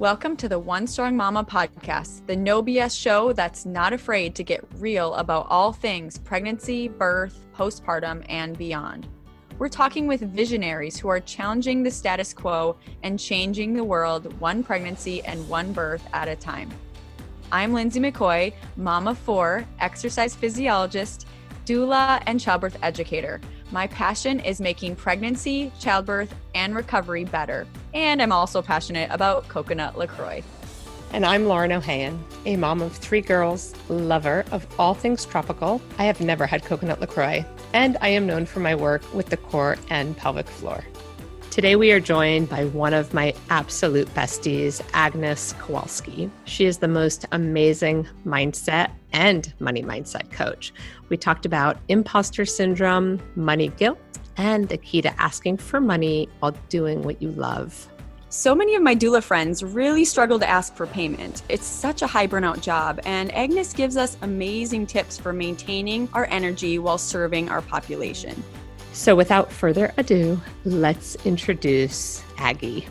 Welcome 0.00 0.36
to 0.38 0.48
the 0.48 0.58
One 0.58 0.88
Strong 0.88 1.16
Mama 1.16 1.44
podcast, 1.44 2.26
the 2.26 2.34
no 2.34 2.64
BS 2.64 3.00
show 3.00 3.32
that's 3.32 3.64
not 3.64 3.92
afraid 3.92 4.34
to 4.34 4.42
get 4.42 4.66
real 4.78 5.14
about 5.14 5.46
all 5.48 5.72
things 5.72 6.18
pregnancy, 6.18 6.88
birth, 6.88 7.46
postpartum, 7.56 8.24
and 8.28 8.58
beyond. 8.58 9.06
We're 9.56 9.68
talking 9.68 10.08
with 10.08 10.20
visionaries 10.22 10.98
who 10.98 11.06
are 11.06 11.20
challenging 11.20 11.84
the 11.84 11.92
status 11.92 12.34
quo 12.34 12.76
and 13.04 13.20
changing 13.20 13.72
the 13.72 13.84
world 13.84 14.40
one 14.40 14.64
pregnancy 14.64 15.22
and 15.22 15.48
one 15.48 15.72
birth 15.72 16.04
at 16.12 16.26
a 16.26 16.34
time. 16.34 16.70
I'm 17.52 17.72
Lindsay 17.72 18.00
McCoy, 18.00 18.52
mama 18.76 19.14
four, 19.14 19.64
exercise 19.78 20.34
physiologist, 20.34 21.28
doula, 21.66 22.20
and 22.26 22.40
childbirth 22.40 22.78
educator. 22.82 23.40
My 23.70 23.86
passion 23.86 24.40
is 24.40 24.60
making 24.60 24.96
pregnancy, 24.96 25.70
childbirth, 25.78 26.34
and 26.56 26.74
recovery 26.74 27.24
better. 27.24 27.64
And 27.94 28.20
I'm 28.20 28.32
also 28.32 28.60
passionate 28.60 29.08
about 29.12 29.46
coconut 29.46 29.96
LaCroix. 29.96 30.42
And 31.12 31.24
I'm 31.24 31.46
Lauren 31.46 31.70
Ohayon, 31.70 32.18
a 32.44 32.56
mom 32.56 32.82
of 32.82 32.96
three 32.96 33.20
girls, 33.20 33.72
lover 33.88 34.44
of 34.50 34.66
all 34.80 34.94
things 34.94 35.24
tropical. 35.24 35.80
I 35.96 36.04
have 36.04 36.20
never 36.20 36.44
had 36.44 36.64
coconut 36.64 37.00
LaCroix, 37.00 37.46
and 37.72 37.96
I 38.00 38.08
am 38.08 38.26
known 38.26 38.46
for 38.46 38.58
my 38.58 38.74
work 38.74 39.14
with 39.14 39.26
the 39.26 39.36
core 39.36 39.76
and 39.90 40.16
pelvic 40.16 40.48
floor. 40.48 40.84
Today, 41.52 41.76
we 41.76 41.92
are 41.92 42.00
joined 42.00 42.48
by 42.48 42.64
one 42.64 42.94
of 42.94 43.14
my 43.14 43.32
absolute 43.48 44.12
besties, 44.12 44.82
Agnes 44.92 45.54
Kowalski. 45.60 46.28
She 46.46 46.64
is 46.64 46.78
the 46.78 46.88
most 46.88 47.26
amazing 47.30 48.08
mindset 48.26 48.90
and 49.12 49.54
money 49.60 49.84
mindset 49.84 50.32
coach. 50.32 50.74
We 51.10 51.16
talked 51.16 51.46
about 51.46 51.78
imposter 51.86 52.44
syndrome, 52.44 53.22
money 53.36 53.68
guilt, 53.68 54.00
and 54.36 54.68
the 54.68 54.76
key 54.76 55.02
to 55.02 55.20
asking 55.20 55.58
for 55.58 55.80
money 55.80 56.28
while 56.40 56.54
doing 56.68 57.02
what 57.02 57.20
you 57.20 57.30
love. 57.32 57.88
So 58.28 58.52
many 58.52 58.74
of 58.74 58.82
my 58.82 58.96
doula 58.96 59.22
friends 59.22 59.62
really 59.62 60.04
struggle 60.04 60.40
to 60.40 60.48
ask 60.48 60.74
for 60.74 60.88
payment. 60.88 61.42
It's 61.48 61.64
such 61.64 62.02
a 62.02 62.06
high 62.08 62.26
burnout 62.26 62.60
job, 62.60 63.00
and 63.04 63.32
Agnes 63.32 63.72
gives 63.72 63.96
us 63.96 64.16
amazing 64.22 64.88
tips 64.88 65.16
for 65.16 65.32
maintaining 65.32 66.08
our 66.14 66.26
energy 66.30 66.80
while 66.80 66.98
serving 66.98 67.48
our 67.48 67.62
population. 67.62 68.42
So, 68.92 69.14
without 69.14 69.52
further 69.52 69.94
ado, 69.98 70.40
let's 70.64 71.14
introduce 71.24 72.24
Aggie. 72.36 72.88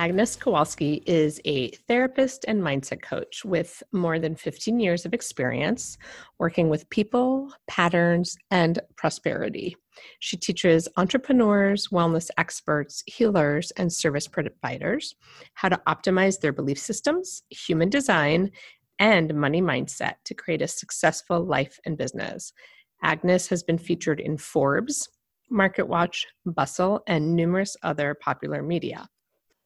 Agnes 0.00 0.34
Kowalski 0.34 1.02
is 1.04 1.42
a 1.44 1.68
therapist 1.86 2.46
and 2.48 2.62
mindset 2.62 3.02
coach 3.02 3.44
with 3.44 3.82
more 3.92 4.18
than 4.18 4.34
15 4.34 4.80
years 4.80 5.04
of 5.04 5.12
experience 5.12 5.98
working 6.38 6.70
with 6.70 6.88
people, 6.88 7.52
patterns, 7.68 8.34
and 8.50 8.80
prosperity. 8.96 9.76
She 10.20 10.38
teaches 10.38 10.88
entrepreneurs, 10.96 11.88
wellness 11.88 12.30
experts, 12.38 13.02
healers, 13.04 13.72
and 13.72 13.92
service 13.92 14.26
providers 14.26 15.16
how 15.52 15.68
to 15.68 15.82
optimize 15.86 16.40
their 16.40 16.54
belief 16.54 16.78
systems, 16.78 17.42
human 17.50 17.90
design, 17.90 18.52
and 18.98 19.34
money 19.34 19.60
mindset 19.60 20.14
to 20.24 20.32
create 20.32 20.62
a 20.62 20.66
successful 20.66 21.44
life 21.44 21.78
and 21.84 21.98
business. 21.98 22.54
Agnes 23.02 23.48
has 23.48 23.62
been 23.62 23.76
featured 23.76 24.18
in 24.18 24.38
Forbes, 24.38 25.10
MarketWatch, 25.52 26.24
Bustle, 26.46 27.02
and 27.06 27.36
numerous 27.36 27.76
other 27.82 28.14
popular 28.14 28.62
media. 28.62 29.06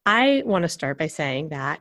I 0.06 0.42
want 0.44 0.62
to 0.62 0.68
start 0.68 0.98
by 0.98 1.06
saying 1.06 1.48
that 1.50 1.80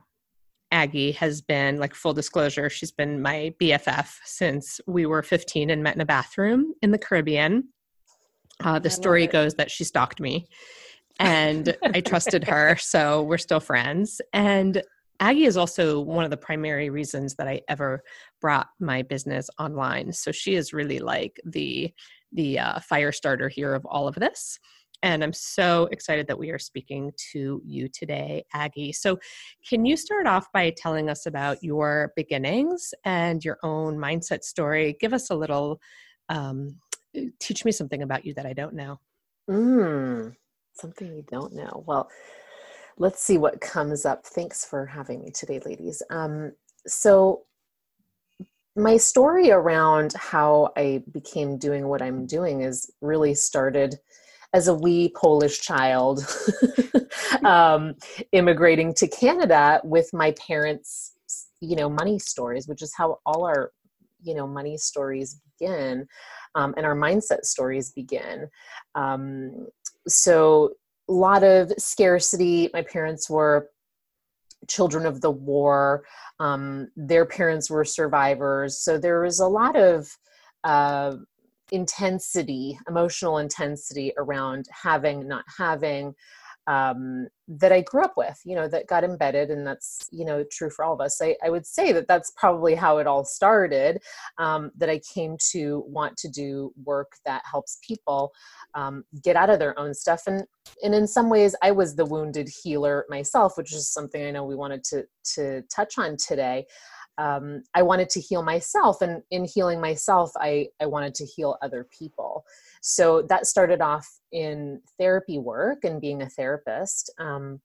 Aggie 0.72 1.12
has 1.12 1.40
been, 1.40 1.78
like, 1.78 1.94
full 1.94 2.14
disclosure, 2.14 2.68
she's 2.68 2.92
been 2.92 3.20
my 3.22 3.54
BFF 3.60 4.08
since 4.24 4.80
we 4.86 5.06
were 5.06 5.22
15 5.22 5.70
and 5.70 5.82
met 5.82 5.94
in 5.94 6.00
a 6.00 6.06
bathroom 6.06 6.74
in 6.82 6.90
the 6.90 6.98
Caribbean. 6.98 7.68
Uh, 8.62 8.78
the 8.78 8.90
story 8.90 9.26
goes 9.26 9.54
that 9.54 9.70
she 9.70 9.84
stalked 9.84 10.20
me 10.20 10.46
and 11.18 11.76
I 11.82 12.00
trusted 12.00 12.44
her, 12.48 12.76
so 12.76 13.22
we're 13.22 13.38
still 13.38 13.60
friends. 13.60 14.20
And 14.32 14.82
Aggie 15.20 15.44
is 15.44 15.56
also 15.56 16.00
one 16.00 16.24
of 16.24 16.30
the 16.30 16.36
primary 16.36 16.90
reasons 16.90 17.34
that 17.36 17.48
I 17.48 17.62
ever 17.68 18.02
brought 18.40 18.68
my 18.80 19.02
business 19.02 19.48
online. 19.58 20.12
So 20.12 20.32
she 20.32 20.54
is 20.54 20.72
really 20.72 20.98
like 20.98 21.40
the 21.44 21.92
the 22.32 22.58
uh, 22.58 22.80
fire 22.80 23.12
starter 23.12 23.48
here 23.48 23.74
of 23.74 23.86
all 23.86 24.08
of 24.08 24.16
this. 24.16 24.58
And 25.04 25.22
I'm 25.22 25.34
so 25.34 25.86
excited 25.92 26.26
that 26.28 26.38
we 26.38 26.50
are 26.50 26.58
speaking 26.58 27.12
to 27.32 27.60
you 27.62 27.88
today, 27.88 28.46
Aggie. 28.54 28.90
So, 28.90 29.18
can 29.68 29.84
you 29.84 29.98
start 29.98 30.26
off 30.26 30.50
by 30.50 30.72
telling 30.74 31.10
us 31.10 31.26
about 31.26 31.62
your 31.62 32.14
beginnings 32.16 32.94
and 33.04 33.44
your 33.44 33.58
own 33.62 33.98
mindset 33.98 34.44
story? 34.44 34.96
Give 34.98 35.12
us 35.12 35.28
a 35.28 35.34
little, 35.34 35.78
um, 36.30 36.80
teach 37.38 37.66
me 37.66 37.70
something 37.70 38.02
about 38.02 38.24
you 38.24 38.32
that 38.32 38.46
I 38.46 38.54
don't 38.54 38.72
know. 38.72 38.98
Mm, 39.50 40.34
something 40.72 41.14
you 41.14 41.22
don't 41.30 41.52
know. 41.52 41.84
Well, 41.86 42.08
let's 42.96 43.22
see 43.22 43.36
what 43.36 43.60
comes 43.60 44.06
up. 44.06 44.24
Thanks 44.24 44.64
for 44.64 44.86
having 44.86 45.20
me 45.20 45.30
today, 45.32 45.60
ladies. 45.66 46.02
Um, 46.08 46.52
so, 46.86 47.42
my 48.74 48.96
story 48.96 49.50
around 49.50 50.14
how 50.14 50.72
I 50.78 51.02
became 51.12 51.58
doing 51.58 51.88
what 51.88 52.00
I'm 52.00 52.24
doing 52.24 52.62
is 52.62 52.90
really 53.02 53.34
started 53.34 53.98
as 54.54 54.68
a 54.68 54.74
wee 54.74 55.12
Polish 55.16 55.60
child 55.60 56.24
um, 57.44 57.94
immigrating 58.30 58.94
to 58.94 59.08
Canada 59.08 59.80
with 59.82 60.08
my 60.14 60.30
parents, 60.32 61.12
you 61.60 61.74
know, 61.74 61.90
money 61.90 62.20
stories, 62.20 62.68
which 62.68 62.80
is 62.80 62.94
how 62.96 63.18
all 63.26 63.44
our, 63.44 63.72
you 64.22 64.32
know, 64.34 64.46
money 64.46 64.78
stories 64.78 65.40
begin 65.58 66.06
um, 66.54 66.72
and 66.76 66.86
our 66.86 66.94
mindset 66.94 67.44
stories 67.44 67.90
begin. 67.90 68.48
Um, 68.94 69.66
so 70.06 70.70
a 71.08 71.12
lot 71.12 71.42
of 71.42 71.72
scarcity. 71.76 72.70
My 72.72 72.82
parents 72.82 73.28
were 73.28 73.70
children 74.68 75.04
of 75.04 75.20
the 75.20 75.32
war. 75.32 76.04
Um, 76.38 76.88
their 76.96 77.26
parents 77.26 77.68
were 77.68 77.84
survivors. 77.84 78.78
So 78.78 78.98
there 78.98 79.20
was 79.20 79.40
a 79.40 79.48
lot 79.48 79.76
of 79.76 80.16
uh, 80.62 81.16
intensity, 81.72 82.78
emotional 82.88 83.38
intensity 83.38 84.12
around 84.18 84.66
having, 84.70 85.26
not 85.26 85.44
having, 85.58 86.14
um, 86.66 87.28
that 87.46 87.72
I 87.72 87.82
grew 87.82 88.02
up 88.02 88.14
with, 88.16 88.40
you 88.46 88.54
know, 88.54 88.68
that 88.68 88.86
got 88.86 89.04
embedded, 89.04 89.50
and 89.50 89.66
that's, 89.66 90.08
you 90.10 90.24
know, 90.24 90.44
true 90.50 90.70
for 90.70 90.82
all 90.82 90.94
of 90.94 91.00
us. 91.00 91.20
I, 91.20 91.36
I 91.44 91.50
would 91.50 91.66
say 91.66 91.92
that 91.92 92.08
that's 92.08 92.32
probably 92.36 92.74
how 92.74 92.96
it 92.98 93.06
all 93.06 93.22
started, 93.22 94.00
um, 94.38 94.70
that 94.78 94.88
I 94.88 94.98
came 95.12 95.36
to 95.50 95.84
want 95.86 96.16
to 96.18 96.28
do 96.30 96.72
work 96.82 97.12
that 97.26 97.42
helps 97.50 97.78
people 97.86 98.32
um, 98.74 99.04
get 99.22 99.36
out 99.36 99.50
of 99.50 99.58
their 99.58 99.78
own 99.78 99.92
stuff. 99.92 100.22
And, 100.26 100.44
and 100.82 100.94
in 100.94 101.06
some 101.06 101.28
ways, 101.28 101.54
I 101.62 101.70
was 101.70 101.96
the 101.96 102.06
wounded 102.06 102.48
healer 102.62 103.04
myself, 103.10 103.58
which 103.58 103.74
is 103.74 103.92
something 103.92 104.24
I 104.24 104.30
know 104.30 104.44
we 104.44 104.56
wanted 104.56 104.84
to, 104.84 105.04
to 105.34 105.62
touch 105.64 105.98
on 105.98 106.16
today. 106.16 106.64
Um, 107.18 107.62
I 107.74 107.82
wanted 107.82 108.10
to 108.10 108.20
heal 108.20 108.42
myself, 108.42 109.02
and 109.02 109.22
in 109.30 109.44
healing 109.44 109.80
myself, 109.80 110.32
I, 110.36 110.68
I 110.80 110.86
wanted 110.86 111.14
to 111.16 111.24
heal 111.24 111.56
other 111.62 111.86
people. 111.96 112.44
So 112.80 113.22
that 113.28 113.46
started 113.46 113.80
off 113.80 114.08
in 114.32 114.80
therapy 114.98 115.38
work 115.38 115.84
and 115.84 116.00
being 116.00 116.22
a 116.22 116.28
therapist. 116.28 117.12
Um, 117.18 117.60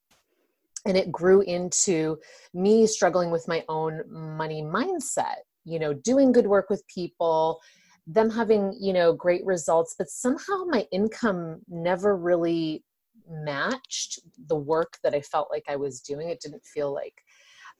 and 0.85 0.95
it 0.97 1.11
grew 1.11 1.41
into 1.41 2.17
me 2.53 2.87
struggling 2.87 3.31
with 3.31 3.47
my 3.47 3.63
own 3.67 4.01
money 4.07 4.61
mindset, 4.61 5.41
you 5.65 5.79
know, 5.79 5.93
doing 5.93 6.31
good 6.31 6.47
work 6.47 6.69
with 6.69 6.87
people, 6.87 7.59
them 8.07 8.29
having, 8.29 8.75
you 8.79 8.93
know, 8.93 9.13
great 9.13 9.45
results, 9.45 9.95
but 9.97 10.09
somehow 10.09 10.63
my 10.67 10.87
income 10.91 11.61
never 11.67 12.15
really 12.15 12.83
matched 13.29 14.19
the 14.47 14.55
work 14.55 14.97
that 15.03 15.13
I 15.13 15.21
felt 15.21 15.49
like 15.51 15.65
I 15.67 15.75
was 15.75 16.01
doing. 16.01 16.29
It 16.29 16.39
didn't 16.39 16.65
feel 16.65 16.93
like 16.93 17.13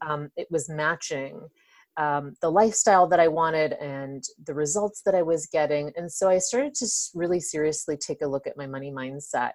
um, 0.02 0.30
it 0.36 0.48
was 0.50 0.70
matching 0.70 1.42
um, 1.98 2.34
the 2.42 2.50
lifestyle 2.50 3.08
that 3.08 3.20
I 3.20 3.28
wanted 3.28 3.74
and 3.74 4.24
the 4.46 4.54
results 4.54 5.02
that 5.06 5.16
I 5.16 5.22
was 5.22 5.48
getting. 5.48 5.92
And 5.98 6.10
so 6.12 6.30
I 6.30 6.38
started 6.38 6.74
to 6.76 6.88
really 7.14 7.42
seriously 7.42 7.98
take 7.98 8.22
a 8.22 8.28
look 8.28 8.48
at 8.48 8.58
my 8.58 8.68
money 8.68 8.92
mindset 8.92 9.52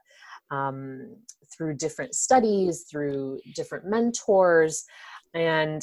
um, 0.50 1.16
through 1.50 1.76
different 1.76 2.14
studies, 2.14 2.84
through 2.90 3.40
different 3.54 3.86
mentors, 3.86 4.84
and 5.32 5.82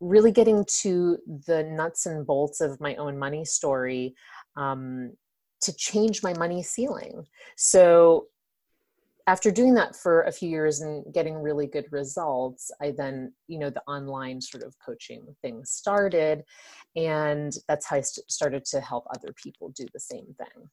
really 0.00 0.32
getting 0.32 0.64
to 0.80 1.18
the 1.46 1.64
nuts 1.64 2.06
and 2.06 2.26
bolts 2.26 2.60
of 2.60 2.80
my 2.80 2.94
own 2.96 3.18
money 3.18 3.44
story 3.44 4.14
um, 4.56 5.12
to 5.60 5.74
change 5.74 6.22
my 6.22 6.32
money 6.38 6.62
ceiling. 6.62 7.24
So 7.56 8.28
after 9.28 9.50
doing 9.50 9.74
that 9.74 9.94
for 9.94 10.22
a 10.22 10.32
few 10.32 10.48
years 10.48 10.80
and 10.80 11.04
getting 11.12 11.34
really 11.34 11.66
good 11.66 11.84
results 11.90 12.70
i 12.80 12.90
then 12.96 13.30
you 13.46 13.58
know 13.58 13.68
the 13.68 13.82
online 13.86 14.40
sort 14.40 14.64
of 14.64 14.74
coaching 14.84 15.22
thing 15.42 15.62
started 15.64 16.42
and 16.96 17.52
that's 17.68 17.86
how 17.86 17.96
i 17.96 18.00
st- 18.00 18.28
started 18.30 18.64
to 18.64 18.80
help 18.80 19.04
other 19.14 19.32
people 19.40 19.68
do 19.76 19.86
the 19.92 20.00
same 20.00 20.34
thing. 20.38 20.68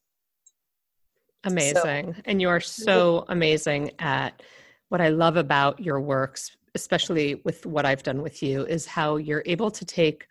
Amazing. 1.43 2.13
So, 2.15 2.21
and 2.25 2.41
you 2.41 2.49
are 2.49 2.61
so 2.61 3.25
amazing 3.27 3.91
at 3.99 4.41
what 4.89 5.01
i 5.01 5.09
love 5.09 5.35
about 5.35 5.79
your 5.79 5.99
works 5.99 6.55
especially 6.75 7.41
with 7.43 7.65
what 7.65 7.85
i've 7.85 8.03
done 8.03 8.21
with 8.21 8.41
you 8.41 8.65
is 8.65 8.85
how 8.85 9.17
you're 9.17 9.43
able 9.45 9.69
to 9.69 9.83
take 9.83 10.25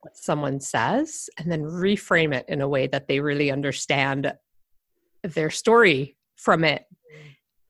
what 0.00 0.16
someone 0.16 0.60
says 0.60 1.30
and 1.38 1.50
then 1.50 1.62
reframe 1.62 2.34
it 2.34 2.44
in 2.48 2.60
a 2.60 2.68
way 2.68 2.86
that 2.86 3.08
they 3.08 3.18
really 3.18 3.50
understand 3.50 4.30
their 5.22 5.48
story 5.50 6.16
from 6.36 6.64
it 6.64 6.84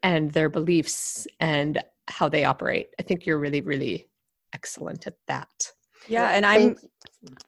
and 0.03 0.33
their 0.33 0.49
beliefs 0.49 1.27
and 1.41 1.83
how 2.09 2.29
they 2.29 2.45
operate. 2.45 2.89
I 2.99 3.03
think 3.03 3.27
you're 3.27 3.39
really, 3.39 3.61
really 3.61 4.09
excellent 4.53 5.07
at 5.07 5.15
that. 5.29 5.73
Yeah, 6.09 6.31
and 6.31 6.45
I'm 6.45 6.77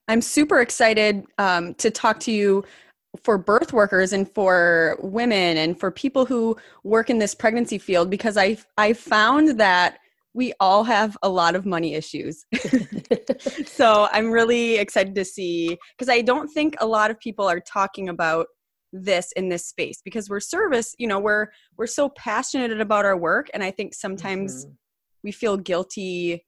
I'm 0.08 0.22
super 0.22 0.60
excited 0.60 1.24
um, 1.38 1.74
to 1.74 1.90
talk 1.90 2.20
to 2.20 2.32
you 2.32 2.64
for 3.22 3.38
birth 3.38 3.72
workers 3.72 4.12
and 4.12 4.30
for 4.32 4.98
women 5.00 5.56
and 5.56 5.78
for 5.78 5.90
people 5.90 6.24
who 6.26 6.56
work 6.82 7.10
in 7.10 7.18
this 7.18 7.34
pregnancy 7.34 7.78
field 7.78 8.10
because 8.10 8.36
I 8.36 8.58
I 8.76 8.92
found 8.92 9.58
that 9.58 9.98
we 10.34 10.52
all 10.58 10.82
have 10.82 11.16
a 11.22 11.28
lot 11.28 11.54
of 11.54 11.64
money 11.64 11.94
issues. 11.94 12.44
so 13.66 14.08
I'm 14.12 14.30
really 14.30 14.76
excited 14.76 15.14
to 15.14 15.24
see 15.24 15.78
because 15.96 16.08
I 16.08 16.22
don't 16.22 16.48
think 16.48 16.74
a 16.80 16.86
lot 16.86 17.10
of 17.10 17.18
people 17.18 17.48
are 17.48 17.60
talking 17.60 18.08
about 18.08 18.46
this 18.94 19.32
in 19.32 19.48
this 19.48 19.66
space 19.66 20.00
because 20.04 20.30
we're 20.30 20.40
service, 20.40 20.94
you 20.98 21.06
know, 21.06 21.18
we're 21.18 21.48
we're 21.76 21.86
so 21.86 22.08
passionate 22.08 22.80
about 22.80 23.04
our 23.04 23.16
work 23.16 23.50
and 23.52 23.62
I 23.62 23.70
think 23.70 23.94
sometimes 23.94 24.64
mm-hmm. 24.64 24.74
we 25.24 25.32
feel 25.32 25.56
guilty 25.56 26.44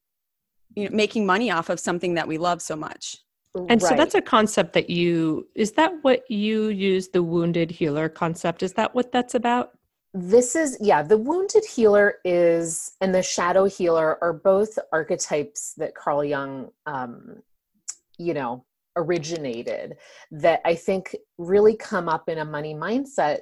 you 0.74 0.88
know 0.88 0.94
making 0.94 1.26
money 1.26 1.50
off 1.50 1.68
of 1.70 1.80
something 1.80 2.14
that 2.14 2.28
we 2.28 2.38
love 2.38 2.62
so 2.62 2.76
much. 2.76 3.18
And 3.54 3.82
right. 3.82 3.88
so 3.88 3.96
that's 3.96 4.14
a 4.14 4.20
concept 4.20 4.74
that 4.74 4.90
you 4.90 5.48
is 5.54 5.72
that 5.72 5.92
what 6.02 6.30
you 6.30 6.68
use 6.68 7.08
the 7.08 7.22
wounded 7.22 7.70
healer 7.70 8.08
concept? 8.08 8.62
Is 8.62 8.74
that 8.74 8.94
what 8.94 9.10
that's 9.12 9.34
about? 9.34 9.70
This 10.12 10.54
is 10.54 10.76
yeah, 10.80 11.02
the 11.02 11.18
wounded 11.18 11.64
healer 11.64 12.16
is 12.24 12.92
and 13.00 13.14
the 13.14 13.22
shadow 13.22 13.64
healer 13.64 14.18
are 14.22 14.34
both 14.34 14.78
archetypes 14.92 15.72
that 15.78 15.94
Carl 15.94 16.22
Jung 16.22 16.70
um 16.84 17.42
you 18.18 18.34
know 18.34 18.64
originated 18.96 19.96
that 20.30 20.60
I 20.64 20.74
think 20.74 21.14
really 21.38 21.76
come 21.76 22.08
up 22.08 22.28
in 22.28 22.38
a 22.38 22.44
money 22.44 22.74
mindset 22.74 23.40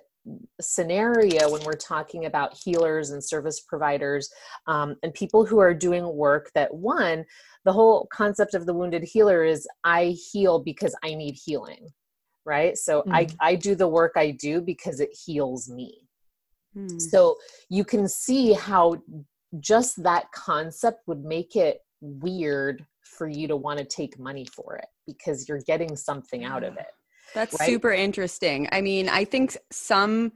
scenario 0.61 1.51
when 1.51 1.63
we're 1.65 1.73
talking 1.73 2.25
about 2.25 2.57
healers 2.57 3.11
and 3.11 3.23
service 3.23 3.61
providers 3.61 4.31
um, 4.67 4.97
and 5.03 5.13
people 5.13 5.45
who 5.45 5.59
are 5.59 5.75
doing 5.75 6.17
work 6.17 6.51
that 6.55 6.73
one 6.73 7.25
the 7.65 7.73
whole 7.73 8.09
concept 8.13 8.55
of 8.55 8.65
the 8.65 8.73
wounded 8.73 9.03
healer 9.03 9.45
is 9.45 9.69
i 9.85 10.17
heal 10.33 10.59
because 10.59 10.97
i 11.05 11.15
need 11.15 11.37
healing 11.45 11.89
right 12.47 12.79
so 12.79 13.03
mm. 13.03 13.13
i 13.13 13.27
i 13.41 13.55
do 13.55 13.75
the 13.75 13.87
work 13.87 14.13
i 14.17 14.31
do 14.31 14.63
because 14.63 14.99
it 14.99 15.11
heals 15.27 15.69
me 15.69 15.95
mm. 16.75 17.01
so 17.01 17.37
you 17.69 17.85
can 17.85 18.09
see 18.09 18.55
how 18.55 18.97
just 19.61 20.03
that 20.03 20.31
concept 20.33 21.03
would 21.07 21.23
make 21.23 21.55
it 21.55 21.81
weird 22.01 22.85
for 23.15 23.29
you 23.29 23.49
to 23.49 23.57
want 23.57 23.79
to 23.79 23.85
take 23.85 24.19
money 24.19 24.45
for 24.45 24.77
it 24.77 24.87
because 25.07 25.49
you're 25.49 25.61
getting 25.61 25.97
something 25.97 26.45
out 26.45 26.65
of 26.65 26.77
it 26.77 26.93
that's 27.35 27.59
right? 27.59 27.69
super 27.69 27.93
interesting 27.93 28.69
i 28.73 28.81
mean 28.81 29.09
i 29.09 29.25
think 29.25 29.57
some 29.71 30.33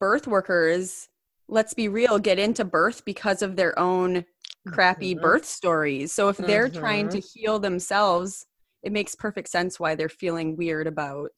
birth 0.00 0.26
workers 0.26 1.08
let's 1.48 1.74
be 1.74 1.88
real 1.88 2.18
get 2.18 2.38
into 2.38 2.64
birth 2.64 3.04
because 3.04 3.42
of 3.42 3.56
their 3.56 3.78
own 3.78 4.24
crappy 4.68 5.14
mm-hmm. 5.14 5.22
birth 5.22 5.44
stories. 5.44 6.12
So 6.12 6.28
if 6.28 6.36
they're 6.36 6.68
mm-hmm. 6.68 6.78
trying 6.78 7.08
to 7.10 7.20
heal 7.20 7.58
themselves, 7.58 8.46
it 8.82 8.92
makes 8.92 9.14
perfect 9.14 9.48
sense 9.48 9.80
why 9.80 9.94
they're 9.94 10.08
feeling 10.08 10.56
weird 10.56 10.86
about 10.86 11.32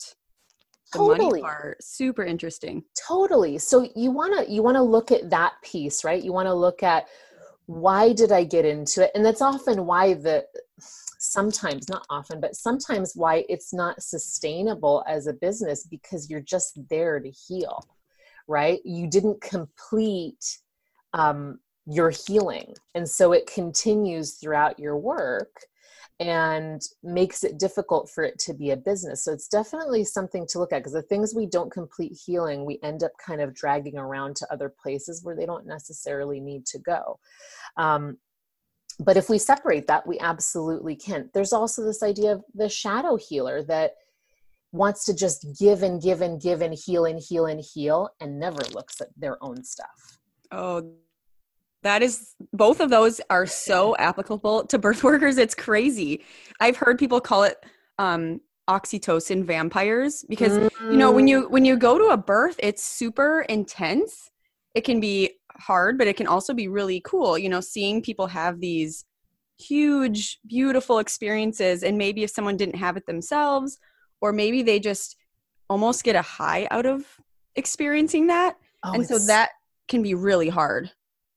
the 0.93 0.99
totally. 0.99 1.31
money 1.31 1.43
part. 1.43 1.83
Super 1.83 2.25
interesting. 2.25 2.83
Totally. 3.07 3.59
So 3.59 3.89
you 3.95 4.11
want 4.11 4.37
to 4.37 4.53
you 4.53 4.63
want 4.63 4.77
to 4.77 4.83
look 4.83 5.13
at 5.13 5.31
that 5.31 5.53
piece, 5.63 6.05
right? 6.05 6.23
You 6.23 6.33
want 6.33 6.47
to 6.47 6.55
look 6.55 6.83
at 6.83 7.09
why 7.71 8.13
did 8.13 8.33
I 8.33 8.45
get 8.45 8.65
into 8.65 9.05
it? 9.05 9.13
And 9.15 9.25
that's 9.25 9.43
often 9.43 9.87
why 9.87 10.15
the 10.15 10.45
sometimes 11.23 11.87
not 11.91 12.07
often 12.09 12.41
but 12.41 12.57
sometimes 12.57 13.13
why 13.15 13.45
it's 13.51 13.75
not 13.75 14.03
sustainable 14.03 15.05
as 15.07 15.27
a 15.27 15.35
business 15.35 15.87
because 15.87 16.31
you're 16.31 16.41
just 16.41 16.81
there 16.89 17.21
to 17.21 17.31
heal 17.31 17.85
right 18.49 18.81
you 18.87 19.07
didn't 19.07 19.39
complete 19.43 20.59
um, 21.13 21.59
your 21.87 22.11
healing. 22.11 22.75
And 22.95 23.09
so 23.09 23.33
it 23.33 23.51
continues 23.53 24.35
throughout 24.35 24.79
your 24.79 24.97
work 24.97 25.65
and 26.21 26.83
makes 27.03 27.45
it 27.45 27.59
difficult 27.59 28.11
for 28.11 28.23
it 28.23 28.39
to 28.39 28.53
be 28.53 28.71
a 28.71 28.77
business. 28.77 29.25
So 29.25 29.33
it's 29.33 29.49
definitely 29.49 30.05
something 30.05 30.47
to 30.49 30.59
look 30.59 30.71
at 30.71 30.81
because 30.81 30.93
the 30.93 31.01
things 31.03 31.35
we 31.35 31.47
don't 31.47 31.73
complete 31.73 32.13
healing, 32.13 32.67
we 32.67 32.79
end 32.83 33.03
up 33.03 33.13
kind 33.25 33.41
of 33.41 33.55
dragging 33.55 33.97
around 33.97 34.37
to 34.37 34.53
other 34.53 34.69
places 34.69 35.25
where 35.25 35.35
they 35.35 35.47
don't 35.47 35.67
necessarily 35.67 36.39
need 36.39 36.67
to 36.67 36.79
go. 36.79 37.19
Um, 37.79 38.19
but 38.99 39.17
if 39.17 39.31
we 39.31 39.39
separate 39.39 39.87
that, 39.87 40.07
we 40.07 40.19
absolutely 40.19 40.95
can. 40.95 41.31
There's 41.33 41.55
also 41.55 41.83
this 41.83 42.03
idea 42.03 42.33
of 42.33 42.45
the 42.55 42.69
shadow 42.69 43.17
healer 43.17 43.63
that 43.63 43.95
wants 44.73 45.07
to 45.07 45.15
just 45.15 45.47
give 45.59 45.83
and 45.83 46.03
give 46.03 46.21
and 46.21 46.41
give 46.41 46.61
and 46.61 46.75
heal 46.75 47.07
and 47.07 47.19
heal 47.19 47.47
and 47.47 47.61
heal 47.61 48.11
and 48.21 48.39
never 48.39 48.63
looks 48.75 49.01
at 49.01 49.09
their 49.17 49.43
own 49.43 49.65
stuff. 49.65 50.19
Oh, 50.53 50.93
that 51.83 52.03
is 52.03 52.35
both 52.53 52.81
of 52.81 52.91
those 52.91 53.21
are 53.31 53.47
so 53.47 53.97
applicable 53.97 54.67
to 54.67 54.79
birth 54.79 55.03
workers. 55.05 55.39
It's 55.39 55.55
crazy. 55.55 56.25
I've 56.61 56.77
heard 56.77 56.99
people 56.99 57.21
call 57.21 57.45
it 57.45 57.65
um, 57.99 58.41
oxytocin 58.69 59.45
vampires 59.45 60.25
because 60.29 60.53
mm. 60.53 60.71
you 60.91 60.97
know 60.97 61.11
when 61.11 61.27
you 61.27 61.49
when 61.49 61.65
you 61.65 61.77
go 61.77 61.99
to 61.99 62.07
a 62.07 62.17
birth, 62.17 62.57
it's 62.59 62.83
super 62.83 63.43
intense. 63.49 64.31
It 64.75 64.83
can 64.83 65.01
be 65.01 65.33
hard, 65.57 65.99
but 65.99 66.07
it 66.07 66.17
can 66.17 66.27
also 66.27 66.55
be 66.55 66.69
really 66.69 67.01
cool. 67.05 67.37
You 67.37 67.49
know, 67.49 67.61
seeing 67.61 68.03
people 68.03 68.27
have 68.29 68.61
these 68.61 69.05
huge, 69.59 70.39
beautiful 70.47 70.99
experiences, 70.99 71.83
and 71.83 71.99
maybe 71.99 72.23
if 72.23 72.31
someone 72.31 72.57
didn't 72.57 72.77
have 72.77 72.97
it 72.97 73.07
themselves, 73.07 73.79
or 74.21 74.33
maybe 74.33 74.63
they 74.63 74.79
just 74.79 75.17
almost 75.69 76.05
get 76.05 76.17
a 76.17 76.23
high 76.23 76.67
out 76.71 76.87
of 76.87 77.05
experiencing 77.57 78.29
that, 78.29 78.57
oh, 78.85 78.93
and 78.93 79.07
so 79.07 79.19
that 79.19 79.51
can 79.89 80.03
be 80.03 80.15
really 80.15 80.49
hard. 80.49 80.91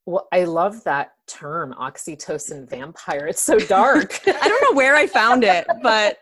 Well, 0.06 0.28
I 0.32 0.44
love 0.44 0.84
that 0.84 1.12
term, 1.28 1.74
oxytocin 1.80 2.70
vampire. 2.70 3.28
It's 3.28 3.42
so 3.42 3.60
dark. 3.60 4.20
I 4.28 4.48
don't 4.48 4.62
know 4.72 4.76
where 4.76 4.96
I 4.96 5.08
found 5.08 5.44
it, 5.44 5.66
but 5.82 6.20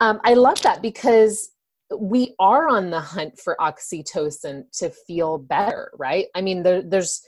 um, 0.00 0.20
I 0.24 0.34
love 0.34 0.60
that 0.62 0.82
because 0.82 1.50
we 1.98 2.34
are 2.38 2.68
on 2.68 2.90
the 2.90 3.00
hunt 3.00 3.38
for 3.38 3.56
oxytocin 3.60 4.64
to 4.78 4.90
feel 4.90 5.38
better, 5.38 5.90
right? 5.98 6.26
I 6.34 6.40
mean, 6.40 6.62
there, 6.62 6.82
there's 6.82 7.22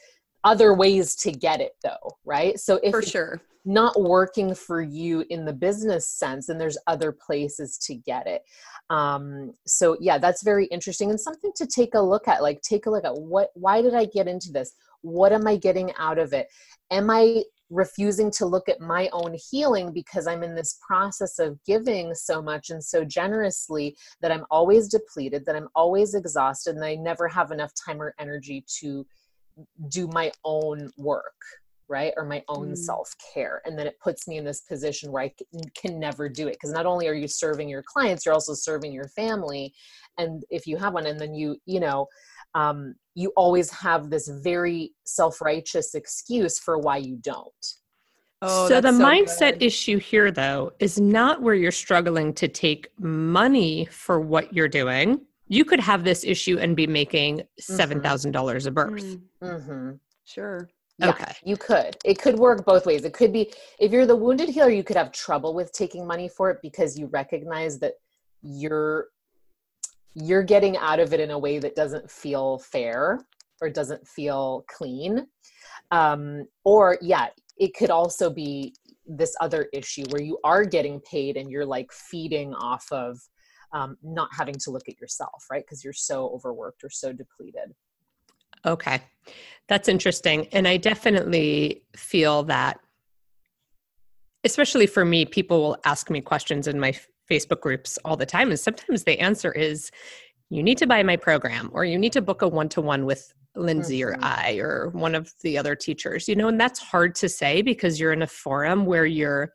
other 0.45 0.75
ways 0.75 1.17
to 1.17 1.33
get 1.33 1.61
it, 1.61 1.73
though, 1.83 2.17
right? 2.25 2.59
So 2.59 2.81
if 2.83 2.93
for 2.93 3.03
sure 3.03 3.41
not 3.67 4.01
working 4.01 4.55
for 4.55 4.81
you 4.81 5.25
in 5.29 5.45
the 5.45 5.53
business 5.53 6.09
sense, 6.09 6.47
then 6.47 6.57
there's 6.57 6.79
other 6.87 7.11
places 7.11 7.77
to 7.77 7.97
get 7.97 8.27
it. 8.27 8.43
Um, 8.89 9.53
so 9.67 9.97
yeah, 10.01 10.19
that's 10.19 10.45
very 10.45 10.67
interesting 10.67 11.11
and 11.11 11.21
something 11.21 11.51
to 11.57 11.67
take 11.67 11.95
a 11.95 12.01
look 12.01 12.29
at. 12.29 12.43
Like, 12.43 12.63
take 12.63 12.87
a 12.87 12.91
look 12.91 13.05
at 13.05 13.19
what, 13.21 13.51
why 13.55 13.83
did 13.83 13.95
I 13.95 14.05
get 14.05 14.29
into 14.29 14.53
this? 14.53 14.73
What 15.07 15.33
am 15.33 15.47
I 15.47 15.57
getting 15.57 15.93
out 15.99 16.19
of 16.19 16.33
it? 16.33 16.49
Am 16.91 17.11
I 17.11 17.43
refusing 17.71 18.31
to 18.31 18.47
look 18.47 18.69
at 18.69 18.81
my 18.81 19.09
own 19.13 19.37
healing 19.51 19.93
because 19.93 20.27
I'm 20.27 20.43
in 20.43 20.55
this 20.55 20.79
process 20.87 21.39
of 21.39 21.59
giving 21.65 22.15
so 22.15 22.41
much 22.41 22.71
and 22.71 22.83
so 22.83 23.05
generously 23.05 23.97
that 24.21 24.31
I'm 24.31 24.45
always 24.51 24.89
depleted, 24.89 25.45
that 25.47 25.57
I'm 25.57 25.69
always 25.75 26.15
exhausted, 26.15 26.77
and 26.77 26.85
I 26.85 26.95
never 26.95 27.27
have 27.29 27.51
enough 27.51 27.73
time 27.85 28.01
or 28.01 28.15
energy 28.19 28.65
to 28.81 29.05
do 29.89 30.07
my 30.09 30.31
own 30.45 30.91
work 30.97 31.35
right 31.89 32.13
or 32.17 32.25
my 32.25 32.43
own 32.49 32.73
mm. 32.73 32.77
self-care 32.77 33.63
and 33.65 33.79
then 33.79 33.87
it 33.87 33.99
puts 34.01 34.27
me 34.27 34.39
in 34.39 34.45
this 34.45 34.63
position 34.63 35.13
where 35.13 35.23
i 35.23 35.29
can, 35.29 35.61
can 35.81 36.01
never 36.01 36.29
do 36.29 36.49
it 36.49 36.55
because 36.55 36.73
not 36.73 36.85
only 36.85 37.07
are 37.07 37.15
you 37.15 37.29
serving 37.29 37.69
your 37.69 37.83
clients 37.87 38.27
you're 38.27 38.35
also 38.35 38.55
serving 38.55 38.93
your 38.93 39.09
family 39.09 39.73
and 40.19 40.45
if 40.51 40.67
you 40.67 40.77
have 40.77 40.95
one 40.95 41.07
and 41.07 41.21
then 41.21 41.33
you 41.33 41.57
you 41.65 41.79
know 41.79 42.07
um, 42.57 42.95
you 43.15 43.33
always 43.37 43.71
have 43.71 44.11
this 44.11 44.29
very 44.29 44.93
self-righteous 45.05 45.95
excuse 45.95 46.59
for 46.59 46.79
why 46.79 46.97
you 46.97 47.17
don't 47.23 47.67
Oh, 48.43 48.69
so 48.69 48.81
the 48.81 48.93
so 48.93 49.03
mindset 49.03 49.53
good. 49.55 49.63
issue 49.63 49.99
here 49.99 50.31
though 50.31 50.73
is 50.79 51.01
not 51.01 51.41
where 51.41 51.55
you're 51.55 51.73
struggling 51.73 52.35
to 52.35 52.49
take 52.49 52.91
money 52.99 53.87
for 53.87 54.21
what 54.21 54.53
you're 54.53 54.69
doing. 54.69 55.21
You 55.49 55.65
could 55.65 55.81
have 55.81 56.05
this 56.05 56.25
issue 56.25 56.59
and 56.59 56.77
be 56.77 56.87
making 56.87 57.43
$7,000 57.61 58.03
mm-hmm. 58.03 58.69
a 58.69 58.71
birth. 58.71 59.05
Mm-hmm. 59.05 59.47
mm-hmm. 59.47 59.91
Sure. 60.25 60.69
Yeah, 60.99 61.11
okay. 61.11 61.33
You 61.45 61.57
could. 61.57 61.97
It 62.05 62.19
could 62.19 62.39
work 62.39 62.65
both 62.65 62.85
ways. 62.85 63.05
It 63.05 63.13
could 63.13 63.33
be 63.33 63.53
if 63.79 63.93
you're 63.93 64.07
the 64.07 64.17
wounded 64.17 64.49
healer, 64.49 64.71
you 64.71 64.83
could 64.83 64.97
have 64.97 65.13
trouble 65.13 65.55
with 65.55 65.73
taking 65.73 66.07
money 66.07 66.29
for 66.29 66.51
it 66.51 66.59
because 66.63 66.99
you 66.99 67.07
recognize 67.07 67.79
that 67.81 67.95
you're 68.43 69.09
you're 70.17 70.43
getting 70.43 70.79
out 70.79 70.99
of 70.99 71.13
it 71.13 71.21
in 71.21 71.31
a 71.31 71.39
way 71.39 71.59
that 71.59 71.77
doesn't 71.77 72.11
feel 72.11 72.59
fair 72.59 73.21
or 73.61 73.69
doesn't 73.69 74.07
feel 74.09 74.65
clean. 74.67 75.27
Um, 75.91 76.47
or 76.65 76.99
yeah, 77.03 77.29
it 77.59 77.75
could 77.75 77.91
also 77.91 78.31
be 78.31 78.75
this 79.07 79.37
other 79.41 79.69
issue 79.73 80.05
where 80.09 80.23
you 80.23 80.39
are 80.43 80.65
getting 80.65 81.01
paid 81.01 81.37
and 81.37 81.51
you're 81.51 81.67
like 81.67 81.93
feeding 81.93 82.55
off 82.55 82.87
of 82.91 83.19
um, 83.73 83.99
not 84.03 84.31
having 84.33 84.55
to 84.55 84.71
look 84.71 84.89
at 84.89 84.99
yourself, 84.99 85.45
right? 85.51 85.63
Because 85.65 85.85
you're 85.85 85.93
so 85.93 86.29
overworked 86.31 86.83
or 86.83 86.91
so 86.91 87.13
depleted. 87.13 87.75
Okay. 88.65 89.03
That's 89.69 89.89
interesting. 89.89 90.49
And 90.53 90.67
I 90.67 90.79
definitely 90.79 91.83
feel 91.95 92.43
that, 92.45 92.81
especially 94.45 94.87
for 94.87 95.05
me, 95.05 95.27
people 95.27 95.61
will 95.61 95.77
ask 95.85 96.09
me 96.09 96.23
questions 96.23 96.67
in 96.69 96.81
my 96.81 96.99
Facebook 97.31 97.61
groups 97.61 97.99
all 98.05 98.17
the 98.17 98.27
time. 98.27 98.51
And 98.51 98.59
sometimes 98.59 99.05
the 99.05 99.19
answer 99.21 99.53
is, 99.53 99.91
you 100.49 100.63
need 100.63 100.79
to 100.79 100.87
buy 100.87 101.03
my 101.03 101.17
program 101.17 101.71
or 101.73 101.85
you 101.85 101.99
need 101.99 102.13
to 102.13 102.23
book 102.23 102.43
a 102.43 102.49
one 102.49 102.69
to 102.71 102.81
one 102.81 103.05
with 103.05 103.33
Lindsay 103.57 104.01
mm-hmm. 104.01 104.21
or 104.21 104.25
I 104.25 104.59
or 104.59 104.91
one 104.91 105.15
of 105.15 105.33
the 105.43 105.59
other 105.59 105.75
teachers, 105.75 106.29
you 106.29 106.37
know, 106.37 106.49
and 106.49 106.61
that's 106.61 106.79
hard 106.79 107.15
to 107.17 107.29
say 107.29 107.63
because 107.63 107.99
you're 107.99 108.13
in 108.13 108.23
a 108.23 108.27
forum 108.27 108.87
where 108.87 109.07
you're 109.07 109.53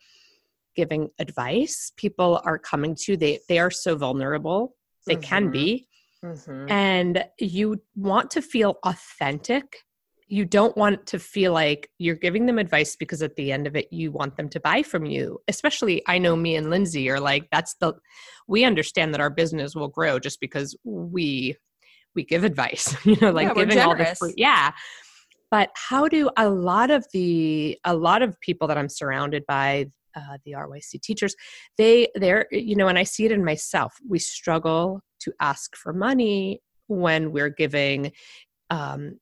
giving 0.76 1.10
advice. 1.20 1.92
People 1.98 2.42
are 2.44 2.58
coming 2.58 2.96
to 3.04 3.16
they 3.16 3.40
they 3.48 3.60
are 3.60 3.72
so 3.72 3.96
vulnerable. 3.96 4.76
They 5.06 5.16
mm-hmm. 5.16 5.22
can 5.22 5.52
be. 5.52 5.88
Mm-hmm. 6.24 6.72
And 6.72 7.26
you 7.40 7.82
want 7.96 8.32
to 8.32 8.42
feel 8.42 8.78
authentic. 8.86 9.78
You 10.32 10.46
don't 10.46 10.76
want 10.78 11.06
to 11.08 11.20
feel 11.20 11.52
like 11.52 11.90
you're 12.00 12.16
giving 12.16 12.46
them 12.46 12.58
advice 12.58 12.96
because 12.96 13.22
at 13.22 13.36
the 13.36 13.52
end 13.52 13.68
of 13.68 13.76
it, 13.76 13.92
you 13.92 14.12
want 14.12 14.38
them 14.38 14.48
to 14.50 14.60
buy 14.62 14.82
from 14.82 15.06
you. 15.06 15.40
Especially, 15.48 16.02
I 16.08 16.18
know 16.18 16.36
me 16.36 16.56
and 16.56 16.70
Lindsay 16.70 17.10
are 17.10 17.20
like, 17.20 17.50
that's 17.52 17.76
the, 17.82 17.94
we 18.48 18.64
understand 18.64 19.14
that 19.14 19.22
our 19.22 19.30
business 19.30 19.76
will 19.76 19.90
grow 19.90 20.20
just 20.20 20.40
because 20.40 20.76
we 20.84 21.58
we 22.16 22.24
give 22.24 22.44
advice 22.44 22.96
you 23.06 23.16
know 23.22 23.32
like 23.32 23.48
yeah, 23.50 23.54
giving 23.54 23.80
all 23.80 23.96
the 23.96 24.06
free, 24.06 24.34
yeah. 24.38 24.72
But 25.50 25.70
how 25.76 26.08
do 26.08 26.30
a 26.38 26.50
lot 26.50 26.92
of 26.92 27.06
the 27.12 27.78
a 27.84 27.96
lot 27.96 28.22
of 28.22 28.40
people 28.40 28.68
that 28.68 28.78
i'm 28.78 28.90
surrounded 28.90 29.44
by 29.48 29.88
uh, 30.16 30.38
the 30.46 30.52
ryc 30.52 31.02
teachers 31.02 31.36
they 31.78 32.08
they're 32.16 32.48
you 32.52 32.76
know 32.76 32.88
and 32.88 32.98
i 32.98 33.04
see 33.04 33.26
it 33.26 33.32
in 33.32 33.44
myself. 33.44 33.94
We 34.08 34.20
struggle 34.20 35.02
to 35.22 35.34
ask 35.40 35.76
for 35.76 35.94
money 35.94 36.62
when 36.88 37.32
we're 37.32 37.50
giving 37.50 38.12
um 38.70 39.20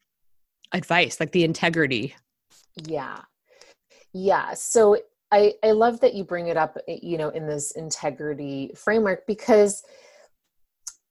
advice 0.71 1.19
like 1.19 1.31
the 1.31 1.43
integrity. 1.43 2.15
Yeah. 2.85 3.21
Yeah. 4.13 4.53
So 4.53 4.97
i 5.31 5.53
i 5.63 5.69
love 5.71 5.99
that 5.99 6.15
you 6.15 6.23
bring 6.23 6.47
it 6.47 6.57
up 6.57 6.75
eh, 6.87 6.97
you 7.03 7.15
know 7.15 7.29
in 7.29 7.45
this 7.45 7.69
integrity 7.73 8.71
framework 8.75 9.27
because 9.27 9.83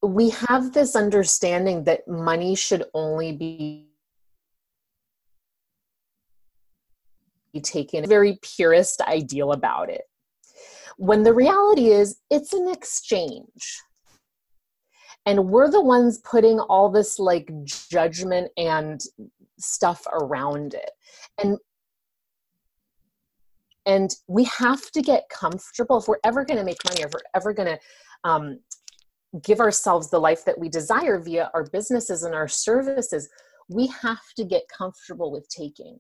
we 0.03 0.31
have 0.31 0.73
this 0.73 0.95
understanding 0.95 1.85
that 1.85 2.07
money 2.07 2.55
should 2.55 2.85
only 2.95 3.33
be 3.33 3.89
taken 7.63 8.07
very 8.07 8.39
purist 8.43 9.01
ideal 9.03 9.53
about 9.53 9.91
it. 9.91 10.03
When 10.97 11.23
the 11.23 11.33
reality 11.33 11.89
is 11.89 12.19
it's 12.31 12.53
an 12.53 12.69
exchange. 12.69 13.83
And 15.27 15.49
we're 15.49 15.71
the 15.71 15.83
ones 15.83 16.19
putting 16.19 16.59
all 16.59 16.89
this 16.89 17.19
like 17.19 17.51
judgment 17.65 18.51
and 18.57 19.01
stuff 19.59 20.07
around 20.13 20.75
it 20.75 20.91
and 21.43 21.59
and 23.87 24.15
we 24.27 24.45
have 24.45 24.91
to 24.91 25.01
get 25.01 25.31
comfortable 25.31 25.99
if 25.99 26.07
we're 26.09 26.21
ever 26.23 26.45
going 26.45 26.59
to 26.59 26.65
make 26.65 26.77
money 26.85 27.03
or 27.03 27.07
if 27.07 27.15
we're 27.15 27.21
ever 27.35 27.55
going 27.55 27.69
to 27.69 27.79
um, 28.23 28.61
give 29.43 29.61
ourselves 29.61 30.11
the 30.11 30.19
life 30.19 30.45
that 30.45 30.59
we 30.59 30.69
desire 30.69 31.19
via 31.19 31.51
our 31.55 31.65
businesses 31.65 32.23
and 32.23 32.35
our 32.35 32.49
services, 32.49 33.31
we 33.71 33.87
have 33.87 34.23
to 34.37 34.45
get 34.45 34.63
comfortable 34.69 35.33
with 35.33 35.49
taking. 35.49 35.99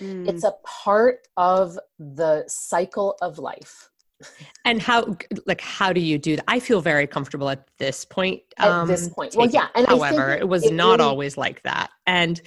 Mm. 0.00 0.28
It's 0.28 0.44
a 0.44 0.54
part 0.64 1.28
of 1.36 1.78
the 1.98 2.44
cycle 2.48 3.16
of 3.22 3.38
life. 3.38 3.88
And 4.64 4.80
how, 4.80 5.16
like, 5.46 5.60
how 5.60 5.92
do 5.92 6.00
you 6.00 6.18
do 6.18 6.36
that? 6.36 6.44
I 6.48 6.60
feel 6.60 6.80
very 6.80 7.06
comfortable 7.06 7.48
at 7.48 7.66
this 7.78 8.04
point. 8.04 8.42
Um, 8.58 8.82
at 8.82 8.86
this 8.88 9.08
point, 9.08 9.32
taking. 9.32 9.40
well, 9.40 9.50
yeah. 9.50 9.68
And 9.74 9.86
however, 9.86 10.32
it 10.32 10.48
was 10.48 10.64
it 10.64 10.74
not 10.74 10.98
really... 10.98 11.10
always 11.10 11.36
like 11.36 11.62
that, 11.62 11.90
and 12.06 12.40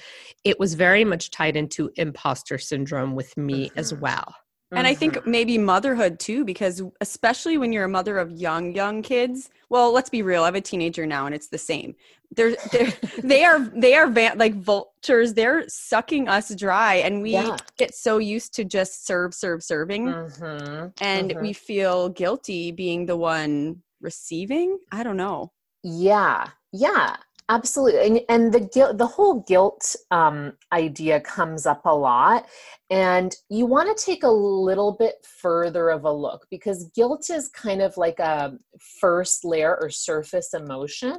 it 0.44 0.60
was 0.60 0.74
very 0.74 1.04
much 1.04 1.30
tied 1.30 1.56
into 1.56 1.90
imposter 1.96 2.58
syndrome 2.58 3.14
with 3.14 3.36
me 3.36 3.68
mm-hmm. 3.68 3.78
as 3.78 3.92
well. 3.94 4.34
And 4.76 4.86
I 4.86 4.94
think 4.94 5.14
mm-hmm. 5.14 5.30
maybe 5.30 5.58
motherhood 5.58 6.18
too, 6.18 6.44
because 6.44 6.82
especially 7.00 7.58
when 7.58 7.72
you're 7.72 7.84
a 7.84 7.88
mother 7.88 8.18
of 8.18 8.30
young, 8.32 8.74
young 8.74 9.02
kids. 9.02 9.50
Well, 9.68 9.92
let's 9.92 10.10
be 10.10 10.22
real. 10.22 10.42
I 10.42 10.46
have 10.46 10.54
a 10.54 10.60
teenager 10.60 11.06
now, 11.06 11.26
and 11.26 11.34
it's 11.34 11.48
the 11.48 11.58
same. 11.58 11.94
They're, 12.34 12.56
they're 12.72 12.92
they 13.22 13.44
are 13.44 13.60
they 13.60 13.94
are 13.94 14.08
van- 14.08 14.38
like 14.38 14.54
vultures. 14.54 15.34
They're 15.34 15.68
sucking 15.68 16.28
us 16.28 16.54
dry, 16.54 16.96
and 16.96 17.22
we 17.22 17.32
yeah. 17.32 17.56
get 17.78 17.94
so 17.94 18.18
used 18.18 18.54
to 18.54 18.64
just 18.64 19.06
serve, 19.06 19.34
serve, 19.34 19.62
serving, 19.62 20.06
mm-hmm. 20.06 20.88
and 21.00 21.30
mm-hmm. 21.30 21.40
we 21.40 21.52
feel 21.52 22.08
guilty 22.08 22.72
being 22.72 23.06
the 23.06 23.16
one 23.16 23.82
receiving. 24.00 24.78
I 24.92 25.02
don't 25.02 25.16
know. 25.16 25.52
Yeah, 25.82 26.48
yeah 26.72 27.16
absolutely 27.48 28.06
and, 28.06 28.20
and 28.28 28.52
the 28.52 28.60
guilt 28.60 28.96
the 28.96 29.06
whole 29.06 29.40
guilt 29.46 29.94
um, 30.10 30.52
idea 30.72 31.20
comes 31.20 31.66
up 31.66 31.82
a 31.84 31.94
lot 31.94 32.46
and 32.90 33.36
you 33.50 33.66
want 33.66 33.94
to 33.94 34.04
take 34.04 34.22
a 34.22 34.28
little 34.28 34.96
bit 34.98 35.14
further 35.42 35.90
of 35.90 36.04
a 36.04 36.12
look 36.12 36.46
because 36.50 36.90
guilt 36.94 37.28
is 37.30 37.48
kind 37.50 37.82
of 37.82 37.96
like 37.96 38.18
a 38.18 38.52
first 39.00 39.44
layer 39.44 39.78
or 39.80 39.90
surface 39.90 40.54
emotion 40.54 41.16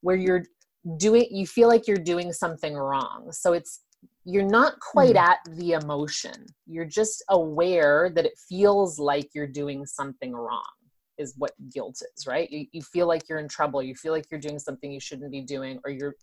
where 0.00 0.16
you're 0.16 0.44
doing 0.98 1.26
you 1.30 1.46
feel 1.46 1.68
like 1.68 1.86
you're 1.86 1.96
doing 1.96 2.32
something 2.32 2.74
wrong 2.74 3.28
so 3.30 3.52
it's 3.52 3.82
you're 4.24 4.48
not 4.48 4.78
quite 4.80 5.14
mm. 5.14 5.20
at 5.20 5.38
the 5.56 5.72
emotion 5.72 6.46
you're 6.66 6.84
just 6.84 7.22
aware 7.30 8.10
that 8.14 8.24
it 8.24 8.38
feels 8.48 8.98
like 8.98 9.28
you're 9.34 9.46
doing 9.46 9.84
something 9.84 10.32
wrong 10.32 10.62
is 11.18 11.34
what 11.36 11.52
guilt 11.72 12.00
is, 12.16 12.26
right? 12.26 12.50
You, 12.50 12.66
you 12.72 12.82
feel 12.82 13.06
like 13.06 13.28
you're 13.28 13.38
in 13.38 13.48
trouble, 13.48 13.82
you 13.82 13.94
feel 13.94 14.12
like 14.12 14.26
you're 14.30 14.40
doing 14.40 14.58
something 14.58 14.90
you 14.90 15.00
shouldn't 15.00 15.30
be 15.30 15.42
doing, 15.42 15.80
or 15.84 15.90
you're 15.90 16.14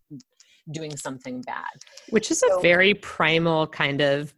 doing 0.72 0.96
something 0.96 1.42
bad. 1.42 1.74
Which 2.10 2.32
is 2.32 2.40
so, 2.40 2.60
a 2.60 2.62
very 2.62 2.94
primal 2.94 3.68
kind 3.68 4.02
of 4.02 4.34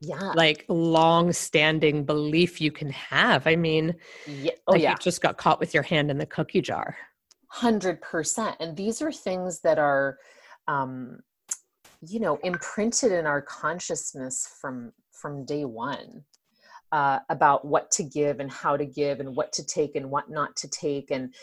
yeah 0.00 0.32
like 0.34 0.64
long 0.68 1.32
standing 1.32 2.04
belief 2.04 2.60
you 2.60 2.70
can 2.70 2.90
have 2.90 3.46
i 3.46 3.56
mean 3.56 3.94
yeah. 4.26 4.50
Oh, 4.66 4.72
like 4.72 4.82
yeah. 4.82 4.90
you 4.90 4.96
just 5.00 5.22
got 5.22 5.36
caught 5.36 5.60
with 5.60 5.72
your 5.72 5.82
hand 5.82 6.10
in 6.10 6.18
the 6.18 6.26
cookie 6.26 6.60
jar 6.60 6.96
100% 7.54 8.56
and 8.60 8.76
these 8.76 9.00
are 9.00 9.12
things 9.12 9.60
that 9.60 9.78
are 9.78 10.18
um 10.66 11.20
you 12.00 12.20
know 12.20 12.38
imprinted 12.42 13.12
in 13.12 13.26
our 13.26 13.40
consciousness 13.40 14.56
from 14.60 14.92
from 15.12 15.44
day 15.44 15.64
one 15.64 16.24
uh, 16.94 17.18
about 17.28 17.64
what 17.64 17.90
to 17.90 18.04
give 18.04 18.38
and 18.38 18.50
how 18.52 18.76
to 18.76 18.86
give 18.86 19.18
and 19.18 19.34
what 19.34 19.52
to 19.52 19.66
take 19.66 19.96
and 19.96 20.08
what 20.08 20.30
not 20.30 20.54
to 20.54 20.68
take. 20.68 21.10
And 21.10 21.34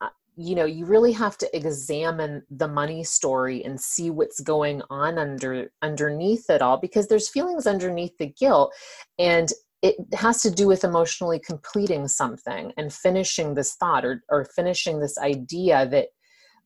uh, 0.00 0.08
you 0.34 0.56
know 0.56 0.64
you 0.64 0.84
really 0.84 1.12
have 1.12 1.38
to 1.38 1.56
examine 1.56 2.42
the 2.50 2.66
money 2.66 3.04
story 3.04 3.64
and 3.64 3.80
see 3.80 4.10
what's 4.10 4.40
going 4.40 4.82
on 4.90 5.16
under 5.16 5.70
underneath 5.80 6.50
it 6.50 6.60
all 6.60 6.76
because 6.76 7.06
there's 7.06 7.28
feelings 7.28 7.68
underneath 7.68 8.18
the 8.18 8.26
guilt 8.26 8.74
and 9.20 9.52
it 9.80 9.94
has 10.12 10.42
to 10.42 10.50
do 10.50 10.66
with 10.66 10.82
emotionally 10.82 11.38
completing 11.38 12.08
something 12.08 12.72
and 12.76 12.92
finishing 12.92 13.54
this 13.54 13.76
thought 13.76 14.04
or, 14.04 14.24
or 14.28 14.44
finishing 14.56 14.98
this 14.98 15.16
idea 15.18 15.86
that 15.88 16.08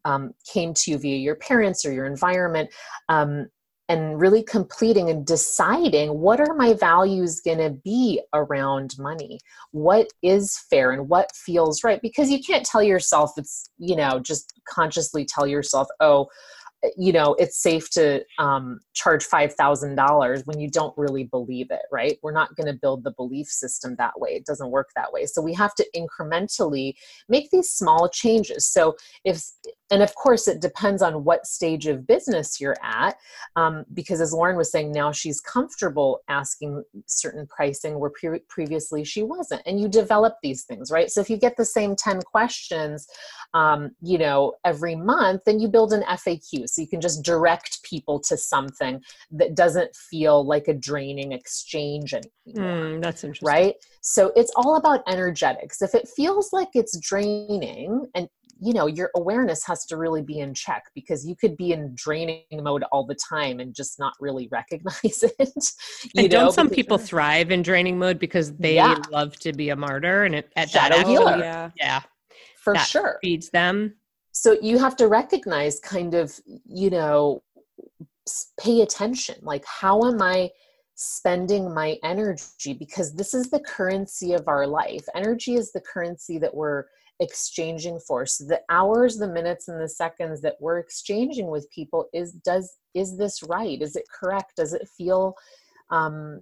um, 0.06 0.32
came 0.50 0.72
to 0.72 0.92
you 0.92 0.96
via 0.98 1.16
your 1.16 1.34
parents 1.34 1.84
or 1.84 1.92
your 1.92 2.06
environment. 2.06 2.70
Um, 3.10 3.48
and 3.90 4.20
really 4.20 4.44
completing 4.44 5.10
and 5.10 5.26
deciding 5.26 6.20
what 6.20 6.40
are 6.40 6.54
my 6.54 6.72
values 6.74 7.40
going 7.40 7.58
to 7.58 7.70
be 7.70 8.22
around 8.32 8.94
money? 9.00 9.40
What 9.72 10.12
is 10.22 10.56
fair 10.70 10.92
and 10.92 11.08
what 11.08 11.34
feels 11.34 11.82
right? 11.82 12.00
Because 12.00 12.30
you 12.30 12.40
can't 12.40 12.64
tell 12.64 12.84
yourself 12.84 13.32
it's 13.36 13.68
you 13.78 13.96
know 13.96 14.20
just 14.20 14.54
consciously 14.68 15.24
tell 15.24 15.46
yourself 15.46 15.88
oh 15.98 16.28
you 16.96 17.12
know 17.12 17.34
it's 17.34 17.60
safe 17.60 17.90
to 17.90 18.24
um, 18.38 18.78
charge 18.94 19.26
$5000 19.26 20.46
when 20.46 20.60
you 20.60 20.70
don't 20.70 20.96
really 20.96 21.24
believe 21.24 21.66
it 21.70 21.82
right? 21.90 22.16
We're 22.22 22.32
not 22.32 22.54
going 22.54 22.68
to 22.68 22.78
build 22.80 23.02
the 23.02 23.10
belief 23.10 23.48
system 23.48 23.96
that 23.98 24.18
way. 24.20 24.30
It 24.30 24.46
doesn't 24.46 24.70
work 24.70 24.90
that 24.94 25.12
way. 25.12 25.26
So 25.26 25.42
we 25.42 25.52
have 25.54 25.74
to 25.74 25.86
incrementally 25.96 26.94
make 27.28 27.50
these 27.50 27.70
small 27.70 28.08
changes. 28.08 28.66
So 28.66 28.94
if 29.24 29.42
and 29.90 30.02
of 30.02 30.14
course 30.14 30.48
it 30.48 30.60
depends 30.60 31.02
on 31.02 31.24
what 31.24 31.46
stage 31.46 31.86
of 31.86 32.06
business 32.06 32.60
you're 32.60 32.76
at 32.82 33.16
um, 33.56 33.84
because 33.94 34.20
as 34.20 34.32
lauren 34.32 34.56
was 34.56 34.70
saying 34.70 34.92
now 34.92 35.12
she's 35.12 35.40
comfortable 35.40 36.20
asking 36.28 36.82
certain 37.06 37.46
pricing 37.46 37.98
where 37.98 38.10
pre- 38.10 38.40
previously 38.48 39.04
she 39.04 39.22
wasn't 39.22 39.60
and 39.66 39.80
you 39.80 39.88
develop 39.88 40.34
these 40.42 40.64
things 40.64 40.90
right? 40.90 41.10
So 41.10 41.20
if 41.20 41.30
you 41.30 41.36
get 41.36 41.56
the 41.56 41.64
same 41.64 41.96
10 41.96 42.22
questions 42.22 43.06
um, 43.54 43.90
you 44.02 44.18
know 44.18 44.54
every 44.64 44.94
month 44.94 45.42
then 45.44 45.60
you 45.60 45.68
build 45.68 45.92
an 45.92 46.02
faq 46.02 46.68
so 46.68 46.80
you 46.80 46.88
can 46.88 47.00
just 47.00 47.24
direct 47.24 47.82
people 47.82 48.20
to 48.20 48.36
something 48.36 49.02
that 49.30 49.54
doesn't 49.54 49.94
feel 49.94 50.44
like 50.44 50.68
a 50.68 50.74
draining 50.74 51.32
exchange 51.32 52.14
anymore 52.14 52.30
mm, 52.74 53.02
that's 53.02 53.24
interesting. 53.24 53.46
right? 53.46 53.74
So 54.00 54.32
it's 54.34 54.52
all 54.56 54.76
about 54.76 55.02
energetics. 55.06 55.82
If 55.82 55.94
it 55.94 56.08
feels 56.08 56.52
like 56.52 56.68
it's 56.74 56.98
draining 56.98 58.06
and 58.14 58.28
you 58.60 58.74
know 58.74 58.86
your 58.86 59.10
awareness 59.16 59.64
has 59.64 59.79
to 59.86 59.96
really 59.96 60.22
be 60.22 60.38
in 60.38 60.54
check 60.54 60.84
because 60.94 61.26
you 61.26 61.34
could 61.36 61.56
be 61.56 61.72
in 61.72 61.92
draining 61.94 62.44
mode 62.52 62.82
all 62.92 63.04
the 63.04 63.16
time 63.16 63.60
and 63.60 63.74
just 63.74 63.98
not 63.98 64.14
really 64.20 64.48
recognize 64.50 65.24
it 65.38 65.64
and 66.16 66.30
don't 66.30 66.52
some 66.52 66.68
people 66.68 66.98
thrive 66.98 67.50
in 67.50 67.62
draining 67.62 67.98
mode 67.98 68.18
because 68.18 68.52
they 68.54 68.76
yeah. 68.76 68.96
love 69.10 69.36
to 69.38 69.52
be 69.52 69.70
a 69.70 69.76
martyr 69.76 70.24
and 70.24 70.34
it, 70.34 70.52
at 70.56 70.70
Shadow 70.70 70.96
that 70.96 71.06
healer. 71.06 71.38
yeah 71.38 71.70
yeah. 71.76 72.00
For 72.62 72.74
sure. 72.76 73.18
feeds 73.22 73.48
them. 73.48 73.94
So 74.32 74.56
you 74.60 74.78
have 74.78 74.94
to 74.96 75.08
recognize 75.08 75.80
kind 75.80 76.14
of 76.14 76.38
you 76.66 76.90
know 76.90 77.42
pay 78.60 78.82
attention 78.82 79.34
like 79.42 79.64
how 79.64 80.04
am 80.04 80.22
i 80.22 80.50
spending 81.00 81.72
my 81.72 81.96
energy? 82.04 82.74
Because 82.74 83.14
this 83.14 83.32
is 83.32 83.48
the 83.48 83.60
currency 83.60 84.34
of 84.34 84.46
our 84.48 84.66
life. 84.66 85.02
Energy 85.14 85.54
is 85.54 85.72
the 85.72 85.80
currency 85.80 86.38
that 86.38 86.54
we're 86.54 86.84
exchanging 87.20 88.00
for 88.00 88.24
so 88.24 88.44
the 88.44 88.60
hours 88.70 89.18
the 89.18 89.28
minutes 89.28 89.68
and 89.68 89.80
the 89.80 89.88
seconds 89.88 90.40
that 90.40 90.56
we're 90.58 90.78
exchanging 90.78 91.50
with 91.50 91.70
people 91.70 92.08
is 92.12 92.32
does 92.32 92.78
is 92.94 93.16
this 93.16 93.42
right? 93.42 93.80
Is 93.80 93.94
it 93.94 94.04
correct? 94.10 94.56
Does 94.56 94.72
it 94.72 94.88
feel 94.96 95.34
um 95.90 96.40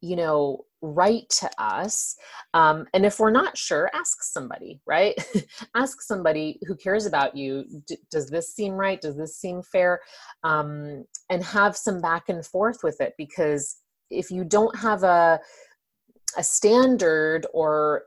you 0.00 0.16
know 0.16 0.64
right 0.82 1.28
to 1.28 1.50
us? 1.58 2.14
Um, 2.54 2.86
and 2.94 3.04
if 3.04 3.18
we're 3.18 3.32
not 3.32 3.58
sure 3.58 3.90
ask 3.92 4.22
somebody 4.22 4.80
right? 4.86 5.14
Ask 5.74 6.00
somebody 6.00 6.58
who 6.66 6.76
cares 6.76 7.06
about 7.06 7.36
you 7.36 7.64
D- 7.86 7.98
does 8.10 8.30
this 8.30 8.54
seem 8.54 8.74
right? 8.74 9.00
Does 9.00 9.16
this 9.16 9.36
seem 9.36 9.62
fair? 9.62 10.00
Um, 10.44 11.04
and 11.28 11.42
have 11.42 11.76
some 11.76 12.00
back 12.00 12.28
and 12.28 12.46
forth 12.46 12.78
with 12.82 13.00
it 13.00 13.14
because 13.18 13.78
if 14.10 14.30
you 14.30 14.44
don't 14.44 14.76
have 14.78 15.02
a 15.02 15.40
a 16.36 16.44
standard 16.44 17.46
or 17.52 18.04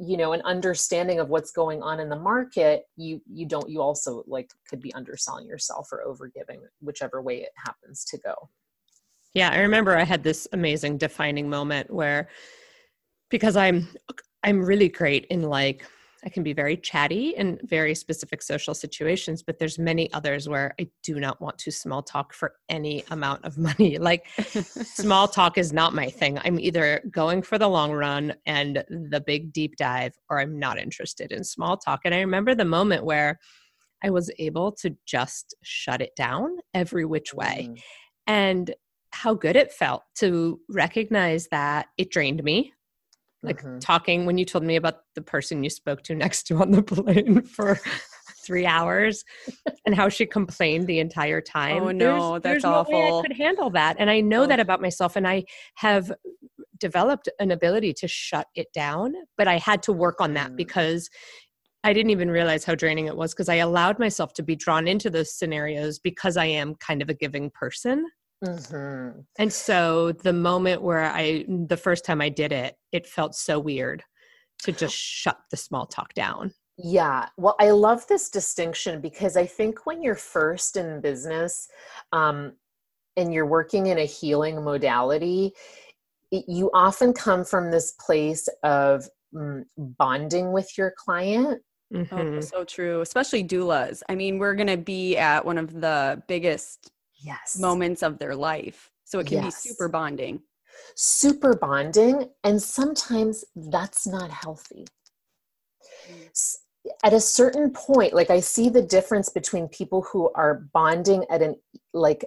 you 0.00 0.16
know 0.16 0.32
an 0.32 0.42
understanding 0.42 1.18
of 1.18 1.28
what's 1.28 1.50
going 1.50 1.82
on 1.82 1.98
in 1.98 2.08
the 2.08 2.16
market 2.16 2.84
you 2.96 3.20
you 3.26 3.46
don't 3.46 3.68
you 3.68 3.80
also 3.80 4.22
like 4.26 4.50
could 4.68 4.80
be 4.80 4.94
underselling 4.94 5.46
yourself 5.46 5.88
or 5.92 6.04
overgiving 6.06 6.60
whichever 6.80 7.20
way 7.20 7.42
it 7.42 7.52
happens 7.56 8.04
to 8.04 8.18
go. 8.18 8.34
Yeah, 9.34 9.50
I 9.50 9.58
remember 9.58 9.96
I 9.96 10.04
had 10.04 10.22
this 10.22 10.48
amazing 10.52 10.98
defining 10.98 11.48
moment 11.48 11.90
where 11.90 12.28
because 13.28 13.56
I'm 13.56 13.88
I'm 14.42 14.64
really 14.64 14.88
great 14.88 15.26
in 15.26 15.42
like 15.42 15.84
I 16.24 16.28
can 16.28 16.42
be 16.42 16.52
very 16.52 16.76
chatty 16.76 17.30
in 17.36 17.58
very 17.62 17.94
specific 17.94 18.42
social 18.42 18.74
situations, 18.74 19.42
but 19.42 19.58
there's 19.58 19.78
many 19.78 20.12
others 20.12 20.48
where 20.48 20.74
I 20.80 20.88
do 21.02 21.20
not 21.20 21.40
want 21.40 21.58
to 21.58 21.70
small 21.70 22.02
talk 22.02 22.32
for 22.32 22.54
any 22.68 23.04
amount 23.10 23.44
of 23.44 23.56
money. 23.68 23.98
Like 23.98 24.26
small 24.38 25.28
talk 25.28 25.58
is 25.58 25.72
not 25.72 25.94
my 25.94 26.10
thing. 26.10 26.38
I'm 26.44 26.58
either 26.58 27.02
going 27.10 27.42
for 27.42 27.58
the 27.58 27.68
long 27.68 27.92
run 27.92 28.34
and 28.46 28.84
the 28.88 29.22
big 29.24 29.52
deep 29.52 29.76
dive 29.76 30.14
or 30.28 30.40
I'm 30.40 30.58
not 30.58 30.78
interested 30.78 31.30
in 31.30 31.44
small 31.44 31.76
talk. 31.76 32.00
And 32.04 32.14
I 32.14 32.20
remember 32.20 32.54
the 32.54 32.64
moment 32.64 33.04
where 33.04 33.38
I 34.02 34.10
was 34.10 34.30
able 34.38 34.72
to 34.72 34.96
just 35.06 35.54
shut 35.62 36.00
it 36.00 36.14
down 36.16 36.56
every 36.74 37.04
which 37.04 37.34
way. 37.34 37.68
Mm. 37.70 37.80
And 38.26 38.74
how 39.12 39.34
good 39.34 39.56
it 39.56 39.72
felt 39.72 40.02
to 40.16 40.60
recognize 40.68 41.48
that 41.48 41.86
it 41.96 42.10
drained 42.10 42.44
me 42.44 42.72
like 43.42 43.62
mm-hmm. 43.62 43.78
talking 43.78 44.26
when 44.26 44.38
you 44.38 44.44
told 44.44 44.64
me 44.64 44.76
about 44.76 44.96
the 45.14 45.22
person 45.22 45.62
you 45.62 45.70
spoke 45.70 46.02
to 46.02 46.14
next 46.14 46.44
to 46.44 46.56
on 46.56 46.70
the 46.70 46.82
plane 46.84 47.42
for 47.42 47.78
three 48.44 48.66
hours 48.66 49.24
and 49.86 49.94
how 49.94 50.08
she 50.08 50.26
complained 50.26 50.86
the 50.86 50.98
entire 50.98 51.40
time. 51.40 51.82
Oh 51.82 51.90
no, 51.90 52.30
there's, 52.30 52.32
that's 52.32 52.42
there's 52.42 52.64
awful. 52.64 52.92
No 52.92 53.18
I 53.18 53.22
could 53.22 53.36
handle 53.36 53.70
that, 53.70 53.96
and 53.98 54.10
I 54.10 54.20
know 54.20 54.44
oh. 54.44 54.46
that 54.46 54.60
about 54.60 54.80
myself, 54.80 55.16
and 55.16 55.26
I 55.26 55.44
have 55.76 56.12
developed 56.78 57.28
an 57.38 57.50
ability 57.50 57.92
to 57.92 58.08
shut 58.08 58.46
it 58.54 58.72
down. 58.72 59.14
But 59.36 59.48
I 59.48 59.58
had 59.58 59.82
to 59.84 59.92
work 59.92 60.20
on 60.20 60.34
that 60.34 60.52
mm. 60.52 60.56
because 60.56 61.08
I 61.84 61.92
didn't 61.92 62.10
even 62.10 62.30
realize 62.30 62.64
how 62.64 62.74
draining 62.74 63.06
it 63.06 63.16
was 63.16 63.32
because 63.32 63.48
I 63.48 63.56
allowed 63.56 63.98
myself 63.98 64.32
to 64.34 64.42
be 64.42 64.56
drawn 64.56 64.88
into 64.88 65.10
those 65.10 65.32
scenarios 65.32 65.98
because 65.98 66.36
I 66.36 66.46
am 66.46 66.74
kind 66.74 67.02
of 67.02 67.08
a 67.08 67.14
giving 67.14 67.50
person. 67.50 68.04
Mm-hmm. 68.44 69.20
And 69.38 69.52
so 69.52 70.12
the 70.12 70.32
moment 70.32 70.82
where 70.82 71.04
I, 71.04 71.44
the 71.48 71.76
first 71.76 72.04
time 72.04 72.20
I 72.20 72.28
did 72.28 72.52
it, 72.52 72.76
it 72.92 73.06
felt 73.06 73.34
so 73.34 73.58
weird 73.58 74.02
to 74.62 74.72
just 74.72 74.94
shut 74.94 75.38
the 75.50 75.56
small 75.56 75.86
talk 75.86 76.14
down. 76.14 76.52
Yeah. 76.76 77.28
Well, 77.36 77.56
I 77.58 77.70
love 77.70 78.06
this 78.06 78.30
distinction 78.30 79.00
because 79.00 79.36
I 79.36 79.46
think 79.46 79.84
when 79.84 80.02
you're 80.02 80.14
first 80.14 80.76
in 80.76 81.00
business 81.00 81.68
um, 82.12 82.52
and 83.16 83.34
you're 83.34 83.46
working 83.46 83.86
in 83.88 83.98
a 83.98 84.04
healing 84.04 84.62
modality, 84.62 85.52
it, 86.30 86.44
you 86.46 86.70
often 86.72 87.12
come 87.12 87.44
from 87.44 87.72
this 87.72 87.92
place 87.92 88.48
of 88.62 89.08
mm, 89.34 89.64
bonding 89.76 90.52
with 90.52 90.78
your 90.78 90.92
client. 90.96 91.60
Oh, 91.92 91.98
mm-hmm. 91.98 92.36
Oh, 92.36 92.40
so 92.40 92.64
true. 92.64 93.00
Especially 93.00 93.42
doulas. 93.42 94.02
I 94.08 94.14
mean, 94.14 94.38
we're 94.38 94.54
going 94.54 94.68
to 94.68 94.76
be 94.76 95.16
at 95.16 95.44
one 95.44 95.58
of 95.58 95.72
the 95.72 96.22
biggest 96.28 96.92
yes 97.22 97.58
moments 97.58 98.02
of 98.02 98.18
their 98.18 98.34
life 98.34 98.90
so 99.04 99.18
it 99.18 99.26
can 99.26 99.42
yes. 99.42 99.62
be 99.62 99.70
super 99.70 99.88
bonding 99.88 100.40
super 100.94 101.54
bonding 101.54 102.28
and 102.44 102.60
sometimes 102.60 103.44
that's 103.56 104.06
not 104.06 104.30
healthy 104.30 104.86
mm. 106.10 106.56
at 107.04 107.12
a 107.12 107.20
certain 107.20 107.70
point 107.70 108.12
like 108.14 108.30
i 108.30 108.38
see 108.40 108.68
the 108.68 108.82
difference 108.82 109.28
between 109.28 109.68
people 109.68 110.02
who 110.02 110.30
are 110.34 110.66
bonding 110.72 111.24
at 111.30 111.42
an 111.42 111.56
like 111.92 112.24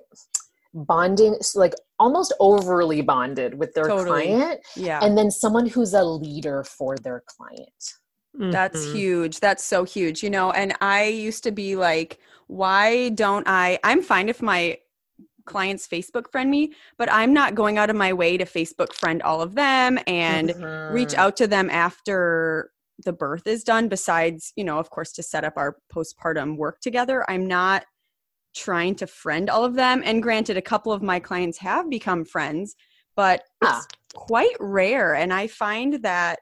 bonding 0.73 1.35
like 1.55 1.73
almost 1.99 2.33
overly 2.39 3.01
bonded 3.01 3.53
with 3.53 3.73
their 3.73 3.85
totally. 3.85 4.27
client 4.27 4.59
yeah 4.75 4.99
and 5.03 5.17
then 5.17 5.29
someone 5.29 5.65
who's 5.65 5.93
a 5.93 6.03
leader 6.03 6.63
for 6.63 6.97
their 6.97 7.23
client 7.27 7.93
mm-hmm. 8.37 8.51
that's 8.51 8.91
huge 8.91 9.39
that's 9.39 9.63
so 9.63 9.83
huge 9.83 10.23
you 10.23 10.29
know 10.29 10.51
and 10.51 10.73
i 10.81 11.05
used 11.05 11.43
to 11.43 11.51
be 11.51 11.75
like 11.75 12.19
why 12.51 13.07
don't 13.09 13.47
I? 13.47 13.79
I'm 13.81 14.01
fine 14.01 14.27
if 14.27 14.41
my 14.41 14.77
clients 15.45 15.87
Facebook 15.87 16.31
friend 16.31 16.49
me, 16.49 16.73
but 16.97 17.11
I'm 17.11 17.33
not 17.33 17.55
going 17.55 17.77
out 17.77 17.89
of 17.89 17.95
my 17.95 18.13
way 18.13 18.37
to 18.37 18.45
Facebook 18.45 18.93
friend 18.93 19.21
all 19.21 19.41
of 19.41 19.55
them 19.55 19.99
and 20.07 20.49
mm-hmm. 20.49 20.93
reach 20.93 21.13
out 21.15 21.35
to 21.37 21.47
them 21.47 21.69
after 21.69 22.71
the 23.03 23.13
birth 23.13 23.47
is 23.47 23.63
done, 23.63 23.87
besides, 23.87 24.53
you 24.55 24.63
know, 24.63 24.77
of 24.77 24.89
course, 24.89 25.11
to 25.13 25.23
set 25.23 25.43
up 25.43 25.53
our 25.57 25.77
postpartum 25.93 26.57
work 26.57 26.79
together. 26.81 27.29
I'm 27.29 27.47
not 27.47 27.85
trying 28.55 28.95
to 28.95 29.07
friend 29.07 29.49
all 29.49 29.65
of 29.65 29.75
them. 29.75 30.01
And 30.05 30.21
granted, 30.21 30.57
a 30.57 30.61
couple 30.61 30.91
of 30.91 31.01
my 31.01 31.19
clients 31.19 31.57
have 31.59 31.89
become 31.89 32.25
friends, 32.25 32.75
but 33.15 33.43
ah. 33.63 33.77
it's 33.77 33.87
quite 34.13 34.55
rare. 34.59 35.15
And 35.15 35.33
I 35.33 35.47
find 35.47 36.03
that, 36.03 36.39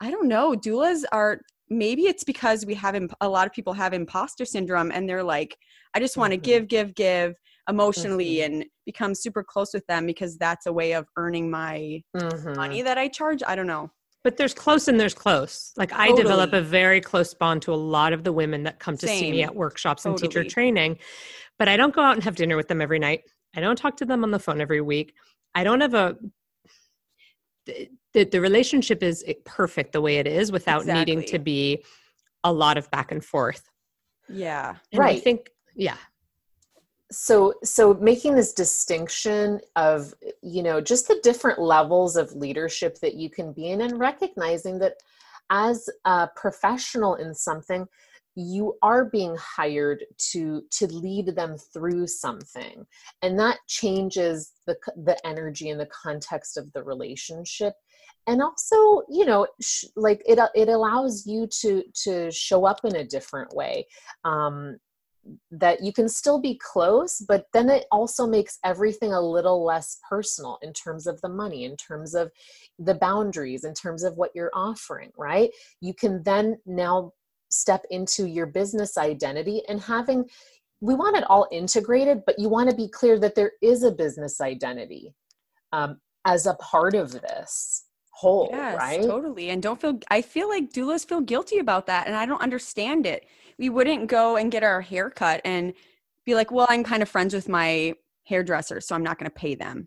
I 0.00 0.10
don't 0.10 0.28
know, 0.28 0.54
doulas 0.54 1.04
are 1.12 1.40
maybe 1.70 2.02
it's 2.02 2.24
because 2.24 2.66
we 2.66 2.74
have 2.74 2.94
imp- 2.94 3.14
a 3.20 3.28
lot 3.28 3.46
of 3.46 3.52
people 3.52 3.72
have 3.72 3.92
imposter 3.92 4.44
syndrome 4.44 4.90
and 4.92 5.08
they're 5.08 5.22
like 5.22 5.56
i 5.94 6.00
just 6.00 6.16
want 6.16 6.32
to 6.32 6.38
mm-hmm. 6.38 6.44
give 6.44 6.68
give 6.68 6.94
give 6.94 7.34
emotionally 7.68 8.36
mm-hmm. 8.36 8.54
and 8.54 8.66
become 8.86 9.14
super 9.14 9.42
close 9.42 9.72
with 9.74 9.86
them 9.86 10.06
because 10.06 10.36
that's 10.38 10.66
a 10.66 10.72
way 10.72 10.92
of 10.92 11.06
earning 11.16 11.50
my 11.50 12.02
mm-hmm. 12.16 12.54
money 12.54 12.82
that 12.82 12.98
i 12.98 13.06
charge 13.08 13.42
i 13.46 13.54
don't 13.54 13.66
know 13.66 13.90
but 14.24 14.36
there's 14.36 14.54
close 14.54 14.88
and 14.88 14.98
there's 14.98 15.14
close 15.14 15.72
like 15.76 15.92
i 15.92 16.10
develop 16.12 16.52
a 16.52 16.62
very 16.62 17.00
close 17.00 17.34
bond 17.34 17.60
to 17.62 17.72
a 17.72 17.76
lot 17.76 18.12
of 18.12 18.24
the 18.24 18.32
women 18.32 18.62
that 18.62 18.78
come 18.78 18.96
to 18.96 19.06
Same. 19.06 19.20
see 19.20 19.30
me 19.30 19.42
at 19.42 19.54
workshops 19.54 20.02
totally. 20.02 20.24
and 20.24 20.32
teacher 20.32 20.44
training 20.44 20.98
but 21.58 21.68
i 21.68 21.76
don't 21.76 21.94
go 21.94 22.02
out 22.02 22.14
and 22.14 22.24
have 22.24 22.36
dinner 22.36 22.56
with 22.56 22.68
them 22.68 22.80
every 22.80 22.98
night 22.98 23.22
i 23.54 23.60
don't 23.60 23.76
talk 23.76 23.96
to 23.98 24.04
them 24.04 24.24
on 24.24 24.30
the 24.30 24.38
phone 24.38 24.60
every 24.60 24.80
week 24.80 25.14
i 25.54 25.62
don't 25.62 25.80
have 25.80 25.94
a 25.94 26.16
the, 28.14 28.24
the 28.24 28.40
relationship 28.40 29.02
is 29.02 29.22
perfect 29.44 29.92
the 29.92 30.00
way 30.00 30.16
it 30.16 30.26
is 30.26 30.50
without 30.50 30.82
exactly. 30.82 31.14
needing 31.14 31.28
to 31.28 31.38
be 31.38 31.84
a 32.44 32.52
lot 32.52 32.78
of 32.78 32.90
back 32.90 33.12
and 33.12 33.22
forth 33.22 33.68
yeah 34.28 34.76
and 34.92 34.98
right 34.98 35.16
i 35.16 35.20
think 35.20 35.50
yeah 35.74 35.96
so 37.10 37.54
so 37.64 37.94
making 37.94 38.34
this 38.34 38.52
distinction 38.52 39.60
of 39.76 40.12
you 40.42 40.62
know 40.62 40.80
just 40.80 41.08
the 41.08 41.18
different 41.22 41.58
levels 41.58 42.16
of 42.16 42.32
leadership 42.34 42.98
that 43.00 43.14
you 43.14 43.30
can 43.30 43.52
be 43.52 43.70
in 43.70 43.80
and 43.80 43.98
recognizing 43.98 44.78
that 44.78 44.94
as 45.50 45.88
a 46.04 46.28
professional 46.36 47.14
in 47.14 47.34
something 47.34 47.86
you 48.38 48.76
are 48.82 49.04
being 49.04 49.36
hired 49.36 50.04
to 50.16 50.62
to 50.70 50.86
lead 50.86 51.34
them 51.34 51.56
through 51.58 52.06
something. 52.06 52.86
And 53.20 53.38
that 53.40 53.58
changes 53.66 54.52
the 54.66 54.76
the 54.96 55.16
energy 55.26 55.70
and 55.70 55.80
the 55.80 55.86
context 55.86 56.56
of 56.56 56.72
the 56.72 56.84
relationship. 56.84 57.74
And 58.28 58.40
also 58.40 59.02
you 59.10 59.24
know 59.26 59.48
sh- 59.60 59.86
like 59.96 60.22
it 60.24 60.38
it 60.54 60.68
allows 60.68 61.26
you 61.26 61.48
to 61.60 61.82
to 62.04 62.30
show 62.30 62.64
up 62.64 62.84
in 62.84 62.96
a 62.96 63.04
different 63.04 63.52
way. 63.54 63.86
Um 64.24 64.78
that 65.50 65.82
you 65.82 65.92
can 65.92 66.08
still 66.08 66.40
be 66.40 66.58
close 66.62 67.22
but 67.28 67.46
then 67.52 67.68
it 67.68 67.86
also 67.90 68.26
makes 68.26 68.58
everything 68.64 69.12
a 69.12 69.20
little 69.20 69.64
less 69.64 69.98
personal 70.08 70.58
in 70.62 70.72
terms 70.72 71.06
of 71.06 71.20
the 71.20 71.28
money 71.28 71.64
in 71.64 71.76
terms 71.76 72.14
of 72.14 72.30
the 72.78 72.94
boundaries 72.94 73.64
in 73.64 73.74
terms 73.74 74.02
of 74.02 74.16
what 74.16 74.30
you're 74.34 74.50
offering 74.54 75.10
right? 75.16 75.50
You 75.80 75.94
can 75.94 76.22
then 76.22 76.58
now 76.66 77.12
step 77.50 77.84
into 77.90 78.26
your 78.26 78.46
business 78.46 78.98
identity 78.98 79.62
and 79.68 79.80
having 79.80 80.24
we 80.80 80.94
want 80.94 81.16
it 81.16 81.24
all 81.28 81.48
integrated 81.50 82.22
but 82.26 82.38
you 82.38 82.48
want 82.48 82.68
to 82.68 82.76
be 82.76 82.88
clear 82.88 83.18
that 83.18 83.34
there 83.34 83.52
is 83.62 83.82
a 83.82 83.90
business 83.90 84.40
identity 84.40 85.14
um, 85.72 85.98
as 86.24 86.46
a 86.46 86.54
part 86.54 86.94
of 86.94 87.12
this 87.12 87.87
whole 88.18 88.48
yes, 88.50 88.76
right 88.76 89.02
totally 89.02 89.50
and 89.50 89.62
don't 89.62 89.80
feel 89.80 89.96
i 90.10 90.20
feel 90.20 90.48
like 90.48 90.72
doulas 90.72 91.06
feel 91.06 91.20
guilty 91.20 91.58
about 91.58 91.86
that 91.86 92.08
and 92.08 92.16
i 92.16 92.26
don't 92.26 92.42
understand 92.42 93.06
it 93.06 93.24
we 93.60 93.68
wouldn't 93.68 94.08
go 94.08 94.36
and 94.36 94.50
get 94.50 94.64
our 94.64 94.80
hair 94.80 95.08
cut 95.08 95.40
and 95.44 95.72
be 96.26 96.34
like 96.34 96.50
well 96.50 96.66
i'm 96.68 96.82
kind 96.82 97.00
of 97.00 97.08
friends 97.08 97.32
with 97.32 97.48
my 97.48 97.94
hairdresser 98.24 98.80
so 98.80 98.92
i'm 98.92 99.04
not 99.04 99.20
going 99.20 99.30
to 99.30 99.34
pay 99.34 99.54
them 99.54 99.86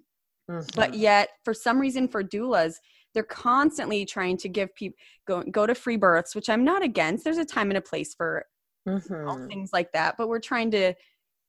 mm-hmm. 0.49 0.65
but 0.75 0.93
yet 0.93 1.27
for 1.43 1.53
some 1.53 1.77
reason 1.77 2.07
for 2.07 2.23
doulas 2.23 2.75
they're 3.13 3.23
constantly 3.23 4.05
trying 4.05 4.37
to 4.37 4.47
give 4.47 4.73
people 4.75 4.97
go 5.27 5.43
go 5.51 5.67
to 5.67 5.75
free 5.75 5.97
births 5.97 6.33
which 6.33 6.49
i'm 6.49 6.63
not 6.63 6.81
against 6.81 7.25
there's 7.25 7.37
a 7.37 7.43
time 7.43 7.69
and 7.69 7.77
a 7.77 7.81
place 7.81 8.15
for 8.15 8.45
mm-hmm. 8.87 9.47
things 9.47 9.71
like 9.73 9.91
that 9.91 10.15
but 10.17 10.29
we're 10.29 10.39
trying 10.39 10.71
to 10.71 10.93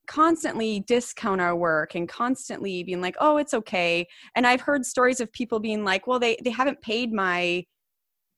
constantly 0.07 0.81
discount 0.81 1.41
our 1.41 1.55
work 1.55 1.95
and 1.95 2.09
constantly 2.09 2.83
being 2.83 3.01
like 3.01 3.17
oh 3.21 3.37
it's 3.37 3.55
okay 3.55 4.07
and 4.35 4.47
i've 4.47 4.61
heard 4.61 4.85
stories 4.85 5.21
of 5.21 5.33
people 5.33 5.61
being 5.61 5.85
like 5.85 6.07
well 6.07 6.19
they 6.19 6.37
they 6.43 6.51
haven't 6.51 6.81
paid 6.81 7.13
my 7.13 7.65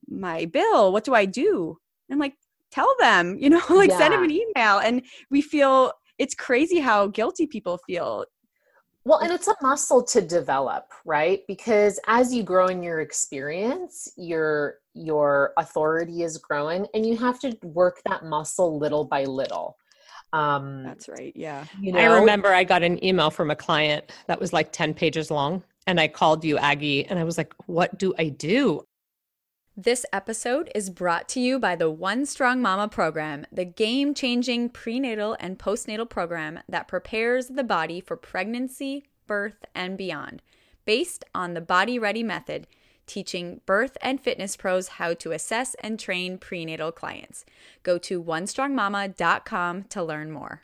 my 0.08 0.44
bill 0.44 0.92
what 0.92 1.04
do 1.04 1.14
i 1.14 1.24
do 1.24 1.76
i'm 2.10 2.18
like 2.18 2.34
tell 2.74 2.94
them, 2.98 3.36
you 3.40 3.48
know, 3.48 3.62
like 3.70 3.90
Yeah. 3.90 3.98
send 3.98 4.14
them 4.14 4.24
an 4.24 4.30
email. 4.30 4.78
And 4.78 5.02
we 5.30 5.40
feel 5.40 5.92
it's 6.18 6.34
crazy 6.34 6.80
how 6.80 7.08
guilty 7.08 7.46
people 7.46 7.78
feel. 7.86 8.24
Well, 9.06 9.18
and 9.18 9.30
it's 9.30 9.48
a 9.48 9.54
muscle 9.60 10.02
to 10.02 10.22
develop, 10.22 10.86
right? 11.04 11.42
Because 11.46 12.00
as 12.06 12.32
you 12.32 12.42
grow 12.42 12.68
in 12.68 12.82
your 12.82 13.00
experience, 13.00 14.08
your 14.16 14.76
your 14.94 15.52
authority 15.58 16.22
is 16.22 16.38
growing 16.38 16.86
and 16.94 17.04
you 17.04 17.16
have 17.18 17.38
to 17.40 17.54
work 17.64 18.00
that 18.06 18.24
muscle 18.24 18.78
little 18.78 19.04
by 19.04 19.24
little. 19.24 19.76
Um 20.34 20.82
That's 20.82 21.08
right. 21.08 21.32
Yeah. 21.36 21.64
you 21.80 21.92
know 21.92 22.00
I 22.00 22.06
remember 22.18 22.52
I 22.52 22.64
got 22.64 22.82
an 22.82 23.02
email 23.04 23.30
from 23.30 23.50
a 23.50 23.56
client 23.56 24.10
that 24.26 24.40
was 24.40 24.52
like 24.52 24.72
10 24.72 24.92
pages 24.92 25.30
long. 25.30 25.62
And 25.86 26.00
I 26.00 26.08
called 26.08 26.44
you, 26.44 26.56
Aggie, 26.58 27.04
and 27.04 27.18
I 27.18 27.24
was 27.24 27.36
like, 27.36 27.54
what 27.66 27.98
do 27.98 28.14
I 28.18 28.30
do? 28.30 28.84
This 29.76 30.06
episode 30.12 30.70
is 30.74 30.88
brought 30.88 31.28
to 31.30 31.40
you 31.40 31.58
by 31.58 31.76
the 31.76 31.90
One 31.90 32.26
Strong 32.26 32.62
Mama 32.62 32.88
program, 32.88 33.44
the 33.52 33.64
game 33.64 34.14
changing 34.14 34.70
prenatal 34.70 35.36
and 35.38 35.58
postnatal 35.58 36.08
program 36.08 36.60
that 36.68 36.88
prepares 36.88 37.48
the 37.48 37.64
body 37.64 38.00
for 38.00 38.16
pregnancy, 38.16 39.04
birth, 39.26 39.64
and 39.74 39.98
beyond, 39.98 40.42
based 40.84 41.24
on 41.34 41.54
the 41.54 41.60
Body 41.60 41.98
Ready 41.98 42.22
method, 42.22 42.66
teaching 43.06 43.60
birth 43.66 43.96
and 44.00 44.20
fitness 44.20 44.56
pros 44.56 44.88
how 44.88 45.14
to 45.14 45.32
assess 45.32 45.74
and 45.80 45.98
train 45.98 46.38
prenatal 46.38 46.92
clients. 46.92 47.44
Go 47.82 47.98
to 47.98 48.22
onestrongmama.com 48.22 49.84
to 49.84 50.02
learn 50.02 50.30
more. 50.30 50.62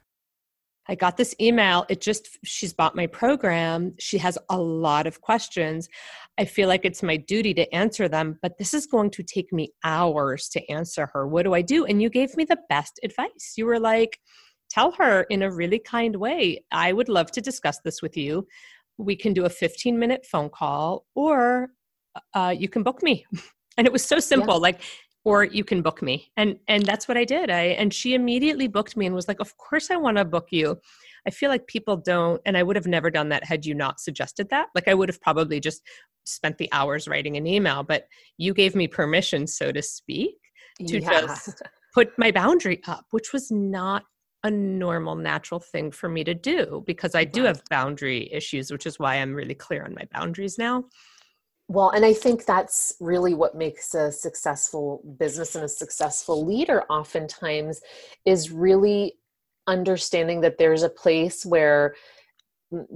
I 0.88 0.96
got 0.96 1.16
this 1.16 1.36
email. 1.40 1.86
It 1.88 2.00
just, 2.00 2.38
she's 2.44 2.72
bought 2.72 2.96
my 2.96 3.06
program. 3.06 3.94
She 4.00 4.18
has 4.18 4.36
a 4.48 4.58
lot 4.58 5.06
of 5.06 5.20
questions. 5.20 5.88
I 6.36 6.44
feel 6.44 6.68
like 6.68 6.84
it's 6.84 7.02
my 7.02 7.16
duty 7.16 7.54
to 7.54 7.72
answer 7.72 8.08
them, 8.08 8.38
but 8.42 8.58
this 8.58 8.74
is 8.74 8.86
going 8.86 9.10
to 9.10 9.22
take 9.22 9.52
me 9.52 9.72
hours 9.84 10.48
to 10.48 10.70
answer 10.70 11.08
her. 11.12 11.28
What 11.28 11.44
do 11.44 11.54
I 11.54 11.62
do? 11.62 11.84
And 11.84 12.02
you 12.02 12.10
gave 12.10 12.36
me 12.36 12.44
the 12.44 12.58
best 12.68 12.98
advice. 13.04 13.54
You 13.56 13.66
were 13.66 13.78
like, 13.78 14.18
tell 14.70 14.90
her 14.92 15.22
in 15.30 15.42
a 15.42 15.52
really 15.52 15.78
kind 15.78 16.16
way, 16.16 16.64
I 16.72 16.92
would 16.92 17.08
love 17.08 17.30
to 17.32 17.40
discuss 17.40 17.78
this 17.84 18.02
with 18.02 18.16
you. 18.16 18.46
We 18.98 19.16
can 19.16 19.32
do 19.32 19.44
a 19.44 19.50
15 19.50 19.98
minute 19.98 20.26
phone 20.26 20.50
call 20.50 21.04
or 21.14 21.68
uh, 22.34 22.54
you 22.56 22.68
can 22.68 22.82
book 22.82 23.02
me. 23.02 23.26
And 23.78 23.86
it 23.86 23.92
was 23.94 24.04
so 24.04 24.18
simple. 24.18 24.60
Like, 24.60 24.82
or 25.24 25.44
you 25.44 25.64
can 25.64 25.82
book 25.82 26.02
me 26.02 26.30
and 26.36 26.58
and 26.68 26.86
that's 26.86 27.06
what 27.06 27.16
i 27.16 27.24
did 27.24 27.50
i 27.50 27.62
and 27.62 27.92
she 27.92 28.14
immediately 28.14 28.66
booked 28.66 28.96
me 28.96 29.06
and 29.06 29.14
was 29.14 29.28
like 29.28 29.40
of 29.40 29.56
course 29.56 29.90
i 29.90 29.96
want 29.96 30.16
to 30.16 30.24
book 30.24 30.48
you 30.50 30.78
i 31.26 31.30
feel 31.30 31.50
like 31.50 31.66
people 31.66 31.96
don't 31.96 32.40
and 32.46 32.56
i 32.56 32.62
would 32.62 32.76
have 32.76 32.86
never 32.86 33.10
done 33.10 33.28
that 33.28 33.44
had 33.44 33.66
you 33.66 33.74
not 33.74 34.00
suggested 34.00 34.48
that 34.48 34.68
like 34.74 34.88
i 34.88 34.94
would 34.94 35.08
have 35.08 35.20
probably 35.20 35.60
just 35.60 35.82
spent 36.24 36.58
the 36.58 36.68
hours 36.72 37.08
writing 37.08 37.36
an 37.36 37.46
email 37.46 37.82
but 37.82 38.06
you 38.38 38.54
gave 38.54 38.74
me 38.74 38.86
permission 38.86 39.46
so 39.46 39.72
to 39.72 39.82
speak 39.82 40.36
to 40.86 41.00
Yeah. 41.00 41.26
just 41.26 41.62
put 41.94 42.16
my 42.18 42.30
boundary 42.30 42.80
up 42.86 43.06
which 43.10 43.32
was 43.32 43.50
not 43.50 44.04
a 44.42 44.50
normal 44.50 45.16
natural 45.16 45.60
thing 45.60 45.90
for 45.90 46.08
me 46.08 46.24
to 46.24 46.32
do 46.32 46.82
because 46.86 47.14
i 47.14 47.24
do 47.24 47.44
have 47.44 47.62
boundary 47.68 48.32
issues 48.32 48.70
which 48.70 48.86
is 48.86 48.98
why 48.98 49.16
i'm 49.16 49.34
really 49.34 49.54
clear 49.54 49.84
on 49.84 49.94
my 49.94 50.06
boundaries 50.12 50.56
now 50.56 50.84
Well, 51.70 51.90
and 51.90 52.04
I 52.04 52.12
think 52.14 52.46
that's 52.46 52.96
really 52.98 53.32
what 53.32 53.54
makes 53.54 53.94
a 53.94 54.10
successful 54.10 55.04
business 55.20 55.54
and 55.54 55.64
a 55.64 55.68
successful 55.68 56.44
leader 56.44 56.82
oftentimes 56.90 57.80
is 58.24 58.50
really 58.50 59.14
understanding 59.68 60.40
that 60.40 60.58
there's 60.58 60.82
a 60.82 60.88
place 60.88 61.46
where 61.46 61.94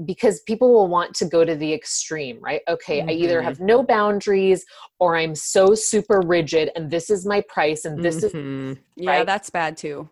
because 0.04 0.40
people 0.40 0.72
will 0.74 0.88
want 0.88 1.14
to 1.14 1.24
go 1.24 1.44
to 1.44 1.54
the 1.54 1.72
extreme, 1.72 2.40
right? 2.40 2.62
Okay, 2.66 3.04
I 3.08 3.12
either 3.12 3.40
Mhm. 3.40 3.44
have 3.44 3.60
no 3.60 3.84
boundaries 3.84 4.64
or 4.98 5.14
I'm 5.14 5.37
so 5.37 5.76
super 5.76 6.20
rigid 6.26 6.70
and 6.74 6.90
this 6.90 7.10
is 7.10 7.24
my 7.24 7.42
price 7.48 7.84
and 7.84 8.02
this 8.02 8.24
is 8.24 8.32
Mhm. 8.34 8.78
Yeah, 8.96 9.18
Right. 9.18 9.26
that's 9.26 9.50
bad 9.50 9.76
too. 9.76 10.08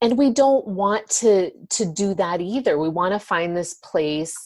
and 0.00 0.16
we 0.16 0.30
don't 0.30 0.68
want 0.68 1.08
to 1.10 1.50
to 1.70 1.84
do 1.84 2.14
that 2.14 2.40
either 2.40 2.78
we 2.78 2.88
want 2.88 3.12
to 3.12 3.18
find 3.18 3.56
this 3.56 3.74
place 3.74 4.36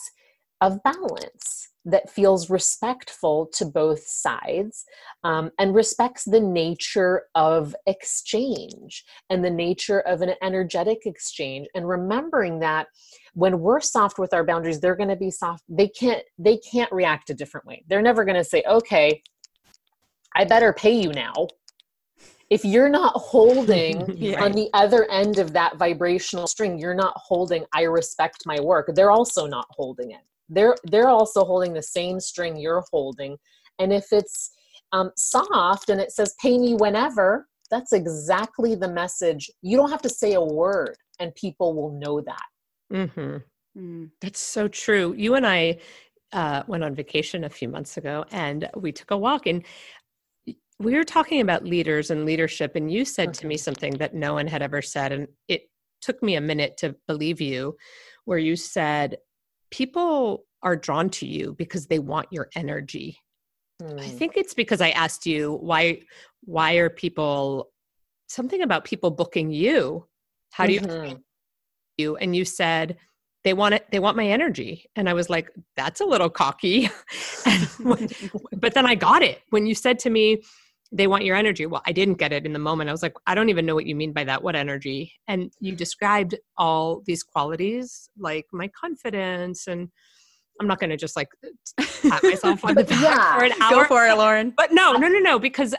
of 0.62 0.82
balance 0.82 1.68
that 1.84 2.08
feels 2.10 2.48
respectful 2.48 3.46
to 3.54 3.64
both 3.64 4.06
sides 4.06 4.84
um, 5.24 5.50
and 5.58 5.74
respects 5.74 6.24
the 6.24 6.40
nature 6.40 7.24
of 7.34 7.74
exchange 7.86 9.04
and 9.30 9.44
the 9.44 9.50
nature 9.50 10.00
of 10.00 10.22
an 10.22 10.34
energetic 10.42 11.06
exchange. 11.06 11.66
And 11.74 11.88
remembering 11.88 12.60
that 12.60 12.86
when 13.34 13.60
we're 13.60 13.80
soft 13.80 14.18
with 14.18 14.32
our 14.34 14.44
boundaries 14.44 14.80
they're 14.80 14.96
going 14.96 15.08
to 15.08 15.16
be 15.16 15.30
soft 15.30 15.64
they 15.68 15.88
can't 15.88 16.22
they 16.38 16.58
can't 16.58 16.92
react 16.92 17.30
a 17.30 17.34
different 17.34 17.66
way. 17.66 17.84
They're 17.88 18.02
never 18.02 18.24
going 18.24 18.36
to 18.36 18.44
say 18.44 18.62
okay 18.68 19.22
i 20.34 20.44
better 20.44 20.72
pay 20.72 20.92
you 20.92 21.10
now. 21.12 21.48
If 22.50 22.64
you're 22.64 22.90
not 22.90 23.14
holding 23.16 24.06
Yeah. 24.18 24.44
on 24.44 24.52
the 24.52 24.68
other 24.74 25.10
end 25.10 25.38
of 25.38 25.52
that 25.54 25.78
vibrational 25.78 26.46
string 26.46 26.78
you're 26.78 26.94
not 26.94 27.14
holding 27.16 27.64
i 27.72 27.82
respect 27.82 28.42
my 28.46 28.60
work. 28.60 28.90
They're 28.94 29.10
also 29.10 29.46
not 29.46 29.66
holding 29.70 30.10
it 30.12 30.20
they're 30.52 30.76
they're 30.84 31.08
also 31.08 31.44
holding 31.44 31.72
the 31.72 31.82
same 31.82 32.20
string 32.20 32.56
you're 32.56 32.84
holding 32.90 33.36
and 33.78 33.92
if 33.92 34.06
it's 34.12 34.50
um, 34.92 35.10
soft 35.16 35.88
and 35.88 36.00
it 36.00 36.12
says 36.12 36.34
pay 36.40 36.58
me 36.58 36.74
whenever 36.74 37.46
that's 37.70 37.92
exactly 37.92 38.74
the 38.74 38.88
message 38.88 39.50
you 39.62 39.76
don't 39.76 39.90
have 39.90 40.02
to 40.02 40.08
say 40.08 40.34
a 40.34 40.40
word 40.40 40.94
and 41.18 41.34
people 41.34 41.74
will 41.74 41.98
know 41.98 42.20
that 42.20 42.46
mm-hmm. 42.92 43.38
Mm. 43.76 44.10
That's 44.20 44.40
so 44.40 44.68
true. 44.68 45.14
You 45.16 45.34
and 45.34 45.46
I 45.46 45.78
uh, 46.32 46.62
went 46.66 46.84
on 46.84 46.94
vacation 46.94 47.44
a 47.44 47.50
few 47.50 47.68
months 47.68 47.96
ago 47.96 48.24
and 48.30 48.68
we 48.76 48.92
took 48.92 49.10
a 49.10 49.16
walk 49.16 49.46
and 49.46 49.64
we 50.78 50.94
were 50.94 51.04
talking 51.04 51.40
about 51.40 51.64
leaders 51.64 52.10
and 52.10 52.24
leadership. 52.24 52.74
And 52.74 52.90
you 52.90 53.04
said 53.04 53.34
to 53.34 53.46
me 53.46 53.56
something 53.56 53.92
that 53.98 54.14
no 54.14 54.34
one 54.34 54.46
had 54.46 54.62
ever 54.62 54.82
said. 54.82 55.12
And 55.12 55.28
it 55.48 55.62
took 56.00 56.22
me 56.22 56.34
a 56.34 56.40
minute 56.40 56.76
to 56.78 56.96
believe 57.06 57.40
you, 57.40 57.76
where 58.24 58.38
you 58.38 58.56
said, 58.56 59.16
People 59.72 60.44
are 60.62 60.76
drawn 60.76 61.10
to 61.10 61.26
you 61.26 61.54
because 61.58 61.86
they 61.86 61.98
want 61.98 62.28
your 62.30 62.48
energy. 62.54 63.18
I 63.82 63.84
Hmm. 64.10 64.16
think 64.18 64.36
it's 64.36 64.54
because 64.54 64.80
I 64.80 64.90
asked 64.90 65.26
you 65.26 65.54
why 65.60 66.02
why 66.44 66.74
are 66.74 66.90
people 66.90 67.72
something 68.28 68.62
about 68.62 68.84
people 68.84 69.10
booking 69.10 69.50
you? 69.50 70.06
How 70.50 70.66
do 70.66 70.74
you 70.74 70.80
Mhm. 70.80 71.22
you 71.98 72.16
and 72.16 72.36
you 72.36 72.44
said 72.44 72.96
they 73.44 73.54
want 73.54 73.74
it 73.74 73.86
they 73.90 73.98
want 73.98 74.16
my 74.16 74.26
energy 74.26 74.86
and 74.96 75.08
i 75.10 75.12
was 75.12 75.28
like 75.28 75.50
that's 75.76 76.00
a 76.00 76.04
little 76.04 76.30
cocky 76.30 76.88
when- 77.82 78.08
but 78.56 78.72
then 78.72 78.86
i 78.86 78.94
got 78.94 79.22
it 79.22 79.42
when 79.50 79.66
you 79.66 79.74
said 79.74 79.98
to 79.98 80.08
me 80.08 80.42
they 80.94 81.06
want 81.06 81.24
your 81.24 81.36
energy. 81.36 81.66
Well 81.66 81.82
i 81.86 81.92
didn't 81.92 82.18
get 82.18 82.32
it 82.32 82.46
in 82.46 82.52
the 82.52 82.58
moment. 82.58 82.90
I 82.90 82.92
was 82.92 83.02
like 83.02 83.14
i 83.26 83.34
don't 83.34 83.48
even 83.48 83.66
know 83.66 83.74
what 83.74 83.86
you 83.86 83.96
mean 83.96 84.12
by 84.12 84.24
that. 84.24 84.42
What 84.42 84.56
energy? 84.56 85.12
And 85.28 85.52
you 85.60 85.74
described 85.74 86.34
all 86.56 87.02
these 87.06 87.22
qualities 87.22 88.10
like 88.18 88.46
my 88.52 88.68
confidence 88.68 89.66
and 89.66 89.88
i'm 90.60 90.66
not 90.66 90.78
going 90.78 90.90
to 90.90 90.96
just 90.98 91.16
like 91.16 91.28
pat 92.02 92.22
myself 92.22 92.64
on 92.64 92.74
the 92.74 92.84
back 92.90 93.00
yeah, 93.00 93.38
for 93.38 93.44
an 93.44 93.52
hour. 93.60 93.82
Go 93.82 93.84
for 93.84 94.06
it, 94.06 94.16
Lauren. 94.16 94.52
but 94.56 94.72
no, 94.72 94.92
no, 94.92 95.08
no, 95.08 95.18
no, 95.18 95.38
because 95.38 95.74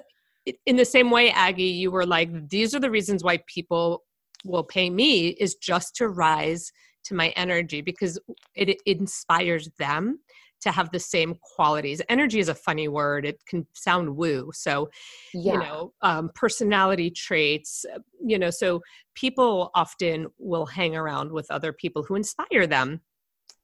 in 0.65 0.75
the 0.75 0.85
same 0.85 1.09
way, 1.09 1.31
Aggie, 1.31 1.63
you 1.63 1.91
were 1.91 2.05
like, 2.05 2.49
these 2.49 2.75
are 2.75 2.79
the 2.79 2.91
reasons 2.91 3.23
why 3.23 3.39
people 3.47 4.03
will 4.43 4.63
pay 4.63 4.89
me 4.89 5.29
is 5.29 5.55
just 5.55 5.95
to 5.95 6.09
rise 6.09 6.71
to 7.05 7.15
my 7.15 7.29
energy 7.29 7.81
because 7.81 8.19
it, 8.55 8.69
it 8.69 8.79
inspires 8.85 9.69
them 9.77 10.19
to 10.63 10.71
have 10.71 10.91
the 10.91 10.99
same 10.99 11.35
qualities. 11.55 12.01
Energy 12.09 12.39
is 12.39 12.49
a 12.49 12.55
funny 12.55 12.87
word. 12.87 13.25
It 13.25 13.39
can 13.47 13.65
sound 13.73 14.15
woo. 14.15 14.51
So, 14.53 14.89
yeah 15.33 15.53
you 15.53 15.59
know, 15.59 15.93
um, 16.01 16.29
personality 16.35 17.09
traits, 17.09 17.85
uh, 17.93 17.99
you 18.25 18.39
know, 18.39 18.49
so 18.49 18.81
people 19.15 19.71
often 19.75 20.27
will 20.39 20.65
hang 20.65 20.95
around 20.95 21.31
with 21.31 21.49
other 21.49 21.71
people 21.71 22.03
who 22.03 22.15
inspire 22.15 22.67
them 22.67 23.01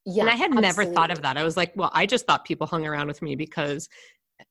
yeah 0.05 0.23
and 0.23 0.29
I 0.29 0.35
had 0.35 0.51
never 0.51 0.85
thought 0.85 1.11
of 1.11 1.21
that. 1.21 1.37
I 1.37 1.43
was 1.43 1.57
like, 1.57 1.73
well, 1.75 1.91
I 1.93 2.05
just 2.05 2.25
thought 2.25 2.45
people 2.45 2.65
hung 2.65 2.85
around 2.85 3.07
with 3.07 3.21
me 3.21 3.35
because 3.35 3.89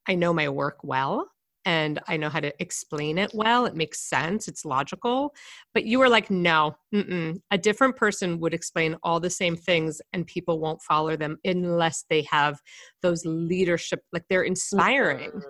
I 0.06 0.14
know 0.14 0.32
my 0.32 0.48
work 0.48 0.78
well 0.82 1.28
and 1.68 2.00
I 2.08 2.16
know 2.16 2.30
how 2.30 2.40
to 2.40 2.50
explain 2.62 3.18
it 3.18 3.30
well. 3.34 3.66
It 3.66 3.76
makes 3.76 4.00
sense, 4.00 4.48
it's 4.48 4.64
logical. 4.64 5.34
But 5.74 5.84
you 5.84 5.98
were 5.98 6.08
like, 6.08 6.30
no, 6.30 6.74
mm-mm. 6.94 7.38
a 7.50 7.58
different 7.58 7.94
person 7.94 8.40
would 8.40 8.54
explain 8.54 8.96
all 9.02 9.20
the 9.20 9.28
same 9.28 9.54
things 9.54 10.00
and 10.14 10.26
people 10.26 10.60
won't 10.60 10.80
follow 10.80 11.14
them 11.14 11.36
unless 11.44 12.06
they 12.08 12.22
have 12.22 12.58
those 13.02 13.22
leadership, 13.26 14.00
like 14.14 14.24
they're 14.30 14.44
inspiring. 14.44 15.42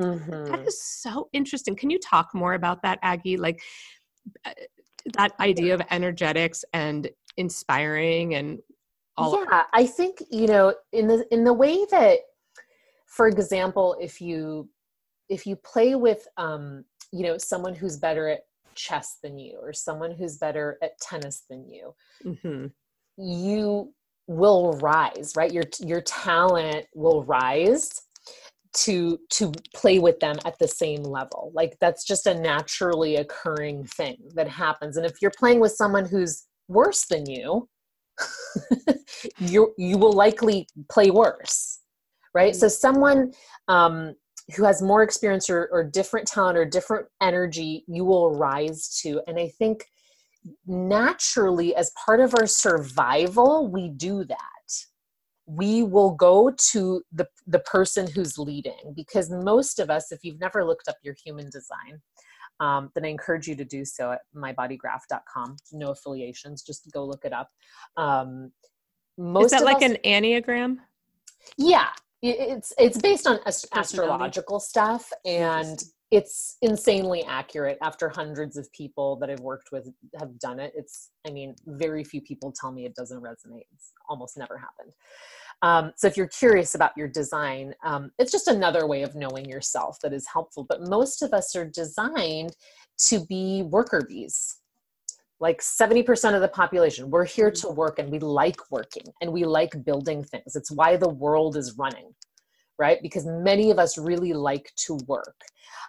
Mhm. 0.00 0.50
That 0.50 0.66
is 0.66 0.82
so 0.82 1.28
interesting. 1.34 1.76
Can 1.76 1.90
you 1.90 1.98
talk 1.98 2.34
more 2.34 2.54
about 2.54 2.80
that, 2.82 2.98
Aggie? 3.02 3.36
Like 3.36 3.60
uh, 4.46 4.52
that 5.12 5.32
idea 5.40 5.74
of 5.74 5.82
energetics 5.90 6.64
and 6.72 7.10
inspiring 7.36 8.34
and 8.34 8.58
all 9.18 9.44
yeah 9.50 9.62
i 9.72 9.86
think 9.86 10.22
you 10.30 10.46
know 10.46 10.74
in 10.92 11.06
the 11.06 11.24
in 11.30 11.44
the 11.44 11.52
way 11.52 11.84
that 11.90 12.18
for 13.06 13.28
example 13.28 13.96
if 14.00 14.20
you 14.20 14.68
if 15.28 15.46
you 15.46 15.56
play 15.56 15.94
with 15.94 16.26
um 16.36 16.84
you 17.12 17.22
know 17.22 17.38
someone 17.38 17.74
who's 17.74 17.96
better 17.96 18.28
at 18.28 18.40
chess 18.74 19.18
than 19.22 19.38
you 19.38 19.58
or 19.60 19.72
someone 19.72 20.12
who's 20.12 20.36
better 20.36 20.78
at 20.82 20.98
tennis 21.00 21.44
than 21.48 21.66
you 21.68 21.94
Mhm. 22.24 22.72
you 23.16 23.92
will 24.26 24.72
rise 24.74 25.32
right 25.36 25.52
your 25.52 25.64
your 25.80 26.00
talent 26.02 26.86
will 26.94 27.24
rise 27.24 27.90
to 28.72 29.18
to 29.30 29.52
play 29.74 29.98
with 29.98 30.20
them 30.20 30.36
at 30.44 30.58
the 30.58 30.68
same 30.68 31.02
level 31.02 31.50
like 31.54 31.76
that's 31.80 32.04
just 32.04 32.26
a 32.26 32.34
naturally 32.34 33.16
occurring 33.16 33.86
thing 33.86 34.16
that 34.34 34.48
happens 34.48 34.96
and 34.96 35.06
if 35.06 35.22
you're 35.22 35.32
playing 35.38 35.60
with 35.60 35.72
someone 35.72 36.04
who's 36.04 36.44
worse 36.68 37.06
than 37.06 37.24
you 37.28 37.68
you 39.38 39.72
you 39.78 39.96
will 39.96 40.12
likely 40.12 40.66
play 40.90 41.10
worse 41.10 41.80
right 42.34 42.52
mm-hmm. 42.52 42.60
so 42.60 42.68
someone 42.68 43.32
um, 43.68 44.14
who 44.54 44.64
has 44.64 44.80
more 44.80 45.02
experience 45.02 45.50
or, 45.50 45.68
or 45.72 45.82
different 45.82 46.26
talent 46.26 46.56
or 46.56 46.64
different 46.64 47.06
energy 47.20 47.84
you 47.88 48.04
will 48.04 48.32
rise 48.34 49.00
to. 49.02 49.20
And 49.26 49.38
i 49.38 49.48
think 49.48 49.84
naturally 50.66 51.74
as 51.74 51.90
part 52.04 52.20
of 52.20 52.34
our 52.34 52.46
survival 52.46 53.68
we 53.68 53.88
do 53.88 54.24
that. 54.24 54.38
We 55.48 55.84
will 55.84 56.10
go 56.10 56.52
to 56.72 57.02
the, 57.12 57.28
the 57.46 57.60
person 57.60 58.08
who's 58.10 58.36
leading 58.36 58.94
because 58.96 59.30
most 59.30 59.78
of 59.78 59.90
us 59.90 60.10
if 60.10 60.20
you've 60.22 60.40
never 60.40 60.64
looked 60.64 60.88
up 60.88 60.96
your 61.02 61.14
human 61.24 61.48
design 61.50 62.00
um, 62.58 62.90
then 62.94 63.04
i 63.04 63.08
encourage 63.08 63.46
you 63.46 63.54
to 63.54 63.64
do 63.64 63.84
so 63.84 64.12
at 64.12 64.20
mybodygraph.com 64.34 65.56
no 65.72 65.90
affiliations 65.90 66.62
just 66.62 66.90
go 66.92 67.04
look 67.04 67.24
it 67.24 67.32
up. 67.32 67.50
Um, 67.96 68.52
most 69.18 69.46
is 69.46 69.50
that 69.52 69.64
like 69.64 69.82
an 69.82 69.96
enneagram 70.04 70.78
yeah 71.58 71.88
it's 72.30 72.72
it's 72.78 72.98
based 72.98 73.26
on 73.26 73.38
ast- 73.46 73.68
astrological 73.74 74.60
stuff 74.60 75.12
and 75.24 75.82
it's 76.10 76.56
insanely 76.62 77.24
accurate 77.24 77.78
after 77.82 78.08
hundreds 78.08 78.56
of 78.56 78.70
people 78.72 79.16
that 79.16 79.28
I've 79.28 79.40
worked 79.40 79.72
with 79.72 79.88
have 80.18 80.38
done 80.38 80.60
it. 80.60 80.72
It's, 80.76 81.10
I 81.26 81.30
mean, 81.30 81.56
very 81.66 82.04
few 82.04 82.20
people 82.20 82.52
tell 82.52 82.70
me 82.70 82.84
it 82.84 82.94
doesn't 82.94 83.20
resonate. 83.20 83.66
It's 83.74 83.92
almost 84.08 84.36
never 84.36 84.56
happened. 84.56 84.92
Um, 85.62 85.92
so 85.96 86.06
if 86.06 86.16
you're 86.16 86.28
curious 86.28 86.74
about 86.76 86.92
your 86.96 87.08
design, 87.08 87.74
um, 87.84 88.12
it's 88.18 88.30
just 88.30 88.46
another 88.46 88.86
way 88.86 89.02
of 89.02 89.16
knowing 89.16 89.46
yourself 89.46 89.98
that 90.02 90.12
is 90.12 90.26
helpful. 90.32 90.64
But 90.68 90.82
most 90.82 91.22
of 91.22 91.32
us 91.32 91.56
are 91.56 91.64
designed 91.64 92.52
to 93.08 93.24
be 93.26 93.62
worker 93.62 94.06
bees. 94.08 94.58
Like 95.38 95.60
70% 95.60 96.34
of 96.34 96.40
the 96.40 96.48
population, 96.48 97.10
we're 97.10 97.26
here 97.26 97.50
to 97.50 97.68
work 97.68 97.98
and 97.98 98.10
we 98.10 98.18
like 98.18 98.70
working 98.70 99.04
and 99.20 99.32
we 99.32 99.44
like 99.44 99.84
building 99.84 100.24
things. 100.24 100.56
It's 100.56 100.70
why 100.70 100.96
the 100.96 101.10
world 101.10 101.56
is 101.56 101.76
running 101.78 102.14
right? 102.78 102.98
Because 103.02 103.24
many 103.26 103.70
of 103.70 103.78
us 103.78 103.96
really 103.98 104.32
like 104.32 104.70
to 104.86 104.98
work. 105.06 105.36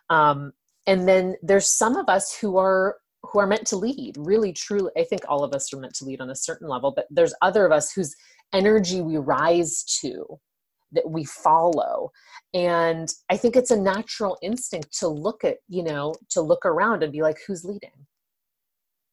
Um, 0.09 0.53
and 0.85 1.07
then 1.07 1.35
there's 1.41 1.69
some 1.69 1.95
of 1.95 2.07
us 2.09 2.35
who 2.35 2.57
are 2.57 2.97
who 3.23 3.39
are 3.39 3.47
meant 3.47 3.67
to 3.67 3.75
lead 3.75 4.15
really 4.17 4.53
truly 4.53 4.91
i 4.95 5.03
think 5.03 5.21
all 5.27 5.43
of 5.43 5.51
us 5.51 5.73
are 5.73 5.79
meant 5.79 5.93
to 5.93 6.05
lead 6.05 6.21
on 6.21 6.29
a 6.29 6.35
certain 6.35 6.67
level 6.67 6.93
but 6.95 7.07
there's 7.09 7.33
other 7.41 7.65
of 7.65 7.71
us 7.71 7.91
whose 7.91 8.15
energy 8.53 9.01
we 9.01 9.17
rise 9.17 9.83
to 9.83 10.39
that 10.91 11.09
we 11.09 11.25
follow 11.25 12.09
and 12.53 13.11
i 13.29 13.35
think 13.35 13.55
it's 13.55 13.71
a 13.71 13.75
natural 13.75 14.37
instinct 14.41 14.97
to 14.97 15.07
look 15.07 15.43
at 15.43 15.57
you 15.67 15.83
know 15.83 16.13
to 16.29 16.39
look 16.39 16.65
around 16.65 17.03
and 17.03 17.11
be 17.11 17.23
like 17.23 17.37
who's 17.45 17.65
leading 17.65 18.05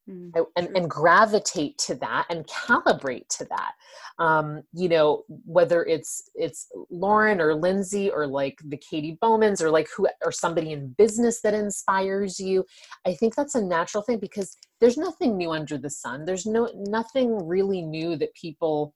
mm, 0.09 0.31
and, 0.55 0.67
and 0.75 0.89
gravitate 0.89 1.77
to 1.79 1.95
that 1.95 2.25
and 2.29 2.47
calibrate 2.47 3.27
to 3.29 3.45
that. 3.45 3.73
Um, 4.17 4.63
you 4.73 4.87
know 4.87 5.23
whether 5.27 5.83
it's 5.83 6.29
it's 6.35 6.67
lauren 6.89 7.41
or 7.41 7.53
lindsay 7.53 8.09
or 8.09 8.25
like 8.25 8.57
the 8.63 8.77
katy 8.77 9.17
bowmans 9.21 9.61
or 9.61 9.69
like 9.69 9.89
who 9.95 10.07
or 10.23 10.31
somebody 10.31 10.71
in 10.71 10.95
business 10.97 11.41
that 11.41 11.53
inspires 11.53 12.39
you 12.39 12.63
i 13.05 13.13
think 13.13 13.35
that's 13.35 13.55
a 13.55 13.61
natural 13.61 14.03
thing 14.03 14.19
because 14.19 14.55
there's 14.81 14.97
nothing 14.97 15.37
new 15.37 15.51
under 15.51 15.77
the 15.77 15.89
sun. 15.89 16.25
There's 16.25 16.45
no 16.45 16.69
nothing 16.75 17.47
really 17.47 17.81
new 17.81 18.15
that 18.17 18.33
people 18.33 18.93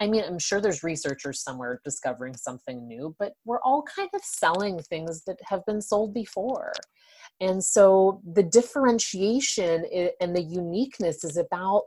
I 0.00 0.06
mean, 0.06 0.24
I'm 0.24 0.38
sure 0.38 0.60
there's 0.60 0.82
researchers 0.82 1.42
somewhere 1.42 1.80
discovering 1.84 2.36
something 2.36 2.86
new, 2.86 3.14
but 3.18 3.32
we're 3.44 3.60
all 3.62 3.82
kind 3.82 4.10
of 4.14 4.20
selling 4.22 4.78
things 4.78 5.24
that 5.24 5.38
have 5.44 5.64
been 5.66 5.80
sold 5.80 6.12
before. 6.12 6.72
And 7.40 7.62
so 7.64 8.20
the 8.30 8.42
differentiation 8.42 9.84
and 10.20 10.36
the 10.36 10.42
uniqueness 10.42 11.24
is 11.24 11.36
about 11.36 11.84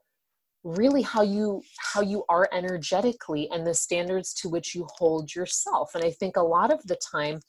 really 0.63 1.01
how 1.01 1.21
you 1.21 1.61
how 1.93 2.01
you 2.01 2.23
are 2.27 2.49
energetically 2.51 3.49
and 3.51 3.65
the 3.65 3.73
standards 3.73 4.33
to 4.33 4.49
which 4.49 4.75
you 4.75 4.85
hold 4.97 5.33
yourself 5.33 5.91
and 5.95 6.03
i 6.03 6.11
think 6.11 6.35
a 6.35 6.41
lot 6.41 6.71
of 6.71 6.85
the 6.85 6.97
time 7.11 7.39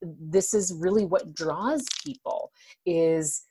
this 0.00 0.54
is 0.54 0.74
really 0.78 1.04
what 1.04 1.34
draws 1.34 1.84
people 2.04 2.50
is 2.86 3.42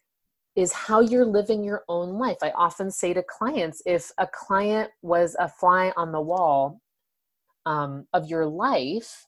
is 0.55 0.71
how 0.71 0.99
you're 0.99 1.25
living 1.25 1.63
your 1.63 1.83
own 1.87 2.17
life 2.17 2.37
i 2.41 2.51
often 2.51 2.89
say 2.91 3.13
to 3.13 3.23
clients 3.23 3.81
if 3.85 4.11
a 4.17 4.27
client 4.27 4.89
was 5.01 5.35
a 5.39 5.47
fly 5.47 5.91
on 5.97 6.11
the 6.11 6.21
wall 6.21 6.79
um, 7.65 8.05
of 8.13 8.29
your 8.29 8.45
life 8.45 9.25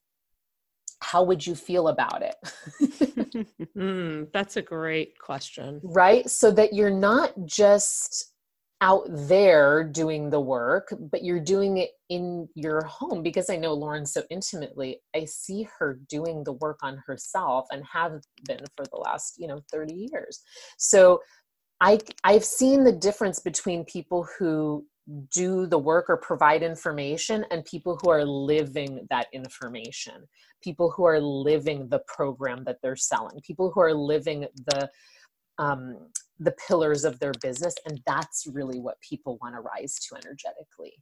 how 1.01 1.23
would 1.23 1.45
you 1.45 1.55
feel 1.55 1.89
about 1.89 2.23
it? 2.23 2.35
mm, 3.77 4.27
that's 4.33 4.57
a 4.57 4.61
great 4.61 5.19
question. 5.19 5.79
Right? 5.83 6.27
So 6.29 6.51
that 6.51 6.73
you're 6.73 6.89
not 6.89 7.33
just 7.45 8.33
out 8.81 9.05
there 9.07 9.83
doing 9.83 10.29
the 10.29 10.39
work, 10.39 10.93
but 11.11 11.23
you're 11.23 11.39
doing 11.39 11.77
it 11.77 11.91
in 12.09 12.47
your 12.55 12.83
home 12.85 13.23
because 13.23 13.49
I 13.49 13.55
know 13.55 13.73
Lauren 13.73 14.05
so 14.05 14.23
intimately. 14.29 14.99
I 15.15 15.25
see 15.25 15.67
her 15.79 15.99
doing 16.09 16.43
the 16.43 16.53
work 16.53 16.79
on 16.83 17.01
herself 17.07 17.67
and 17.71 17.83
have 17.91 18.21
been 18.45 18.59
for 18.75 18.85
the 18.85 18.97
last, 18.97 19.35
you 19.37 19.47
know, 19.47 19.61
30 19.71 20.07
years. 20.11 20.41
So 20.77 21.21
I 21.81 21.99
I've 22.23 22.45
seen 22.45 22.83
the 22.83 22.91
difference 22.91 23.39
between 23.39 23.85
people 23.85 24.27
who 24.37 24.85
do 25.31 25.67
the 25.67 25.77
work 25.77 26.05
or 26.09 26.17
provide 26.17 26.63
information 26.63 27.45
and 27.51 27.63
people 27.65 27.99
who 28.01 28.09
are 28.09 28.25
living 28.25 29.05
that 29.11 29.27
information 29.33 30.25
people 30.63 30.89
who 30.89 31.03
are 31.03 31.19
living 31.19 31.87
the 31.89 32.01
program 32.07 32.63
that 32.63 32.77
they're 32.81 32.95
selling 32.95 33.39
people 33.41 33.71
who 33.71 33.79
are 33.79 33.93
living 33.93 34.47
the 34.65 34.89
um, 35.59 35.97
the 36.39 36.55
pillars 36.67 37.05
of 37.05 37.19
their 37.19 37.33
business 37.41 37.75
and 37.85 38.01
that's 38.05 38.47
really 38.47 38.79
what 38.79 38.99
people 39.01 39.37
want 39.41 39.55
to 39.55 39.61
rise 39.61 39.95
to 39.95 40.15
energetically. 40.15 40.93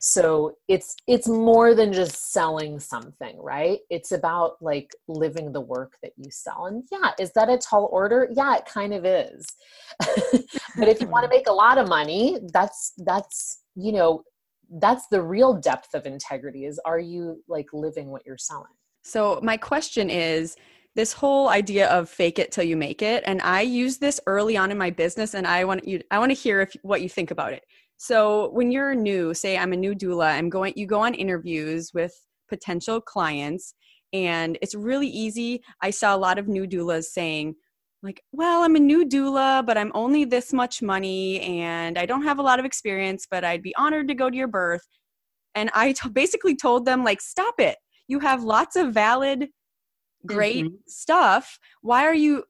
So 0.00 0.56
it's 0.68 0.96
it's 1.06 1.28
more 1.28 1.74
than 1.74 1.92
just 1.92 2.32
selling 2.32 2.78
something 2.78 3.38
right? 3.40 3.78
It's 3.90 4.12
about 4.12 4.56
like 4.60 4.90
living 5.08 5.52
the 5.52 5.60
work 5.60 5.94
that 6.02 6.12
you 6.16 6.30
sell. 6.30 6.66
And 6.66 6.84
yeah 6.90 7.12
is 7.18 7.32
that 7.32 7.48
a 7.48 7.58
tall 7.58 7.88
order? 7.92 8.28
Yeah 8.34 8.56
it 8.56 8.66
kind 8.66 8.92
of 8.92 9.04
is. 9.04 9.46
But 10.76 10.88
if 10.88 11.00
you 11.00 11.06
want 11.06 11.24
to 11.24 11.30
make 11.36 11.46
a 11.46 11.52
lot 11.52 11.78
of 11.78 11.88
money 11.88 12.38
that's 12.52 12.92
that's 12.98 13.60
you 13.76 13.92
know 13.92 14.24
that's 14.80 15.06
the 15.08 15.22
real 15.22 15.54
depth 15.54 15.94
of 15.94 16.06
integrity 16.06 16.64
is 16.64 16.80
are 16.84 16.98
you 16.98 17.42
like 17.48 17.66
living 17.72 18.10
what 18.10 18.26
you're 18.26 18.38
selling? 18.38 18.72
So 19.04 19.38
my 19.42 19.56
question 19.56 20.10
is 20.10 20.56
this 20.94 21.12
whole 21.12 21.48
idea 21.48 21.88
of 21.88 22.08
fake 22.08 22.38
it 22.38 22.52
till 22.52 22.64
you 22.64 22.76
make 22.76 23.02
it 23.02 23.22
and 23.26 23.40
i 23.42 23.60
use 23.60 23.98
this 23.98 24.20
early 24.26 24.56
on 24.56 24.70
in 24.70 24.78
my 24.78 24.90
business 24.90 25.34
and 25.34 25.46
i 25.46 25.64
want 25.64 25.86
you 25.86 26.00
i 26.10 26.18
want 26.18 26.30
to 26.30 26.34
hear 26.34 26.60
if 26.60 26.74
what 26.82 27.02
you 27.02 27.08
think 27.08 27.30
about 27.30 27.52
it. 27.52 27.62
So 27.96 28.50
when 28.50 28.70
you're 28.70 28.94
new 28.94 29.34
say 29.34 29.56
i'm 29.56 29.72
a 29.72 29.76
new 29.76 29.94
doula 29.94 30.32
i'm 30.32 30.48
going 30.48 30.72
you 30.76 30.86
go 30.86 31.00
on 31.00 31.14
interviews 31.14 31.92
with 31.94 32.14
potential 32.48 33.00
clients 33.00 33.74
and 34.12 34.56
it's 34.62 34.76
really 34.76 35.08
easy. 35.08 35.60
I 35.80 35.90
saw 35.90 36.14
a 36.14 36.18
lot 36.18 36.38
of 36.38 36.46
new 36.46 36.66
doulas 36.66 37.04
saying 37.04 37.54
like 38.02 38.22
well 38.32 38.62
i'm 38.62 38.76
a 38.76 38.80
new 38.80 39.06
doula 39.06 39.64
but 39.64 39.78
i'm 39.78 39.90
only 39.94 40.24
this 40.24 40.52
much 40.52 40.82
money 40.82 41.40
and 41.40 41.98
i 41.98 42.04
don't 42.04 42.22
have 42.22 42.38
a 42.38 42.42
lot 42.42 42.58
of 42.58 42.66
experience 42.66 43.26
but 43.30 43.44
i'd 43.44 43.62
be 43.62 43.74
honored 43.76 44.08
to 44.08 44.14
go 44.14 44.28
to 44.28 44.36
your 44.36 44.48
birth. 44.48 44.86
And 45.54 45.70
I 45.74 45.92
t- 45.92 46.08
basically 46.08 46.56
told 46.56 46.84
them 46.84 47.04
like 47.04 47.20
stop 47.20 47.54
it. 47.58 47.76
You 48.08 48.18
have 48.20 48.42
lots 48.42 48.76
of 48.76 48.92
valid 48.92 49.48
great 50.26 50.64
mm-hmm. 50.64 50.74
stuff. 50.86 51.58
Why 51.82 52.04
are 52.04 52.14
you 52.14 52.44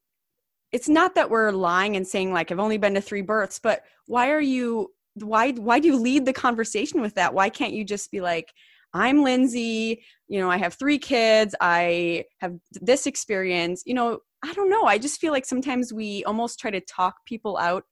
it's 0.73 0.89
not 0.89 1.15
that 1.15 1.31
we're 1.31 1.53
lying 1.53 1.95
and 1.95 2.05
saying 2.05 2.33
like 2.33 2.51
i've 2.51 2.59
only 2.59 2.79
been 2.79 2.95
to 2.95 3.01
three 3.01 3.23
births 3.23 3.61
but 3.63 3.83
why 4.07 4.31
are 4.33 4.41
you 4.41 4.91
why 5.15 5.53
why 5.53 5.79
do 5.79 5.89
you 5.89 5.97
lead 5.97 6.25
the 6.25 6.33
conversation 6.33 7.01
with 7.01 7.15
that? 7.15 7.35
Why 7.35 7.49
can't 7.49 7.73
you 7.73 7.85
just 7.85 8.11
be 8.11 8.21
like 8.21 8.53
i'm 8.93 9.23
lindsay 9.23 10.03
you 10.29 10.41
know 10.41 10.51
i 10.51 10.57
have 10.57 10.75
three 10.75 10.99
kids 10.99 11.55
i 11.61 12.25
have 12.39 12.55
this 12.81 13.07
experience 13.07 13.83
you 13.87 13.95
know 13.95 14.19
i 14.45 14.53
don't 14.53 14.69
know. 14.69 14.85
I 14.85 14.99
just 14.99 15.21
feel 15.21 15.33
like 15.33 15.47
sometimes 15.47 15.93
we 15.93 16.23
almost 16.25 16.59
try 16.59 16.71
to 16.71 16.81
talk 16.81 17.15
people 17.25 17.57
out 17.57 17.85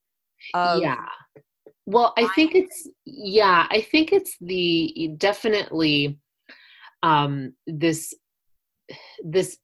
of 0.54 0.82
yeah. 0.82 1.06
Well 1.86 2.12
i 2.18 2.28
think 2.34 2.54
it's 2.54 2.88
yeah 3.04 3.66
i 3.70 3.80
think 3.80 4.12
it's 4.12 4.36
the 4.40 5.14
definitely 5.18 6.18
um, 7.04 7.54
this 7.66 8.14
this 9.24 9.58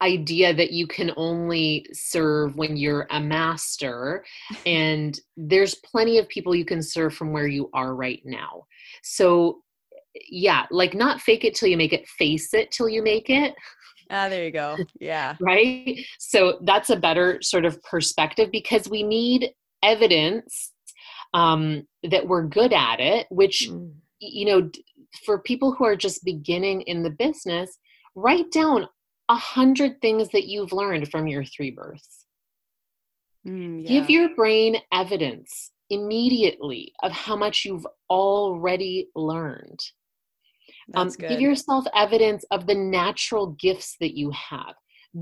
idea 0.00 0.54
that 0.54 0.70
you 0.70 0.86
can 0.86 1.12
only 1.16 1.84
serve 1.92 2.56
when 2.56 2.76
you're 2.76 3.06
a 3.10 3.20
master. 3.20 4.24
And 4.64 5.18
there's 5.36 5.74
plenty 5.76 6.18
of 6.18 6.28
people 6.28 6.54
you 6.54 6.64
can 6.64 6.82
serve 6.82 7.14
from 7.14 7.32
where 7.32 7.48
you 7.48 7.68
are 7.74 7.94
right 7.94 8.22
now. 8.24 8.66
So 9.02 9.62
yeah 10.30 10.66
like 10.70 10.94
not 10.94 11.20
fake 11.20 11.44
it 11.44 11.54
till 11.54 11.68
you 11.68 11.76
make 11.76 11.92
it 11.92 12.08
face 12.08 12.52
it 12.54 12.70
till 12.70 12.88
you 12.88 13.02
make 13.02 13.30
it. 13.30 13.54
Ah 14.10 14.28
there 14.28 14.44
you 14.44 14.52
go. 14.52 14.76
Yeah. 15.00 15.36
Right? 15.40 15.98
So 16.18 16.58
that's 16.62 16.90
a 16.90 16.96
better 16.96 17.40
sort 17.42 17.64
of 17.64 17.82
perspective 17.82 18.50
because 18.50 18.88
we 18.88 19.02
need 19.02 19.50
evidence 19.82 20.72
um, 21.34 21.86
that 22.02 22.26
we're 22.26 22.46
good 22.46 22.72
at 22.72 23.00
it 23.00 23.26
which 23.30 23.68
mm. 23.70 23.92
you 24.18 24.46
know 24.46 24.70
for 25.24 25.38
people 25.40 25.74
who 25.74 25.84
are 25.84 25.96
just 25.96 26.24
beginning 26.24 26.82
in 26.82 27.02
the 27.02 27.10
business, 27.10 27.78
write 28.14 28.50
down 28.50 28.88
a 29.28 29.36
hundred 29.36 30.00
things 30.00 30.28
that 30.30 30.46
you've 30.46 30.72
learned 30.72 31.10
from 31.10 31.26
your 31.26 31.44
three 31.44 31.70
births. 31.70 32.24
Mm, 33.46 33.82
yeah. 33.82 33.88
Give 33.88 34.10
your 34.10 34.34
brain 34.34 34.76
evidence 34.92 35.70
immediately 35.90 36.92
of 37.02 37.12
how 37.12 37.36
much 37.36 37.64
you've 37.64 37.86
already 38.10 39.08
learned. 39.14 39.80
Um, 40.94 41.10
give 41.28 41.40
yourself 41.40 41.84
evidence 41.94 42.44
of 42.50 42.66
the 42.66 42.74
natural 42.74 43.48
gifts 43.60 43.96
that 44.00 44.16
you 44.16 44.30
have. 44.30 44.74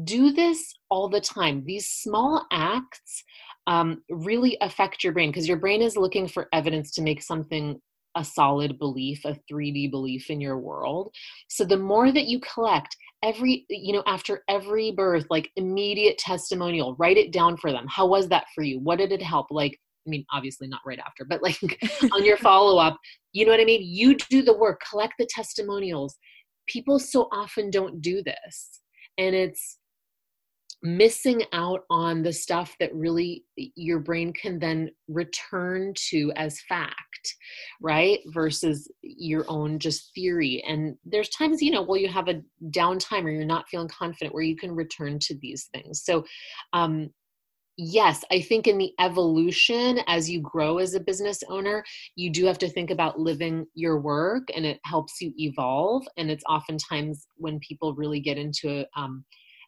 Do 0.04 0.32
this 0.32 0.74
all 0.90 1.08
the 1.08 1.20
time. 1.20 1.64
These 1.64 1.88
small 1.88 2.46
acts 2.52 3.24
um, 3.66 4.02
really 4.08 4.56
affect 4.60 5.02
your 5.02 5.12
brain 5.12 5.30
because 5.30 5.48
your 5.48 5.56
brain 5.56 5.82
is 5.82 5.96
looking 5.96 6.28
for 6.28 6.48
evidence 6.52 6.92
to 6.92 7.02
make 7.02 7.22
something 7.22 7.80
a 8.16 8.24
solid 8.24 8.78
belief, 8.78 9.24
a 9.24 9.38
3D 9.50 9.90
belief 9.90 10.30
in 10.30 10.40
your 10.40 10.58
world. 10.58 11.14
So 11.48 11.64
the 11.64 11.76
more 11.76 12.10
that 12.10 12.26
you 12.26 12.40
collect, 12.40 12.96
every, 13.22 13.66
you 13.68 13.92
know, 13.92 14.02
after 14.06 14.42
every 14.48 14.90
birth, 14.90 15.26
like 15.30 15.50
immediate 15.56 16.18
testimonial, 16.18 16.96
write 16.98 17.18
it 17.18 17.32
down 17.32 17.56
for 17.56 17.70
them. 17.70 17.86
How 17.88 18.06
was 18.06 18.28
that 18.28 18.46
for 18.54 18.64
you? 18.64 18.80
What 18.80 18.98
did 18.98 19.12
it 19.12 19.22
help? 19.22 19.46
Like, 19.50 19.78
I 20.06 20.10
mean, 20.10 20.24
obviously 20.32 20.66
not 20.66 20.80
right 20.86 20.98
after, 20.98 21.24
but 21.24 21.42
like 21.42 21.58
on 22.12 22.24
your 22.24 22.38
follow 22.38 22.78
up, 22.78 22.98
you 23.32 23.44
know 23.44 23.52
what 23.52 23.60
I 23.60 23.64
mean? 23.64 23.82
You 23.84 24.16
do 24.16 24.42
the 24.42 24.56
work, 24.56 24.80
collect 24.88 25.14
the 25.18 25.28
testimonials. 25.28 26.16
People 26.66 26.98
so 26.98 27.28
often 27.32 27.70
don't 27.70 28.00
do 28.00 28.22
this. 28.22 28.80
And 29.18 29.34
it's, 29.34 29.78
missing 30.82 31.42
out 31.52 31.84
on 31.90 32.22
the 32.22 32.32
stuff 32.32 32.76
that 32.78 32.94
really 32.94 33.44
your 33.56 33.98
brain 33.98 34.32
can 34.32 34.58
then 34.58 34.90
return 35.08 35.92
to 35.96 36.32
as 36.36 36.60
fact 36.68 37.06
right? 37.80 38.20
Versus 38.28 38.90
your 39.02 39.44
own 39.48 39.78
just 39.78 40.12
theory. 40.14 40.62
And 40.66 40.96
there's 41.04 41.28
times 41.30 41.62
you 41.62 41.70
know 41.70 41.82
well 41.82 41.98
you 41.98 42.08
have 42.08 42.28
a 42.28 42.42
downtime 42.70 43.24
or 43.24 43.30
you're 43.30 43.44
not 43.44 43.68
feeling 43.68 43.88
confident 43.88 44.34
where 44.34 44.42
you 44.42 44.56
can 44.56 44.74
return 44.74 45.18
to 45.20 45.34
these 45.40 45.68
things. 45.74 46.02
So 46.04 46.24
um 46.72 47.10
yes 47.78 48.24
i 48.30 48.40
think 48.40 48.66
in 48.66 48.78
the 48.78 48.92
evolution 49.00 50.00
as 50.06 50.30
you 50.30 50.40
grow 50.40 50.78
as 50.78 50.94
a 50.94 51.00
business 51.00 51.42
owner 51.50 51.84
you 52.14 52.30
do 52.30 52.46
have 52.46 52.56
to 52.56 52.70
think 52.70 52.90
about 52.90 53.20
living 53.20 53.66
your 53.74 54.00
work 54.00 54.44
and 54.54 54.64
it 54.64 54.80
helps 54.84 55.20
you 55.20 55.30
evolve. 55.36 56.06
And 56.16 56.30
it's 56.30 56.44
oftentimes 56.48 57.26
when 57.36 57.58
people 57.60 57.94
really 57.94 58.20
get 58.20 58.38
into 58.38 58.86
um, 58.96 59.26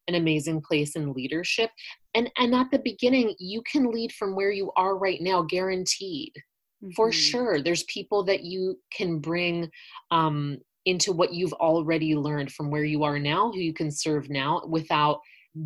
an 0.09 0.15
amazing 0.15 0.61
place 0.61 0.97
in 0.97 1.13
leadership. 1.13 1.71
And 2.15 2.31
and 2.39 2.55
at 2.55 2.71
the 2.71 2.81
beginning 2.81 3.35
you 3.39 3.63
can 3.71 3.91
lead 3.91 4.13
from 4.13 4.35
where 4.35 4.51
you 4.51 4.73
are 4.77 4.97
right 4.99 5.21
now 5.21 5.43
guaranteed. 5.43 6.33
Mm-hmm. 6.81 6.93
for 6.93 7.11
sure 7.11 7.61
there's 7.61 7.83
people 7.85 8.23
that 8.23 8.45
you 8.45 8.79
can 8.97 9.19
bring 9.19 9.69
um, 10.13 10.59
into 10.85 11.13
what 11.13 11.35
you've 11.35 11.53
already 11.55 12.15
learned 12.15 12.53
from 12.53 12.71
where 12.71 12.85
you 12.85 13.03
are 13.03 13.19
now 13.19 13.51
who 13.51 13.59
you 13.59 13.73
can 13.73 13.91
serve 13.91 14.31
now 14.31 14.63
without 14.65 15.19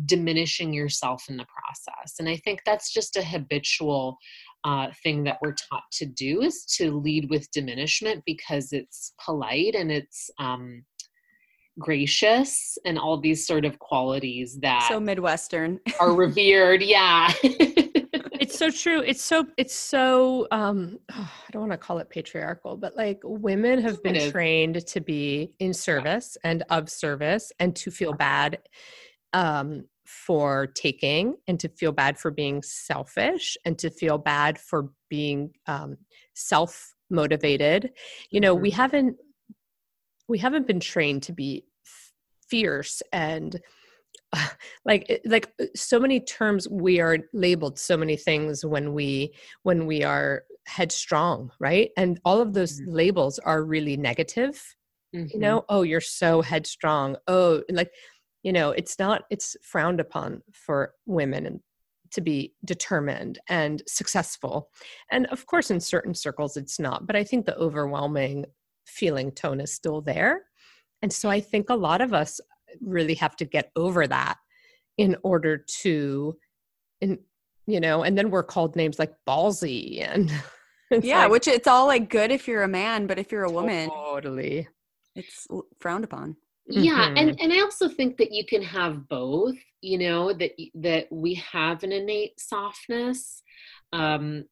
diminishing 0.05 0.73
yourself 0.73 1.25
in 1.29 1.37
the 1.37 1.45
process. 1.45 2.15
And 2.17 2.27
i 2.27 2.35
think 2.37 2.61
that's 2.65 2.91
just 2.91 3.15
a 3.15 3.21
habitual 3.21 4.17
uh, 4.63 4.87
thing 5.03 5.23
that 5.25 5.37
we're 5.41 5.55
taught 5.69 5.83
to 5.91 6.05
do 6.05 6.41
is 6.41 6.65
to 6.77 6.97
lead 6.97 7.29
with 7.29 7.51
diminishment 7.51 8.23
because 8.25 8.71
it's 8.71 9.13
polite 9.23 9.75
and 9.75 9.91
it's 9.91 10.29
um, 10.39 10.83
gracious 11.79 12.77
and 12.85 12.97
all 12.99 13.19
these 13.19 13.45
sort 13.45 13.65
of 13.65 13.79
qualities 13.79 14.59
that 14.61 14.87
so 14.87 14.99
midwestern. 14.99 15.79
are 15.99 16.13
revered 16.13 16.81
yeah. 16.81 17.31
It's 18.43 18.57
so 18.59 18.69
true. 18.69 18.99
It's 18.99 19.23
so 19.23 19.47
it's 19.57 19.73
so 19.73 20.47
um 20.51 20.99
oh, 21.11 21.31
i 21.47 21.51
don't 21.51 21.61
want 21.61 21.71
to 21.71 21.77
call 21.77 21.99
it 21.99 22.09
patriarchal 22.09 22.77
but 22.77 22.95
like 22.95 23.19
women 23.23 23.81
have 23.81 24.01
been 24.03 24.31
trained 24.31 24.85
to 24.87 25.01
be 25.01 25.51
in 25.59 25.73
service 25.73 26.37
and 26.43 26.63
of 26.69 26.89
service 26.89 27.51
and 27.59 27.75
to 27.75 27.91
feel 27.91 28.13
bad 28.13 28.59
um 29.33 29.85
for 30.05 30.67
taking 30.67 31.35
and 31.47 31.59
to 31.59 31.69
feel 31.69 31.91
bad 31.91 32.17
for 32.17 32.29
being 32.29 32.61
selfish 32.61 33.57
and 33.65 33.79
to 33.79 33.89
feel 33.89 34.17
bad 34.17 34.59
for 34.59 34.89
being 35.09 35.51
um 35.67 35.97
self 36.33 36.93
motivated 37.09 37.91
you 38.29 38.41
know 38.41 38.53
we 38.53 38.69
mm-hmm. 38.69 38.81
haven't 38.81 39.17
we 40.33 40.39
haven't 40.39 40.65
been 40.65 40.79
trained 40.79 41.21
to 41.21 41.31
be 41.31 41.63
fierce 42.49 43.03
and 43.11 43.61
uh, 44.33 44.47
like 44.83 45.21
like 45.25 45.53
so 45.75 45.99
many 45.99 46.19
terms 46.19 46.67
we 46.69 46.99
are 46.99 47.19
labeled 47.33 47.77
so 47.77 47.95
many 47.95 48.17
things 48.17 48.65
when 48.65 48.95
we 48.95 49.31
when 49.61 49.85
we 49.85 50.03
are 50.03 50.43
headstrong 50.65 51.51
right 51.59 51.91
and 51.97 52.19
all 52.25 52.41
of 52.41 52.53
those 52.53 52.81
mm-hmm. 52.81 52.93
labels 52.93 53.37
are 53.37 53.63
really 53.63 53.95
negative 53.95 54.75
mm-hmm. 55.15 55.27
you 55.31 55.39
know 55.39 55.63
oh 55.69 55.83
you're 55.83 56.01
so 56.01 56.41
headstrong 56.41 57.15
oh 57.27 57.61
like 57.69 57.91
you 58.41 58.51
know 58.51 58.71
it's 58.71 58.97
not 58.97 59.21
it's 59.29 59.55
frowned 59.61 59.99
upon 59.99 60.41
for 60.51 60.95
women 61.05 61.45
and 61.45 61.59
to 62.09 62.21
be 62.21 62.53
determined 62.65 63.37
and 63.49 63.83
successful 63.87 64.69
and 65.11 65.27
of 65.27 65.45
course 65.45 65.69
in 65.69 65.79
certain 65.79 66.15
circles 66.15 66.57
it's 66.57 66.79
not 66.79 67.05
but 67.05 67.15
i 67.15 67.23
think 67.23 67.45
the 67.45 67.57
overwhelming 67.57 68.45
feeling 68.85 69.31
tone 69.31 69.59
is 69.59 69.73
still 69.73 70.01
there. 70.01 70.43
And 71.01 71.11
so 71.11 71.29
I 71.29 71.39
think 71.39 71.69
a 71.69 71.75
lot 71.75 72.01
of 72.01 72.13
us 72.13 72.39
really 72.81 73.15
have 73.15 73.35
to 73.37 73.45
get 73.45 73.71
over 73.75 74.07
that 74.07 74.37
in 74.97 75.15
order 75.23 75.57
to 75.81 76.37
in 77.01 77.19
you 77.65 77.79
know, 77.79 78.03
and 78.03 78.17
then 78.17 78.29
we're 78.29 78.43
called 78.43 78.75
names 78.75 78.99
like 78.99 79.13
ballsy 79.27 80.05
and 80.05 80.31
yeah, 81.03 81.23
like, 81.23 81.31
which 81.31 81.47
it's 81.47 81.67
all 81.67 81.87
like 81.87 82.09
good 82.09 82.31
if 82.31 82.47
you're 82.47 82.63
a 82.63 82.67
man, 82.67 83.07
but 83.07 83.17
if 83.17 83.31
you're 83.31 83.45
a 83.45 83.51
woman, 83.51 83.89
totally, 83.89 84.67
it's 85.15 85.47
frowned 85.79 86.03
upon. 86.03 86.35
Yeah, 86.67 87.07
mm-hmm. 87.07 87.17
and 87.17 87.41
and 87.41 87.53
I 87.53 87.61
also 87.61 87.89
think 87.89 88.17
that 88.17 88.31
you 88.31 88.45
can 88.45 88.61
have 88.61 89.07
both. 89.07 89.55
You 89.81 89.97
know 89.97 90.33
that 90.33 90.51
that 90.75 91.07
we 91.11 91.35
have 91.35 91.83
an 91.83 91.91
innate 91.91 92.39
softness, 92.39 93.43
um, 93.91 94.45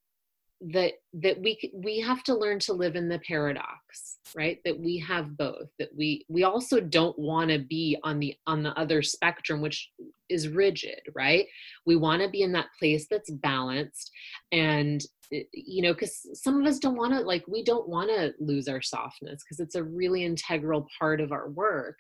that 0.62 0.94
that 1.13 1.39
we 1.41 1.71
we 1.74 2.00
have 2.00 2.24
to 2.24 2.36
learn 2.36 2.60
to 2.60 2.74
live 2.74 2.95
in 2.95 3.10
the 3.10 3.19
paradox 3.19 4.17
right? 4.36 4.60
That 4.65 4.80
we 4.80 4.97
have 5.00 5.38
both 5.38 5.69
that 5.80 5.89
we 5.95 6.26
we 6.30 6.43
also 6.43 6.80
don't 6.80 7.17
want 7.17 7.50
to 7.52 7.60
be 7.60 7.97
on 8.04 8.19
the 8.19 8.36
on 8.47 8.63
the 8.63 8.78
other 8.80 9.02
spectrum 9.02 9.62
which 9.62 9.91
is 10.30 10.47
rigid 10.47 11.02
right? 11.15 11.45
We 11.86 11.95
want 11.95 12.21
to 12.21 12.30
be 12.30 12.41
in 12.41 12.52
that 12.54 12.69
place 12.80 13.08
that's 13.10 13.30
balanced 13.30 14.12
and 14.52 15.04
Eh, 15.32 15.43
you 15.54 15.82
know 15.82 15.93
because 15.93 16.28
some 16.34 16.60
of 16.60 16.67
us 16.67 16.80
don't 16.80 16.95
want 16.95 17.13
to 17.13 17.19
like 17.21 17.43
we 17.47 17.63
don't 17.63 17.88
want 17.88 18.10
to 18.10 18.34
lose 18.39 18.67
our 18.67 18.82
softness 18.82 19.43
because 19.43 19.60
it's 19.60 19.76
a 19.76 19.84
really 19.84 20.24
integral 20.24 20.88
part 21.00 21.21
of 21.21 21.32
our 21.32 21.50
work. 21.50 21.97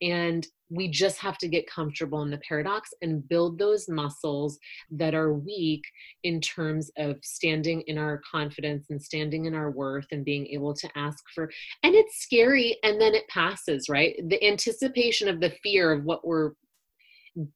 And 0.00 0.46
we 0.70 0.88
just 0.88 1.18
have 1.18 1.36
to 1.38 1.48
get 1.48 1.68
comfortable 1.68 2.22
in 2.22 2.30
the 2.30 2.40
paradox 2.48 2.90
and 3.02 3.28
build 3.28 3.58
those 3.58 3.88
muscles 3.88 4.58
that 4.92 5.14
are 5.14 5.32
weak 5.32 5.82
in 6.22 6.40
terms 6.40 6.90
of 6.96 7.16
standing 7.22 7.80
in 7.82 7.98
our 7.98 8.22
confidence 8.50 8.86
and 8.90 9.02
standing 9.02 9.46
in 9.46 9.54
our 9.54 9.70
worth 9.70 10.06
and 10.12 10.24
being 10.24 10.46
able 10.48 10.74
to 10.74 10.88
ask 10.96 11.22
for 11.34 11.50
and 11.82 11.94
it's 11.94 12.22
scary 12.22 12.76
and 12.82 13.00
then 13.00 13.14
it 13.14 13.26
passes 13.28 13.88
right 13.88 14.16
the 14.28 14.44
anticipation 14.44 15.28
of 15.28 15.40
the 15.40 15.52
fear 15.62 15.92
of 15.92 16.04
what 16.04 16.26
we're 16.26 16.52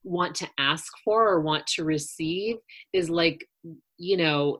want 0.03 0.33
to 0.33 0.47
ask 0.57 0.93
for 1.03 1.27
or 1.27 1.41
want 1.41 1.65
to 1.67 1.83
receive 1.83 2.55
is 2.93 3.09
like 3.09 3.45
you 3.97 4.15
know 4.15 4.59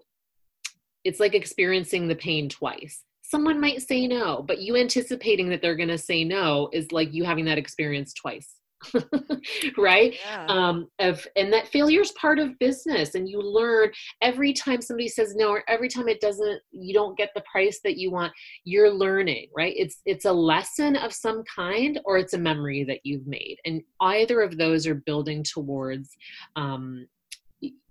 it's 1.06 1.20
like 1.20 1.36
experiencing 1.36 2.08
the 2.08 2.16
pain 2.16 2.50
twice. 2.50 3.04
Someone 3.22 3.62
might 3.62 3.82
say 3.82 4.08
no, 4.08 4.44
but 4.46 4.60
you 4.60 4.76
anticipating 4.76 5.50
that 5.50 5.62
they're 5.62 5.76
going 5.76 5.90
to 5.90 5.98
say 5.98 6.24
no 6.24 6.70
is 6.74 6.92
like 6.92 7.14
you 7.14 7.24
having 7.24 7.46
that 7.46 7.58
experience 7.58 8.14
twice. 8.14 8.56
right 9.78 10.16
yeah. 10.26 10.46
um 10.48 10.88
of 11.00 11.26
and 11.36 11.52
that 11.52 11.68
failure 11.68 12.02
is 12.02 12.12
part 12.14 12.40
of 12.40 12.58
business 12.60 13.16
and 13.16 13.28
you 13.30 13.42
learn 13.42 13.90
every 14.22 14.54
time 14.54 14.82
somebody 14.82 15.08
says 15.08 15.36
no 15.36 15.50
or 15.50 15.64
every 15.68 15.88
time 15.88 16.08
it 16.08 16.22
doesn't 16.22 16.62
you 16.72 16.94
don't 16.94 17.18
get 17.18 17.30
the 17.36 17.44
price 17.50 17.80
that 17.84 17.98
you 17.98 18.12
want 18.12 18.32
you're 18.64 18.92
learning 18.92 19.48
right 19.56 19.74
it's 19.78 20.02
it's 20.06 20.26
a 20.26 20.32
lesson 20.32 20.96
of 20.96 21.14
some 21.14 21.44
kind 21.44 22.00
or 22.06 22.18
it's 22.18 22.34
a 22.34 22.38
memory 22.38 22.84
that 22.84 23.00
you've 23.04 23.28
made 23.28 23.58
and 23.66 23.82
either 24.02 24.42
of 24.42 24.58
those 24.58 24.88
are 24.88 24.96
building 24.96 25.44
towards 25.44 26.10
um 26.56 27.08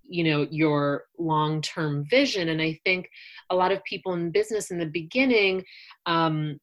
you 0.07 0.23
know 0.23 0.47
your 0.51 1.05
long-term 1.19 2.05
vision 2.11 2.51
and 2.51 2.61
i 2.61 2.79
think 2.85 3.09
a 3.51 3.57
lot 3.57 3.73
of 3.73 3.83
people 3.85 4.13
in 4.13 4.31
business 4.31 4.71
in 4.71 4.79
the 4.79 4.87
beginning 4.87 5.65
um, 6.07 6.59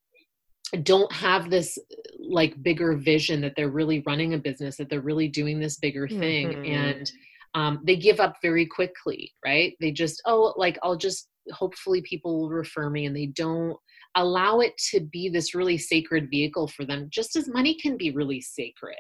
don't 0.77 1.11
have 1.11 1.49
this 1.49 1.77
like 2.19 2.61
bigger 2.63 2.95
vision 2.95 3.41
that 3.41 3.53
they're 3.55 3.69
really 3.69 4.01
running 4.05 4.33
a 4.33 4.37
business 4.37 4.77
that 4.77 4.89
they're 4.89 5.01
really 5.01 5.27
doing 5.27 5.59
this 5.59 5.77
bigger 5.77 6.07
thing 6.07 6.49
mm-hmm. 6.49 6.65
and 6.65 7.11
um, 7.53 7.81
they 7.83 7.97
give 7.97 8.19
up 8.21 8.37
very 8.41 8.65
quickly 8.65 9.33
right? 9.45 9.75
They 9.81 9.91
just 9.91 10.21
oh 10.25 10.53
like 10.57 10.77
i'll 10.83 10.97
just 10.97 11.27
hopefully 11.51 12.01
people 12.03 12.39
will 12.39 12.49
refer 12.49 12.89
me 12.89 13.05
and 13.05 13.15
they 13.15 13.25
don't 13.25 13.75
allow 14.15 14.59
it 14.59 14.77
to 14.77 14.99
be 14.99 15.29
this 15.29 15.55
really 15.55 15.77
sacred 15.77 16.29
vehicle 16.29 16.67
for 16.67 16.85
them 16.85 17.07
just 17.09 17.35
as 17.35 17.47
money 17.47 17.73
can 17.81 17.97
be 17.97 18.11
really 18.11 18.41
sacred 18.41 18.95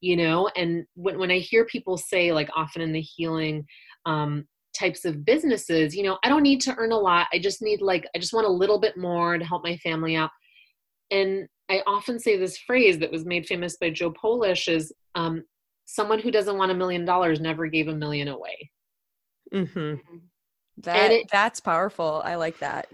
you 0.00 0.16
know? 0.16 0.48
And 0.56 0.84
when, 0.94 1.18
when 1.18 1.30
i 1.30 1.38
hear 1.38 1.64
people 1.66 1.96
say 1.96 2.32
like 2.32 2.48
often 2.56 2.82
in 2.82 2.92
the 2.92 3.00
healing 3.00 3.66
um, 4.06 4.46
types 4.76 5.04
of 5.04 5.24
businesses 5.24 5.94
you 5.94 6.02
know 6.02 6.18
i 6.24 6.28
don't 6.28 6.42
need 6.42 6.60
to 6.62 6.74
earn 6.78 6.92
a 6.92 6.98
lot. 6.98 7.28
I 7.32 7.38
just 7.38 7.62
need 7.62 7.80
like 7.80 8.06
i 8.16 8.18
just 8.18 8.32
want 8.32 8.46
a 8.46 8.50
little 8.50 8.80
bit 8.80 8.96
more 8.96 9.38
to 9.38 9.44
help 9.44 9.62
my 9.62 9.76
family 9.76 10.16
out 10.16 10.30
and 11.10 11.46
i 11.70 11.82
often 11.86 12.18
say 12.18 12.36
this 12.36 12.58
phrase 12.58 12.98
that 12.98 13.12
was 13.12 13.24
made 13.24 13.46
famous 13.46 13.76
by 13.76 13.90
Joe 13.90 14.10
Polish 14.10 14.68
is 14.68 14.92
um, 15.14 15.44
someone 15.84 16.18
who 16.18 16.30
doesn't 16.30 16.58
want 16.58 16.72
a 16.72 16.74
million 16.74 17.04
dollars 17.04 17.40
never 17.40 17.66
gave 17.66 17.88
a 17.88 17.94
million 17.94 18.28
away. 18.28 18.70
Mm-hmm. 19.52 19.94
That 20.78 21.12
it, 21.12 21.26
that's 21.30 21.60
powerful. 21.60 22.22
I 22.24 22.34
like 22.34 22.58
that. 22.58 22.88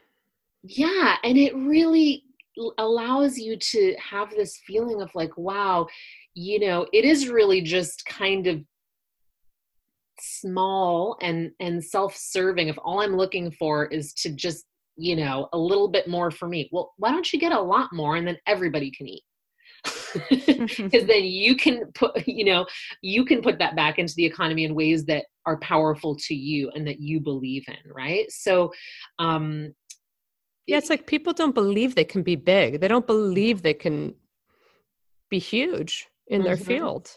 Yeah, 0.63 1.17
and 1.25 1.39
it 1.39 1.55
really 1.57 2.25
allows 2.77 3.39
you 3.39 3.57
to 3.57 3.97
have 3.97 4.31
this 4.31 4.61
feeling 4.67 5.01
of 5.01 5.11
like, 5.15 5.37
wow, 5.39 5.87
you 6.35 6.61
know, 6.61 6.87
it 6.93 7.05
is 7.05 7.29
really 7.29 7.63
just 7.63 8.05
kind 8.05 8.47
of 8.47 8.61
small 10.23 11.17
and 11.23 11.51
and 11.61 11.83
self-serving 11.83 12.69
if 12.69 12.77
all 12.85 13.01
i'm 13.01 13.17
looking 13.17 13.51
for 13.51 13.87
is 13.87 14.13
to 14.13 14.29
just 14.29 14.67
you 15.01 15.17
know 15.17 15.49
a 15.53 15.59
little 15.59 15.89
bit 15.89 16.07
more 16.07 16.31
for 16.31 16.49
me 16.49 16.69
well 16.73 16.93
why 16.97 17.11
don't 17.11 17.33
you 17.33 17.39
get 17.39 17.53
a 17.53 17.61
lot 17.61 17.93
more 17.93 18.17
and 18.17 18.27
then 18.27 18.39
everybody 18.47 18.91
can 18.91 19.09
eat? 19.09 19.23
Because 20.13 21.07
then 21.07 21.25
you 21.25 21.57
can 21.57 21.87
put 21.95 22.27
you 22.29 22.45
know 22.45 22.67
you 23.01 23.25
can 23.25 23.41
put 23.41 23.59
that 23.59 23.77
back 23.77 23.99
into 23.99 24.15
the 24.15 24.27
economy 24.27 24.65
in 24.65 24.75
ways 24.75 25.05
that 25.07 25.25
are 25.47 25.59
powerful 25.59 26.17
to 26.17 26.35
you 26.35 26.71
and 26.75 26.87
that 26.87 27.01
you 27.01 27.21
believe 27.21 27.65
in 27.69 27.93
right? 27.93 28.31
So 28.31 28.73
um 29.19 29.73
yeah 30.67 30.79
it's 30.79 30.91
like 30.91 31.07
people 31.07 31.33
don't 31.33 31.55
believe 31.55 31.95
they 31.95 32.05
can 32.05 32.23
be 32.23 32.37
big. 32.37 32.81
They 32.81 32.89
don't 32.89 33.07
believe 33.07 33.63
they 33.63 33.75
can 33.75 34.15
be 35.31 35.39
huge 35.39 36.09
in 36.27 36.43
their 36.43 36.57
mm-hmm. 36.57 36.65
field. 36.65 37.11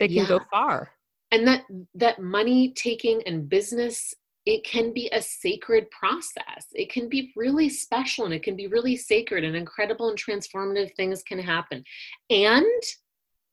They 0.00 0.08
can 0.08 0.16
yeah. 0.16 0.28
go 0.28 0.40
far. 0.50 0.90
And 1.30 1.46
that 1.46 1.62
that 1.94 2.20
money 2.20 2.72
taking 2.76 3.22
and 3.26 3.48
business 3.48 4.14
it 4.46 4.64
can 4.64 4.92
be 4.92 5.08
a 5.12 5.22
sacred 5.22 5.90
process. 5.90 6.66
It 6.72 6.92
can 6.92 7.08
be 7.08 7.32
really 7.34 7.68
special 7.68 8.26
and 8.26 8.34
it 8.34 8.42
can 8.42 8.56
be 8.56 8.66
really 8.66 8.96
sacred 8.96 9.42
and 9.42 9.56
incredible 9.56 10.10
and 10.10 10.18
transformative 10.18 10.94
things 10.96 11.22
can 11.22 11.38
happen. 11.38 11.82
And 12.28 12.82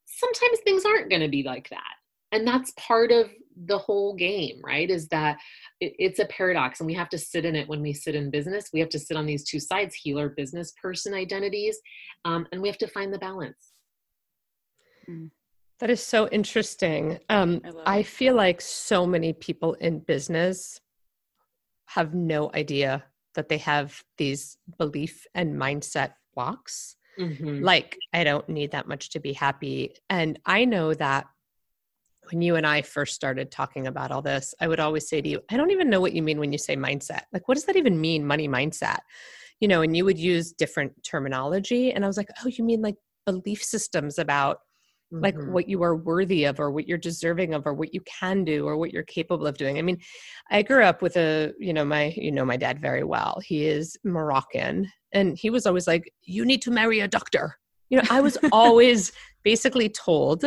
sometimes 0.05 0.59
things 0.59 0.85
aren't 0.85 1.09
going 1.09 1.21
to 1.21 1.29
be 1.29 1.43
like 1.43 1.69
that. 1.69 1.93
And 2.33 2.47
that's 2.47 2.73
part 2.77 3.11
of 3.11 3.29
the 3.65 3.77
whole 3.77 4.15
game, 4.15 4.61
right? 4.63 4.89
Is 4.89 5.07
that 5.09 5.37
it's 5.79 6.19
a 6.19 6.25
paradox 6.25 6.79
and 6.79 6.87
we 6.87 6.93
have 6.93 7.09
to 7.09 7.17
sit 7.17 7.45
in 7.45 7.55
it 7.55 7.67
when 7.67 7.81
we 7.81 7.93
sit 7.93 8.15
in 8.15 8.29
business. 8.29 8.69
We 8.73 8.79
have 8.79 8.89
to 8.89 8.99
sit 8.99 9.17
on 9.17 9.25
these 9.25 9.43
two 9.43 9.59
sides 9.59 9.95
healer, 9.95 10.29
business 10.29 10.73
person 10.81 11.13
identities, 11.13 11.77
um, 12.25 12.47
and 12.51 12.61
we 12.61 12.67
have 12.67 12.77
to 12.79 12.87
find 12.87 13.13
the 13.13 13.19
balance. 13.19 13.73
Mm. 15.09 15.31
That 15.81 15.89
is 15.89 16.05
so 16.05 16.27
interesting. 16.29 17.17
Um, 17.27 17.59
I, 17.85 17.97
I 17.97 18.03
feel 18.03 18.35
like 18.35 18.61
so 18.61 19.07
many 19.07 19.33
people 19.33 19.73
in 19.73 19.99
business 19.99 20.79
have 21.87 22.13
no 22.13 22.51
idea 22.53 23.03
that 23.33 23.49
they 23.49 23.57
have 23.57 24.03
these 24.19 24.57
belief 24.77 25.25
and 25.33 25.55
mindset 25.55 26.13
blocks. 26.35 26.95
Mm-hmm. 27.19 27.63
Like, 27.63 27.97
I 28.13 28.23
don't 28.23 28.47
need 28.47 28.71
that 28.71 28.87
much 28.87 29.09
to 29.09 29.19
be 29.19 29.33
happy. 29.33 29.95
And 30.07 30.39
I 30.45 30.65
know 30.65 30.93
that 30.93 31.25
when 32.29 32.43
you 32.43 32.57
and 32.57 32.67
I 32.67 32.83
first 32.83 33.15
started 33.15 33.49
talking 33.49 33.87
about 33.87 34.11
all 34.11 34.21
this, 34.21 34.53
I 34.61 34.67
would 34.67 34.79
always 34.79 35.09
say 35.09 35.19
to 35.19 35.27
you, 35.27 35.41
I 35.49 35.57
don't 35.57 35.71
even 35.71 35.89
know 35.89 35.99
what 35.99 36.13
you 36.13 36.21
mean 36.21 36.39
when 36.39 36.51
you 36.51 36.59
say 36.59 36.75
mindset. 36.75 37.23
Like, 37.33 37.47
what 37.47 37.55
does 37.55 37.65
that 37.65 37.75
even 37.75 37.99
mean, 37.99 38.25
money 38.25 38.47
mindset? 38.47 38.99
You 39.59 39.67
know, 39.67 39.81
and 39.81 39.97
you 39.97 40.05
would 40.05 40.19
use 40.19 40.51
different 40.51 41.03
terminology. 41.03 41.91
And 41.91 42.03
I 42.03 42.07
was 42.07 42.17
like, 42.17 42.29
oh, 42.45 42.49
you 42.49 42.63
mean 42.63 42.83
like 42.83 42.97
belief 43.25 43.63
systems 43.63 44.19
about 44.19 44.59
mm-hmm. 45.11 45.23
like 45.23 45.35
what 45.47 45.67
you 45.67 45.83
are 45.83 45.95
worthy 45.95 46.45
of 46.45 46.59
or 46.59 46.71
what 46.71 46.87
you're 46.87 46.97
deserving 46.97 47.53
of 47.53 47.65
or 47.65 47.73
what 47.73 47.93
you 47.93 48.01
can 48.01 48.43
do 48.43 48.67
or 48.67 48.77
what 48.77 48.91
you're 48.91 49.03
capable 49.03 49.47
of 49.47 49.57
doing 49.57 49.77
i 49.77 49.81
mean 49.81 49.97
i 50.49 50.61
grew 50.61 50.83
up 50.83 51.01
with 51.01 51.17
a 51.17 51.53
you 51.59 51.73
know 51.73 51.85
my 51.85 52.13
you 52.15 52.31
know 52.31 52.45
my 52.45 52.57
dad 52.57 52.79
very 52.79 53.03
well 53.03 53.39
he 53.45 53.65
is 53.65 53.97
moroccan 54.03 54.89
and 55.13 55.37
he 55.37 55.49
was 55.49 55.65
always 55.65 55.87
like 55.87 56.11
you 56.21 56.45
need 56.45 56.61
to 56.61 56.71
marry 56.71 56.99
a 56.99 57.07
doctor 57.07 57.57
you 57.89 57.97
know 57.97 58.07
i 58.09 58.21
was 58.21 58.37
always 58.51 59.11
basically 59.43 59.89
told 59.89 60.45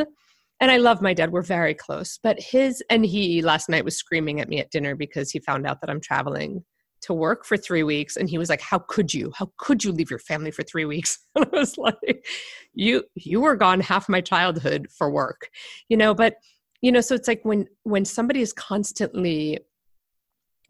and 0.60 0.70
I 0.70 0.76
love 0.76 1.02
my 1.02 1.12
dad. 1.12 1.32
We're 1.32 1.42
very 1.42 1.74
close. 1.74 2.18
But 2.22 2.40
his 2.40 2.82
and 2.88 3.04
he 3.04 3.42
last 3.42 3.68
night 3.68 3.84
was 3.84 3.96
screaming 3.96 4.40
at 4.40 4.48
me 4.48 4.60
at 4.60 4.70
dinner 4.70 4.94
because 4.94 5.30
he 5.30 5.40
found 5.40 5.66
out 5.66 5.80
that 5.80 5.90
I'm 5.90 6.00
traveling 6.00 6.64
to 7.04 7.12
work 7.12 7.44
for 7.44 7.56
three 7.56 7.82
weeks 7.82 8.16
and 8.16 8.30
he 8.30 8.38
was 8.38 8.48
like 8.48 8.62
how 8.62 8.78
could 8.78 9.12
you 9.12 9.30
how 9.36 9.50
could 9.58 9.84
you 9.84 9.92
leave 9.92 10.08
your 10.08 10.18
family 10.18 10.50
for 10.50 10.62
three 10.62 10.86
weeks 10.86 11.18
and 11.34 11.46
i 11.52 11.56
was 11.56 11.76
like 11.76 12.24
you 12.72 13.04
you 13.14 13.40
were 13.40 13.56
gone 13.56 13.80
half 13.80 14.08
my 14.08 14.20
childhood 14.20 14.88
for 14.96 15.10
work 15.10 15.50
you 15.88 15.96
know 15.96 16.14
but 16.14 16.36
you 16.80 16.90
know 16.90 17.02
so 17.02 17.14
it's 17.14 17.28
like 17.28 17.40
when 17.42 17.66
when 17.82 18.04
somebody 18.04 18.40
is 18.40 18.52
constantly 18.52 19.58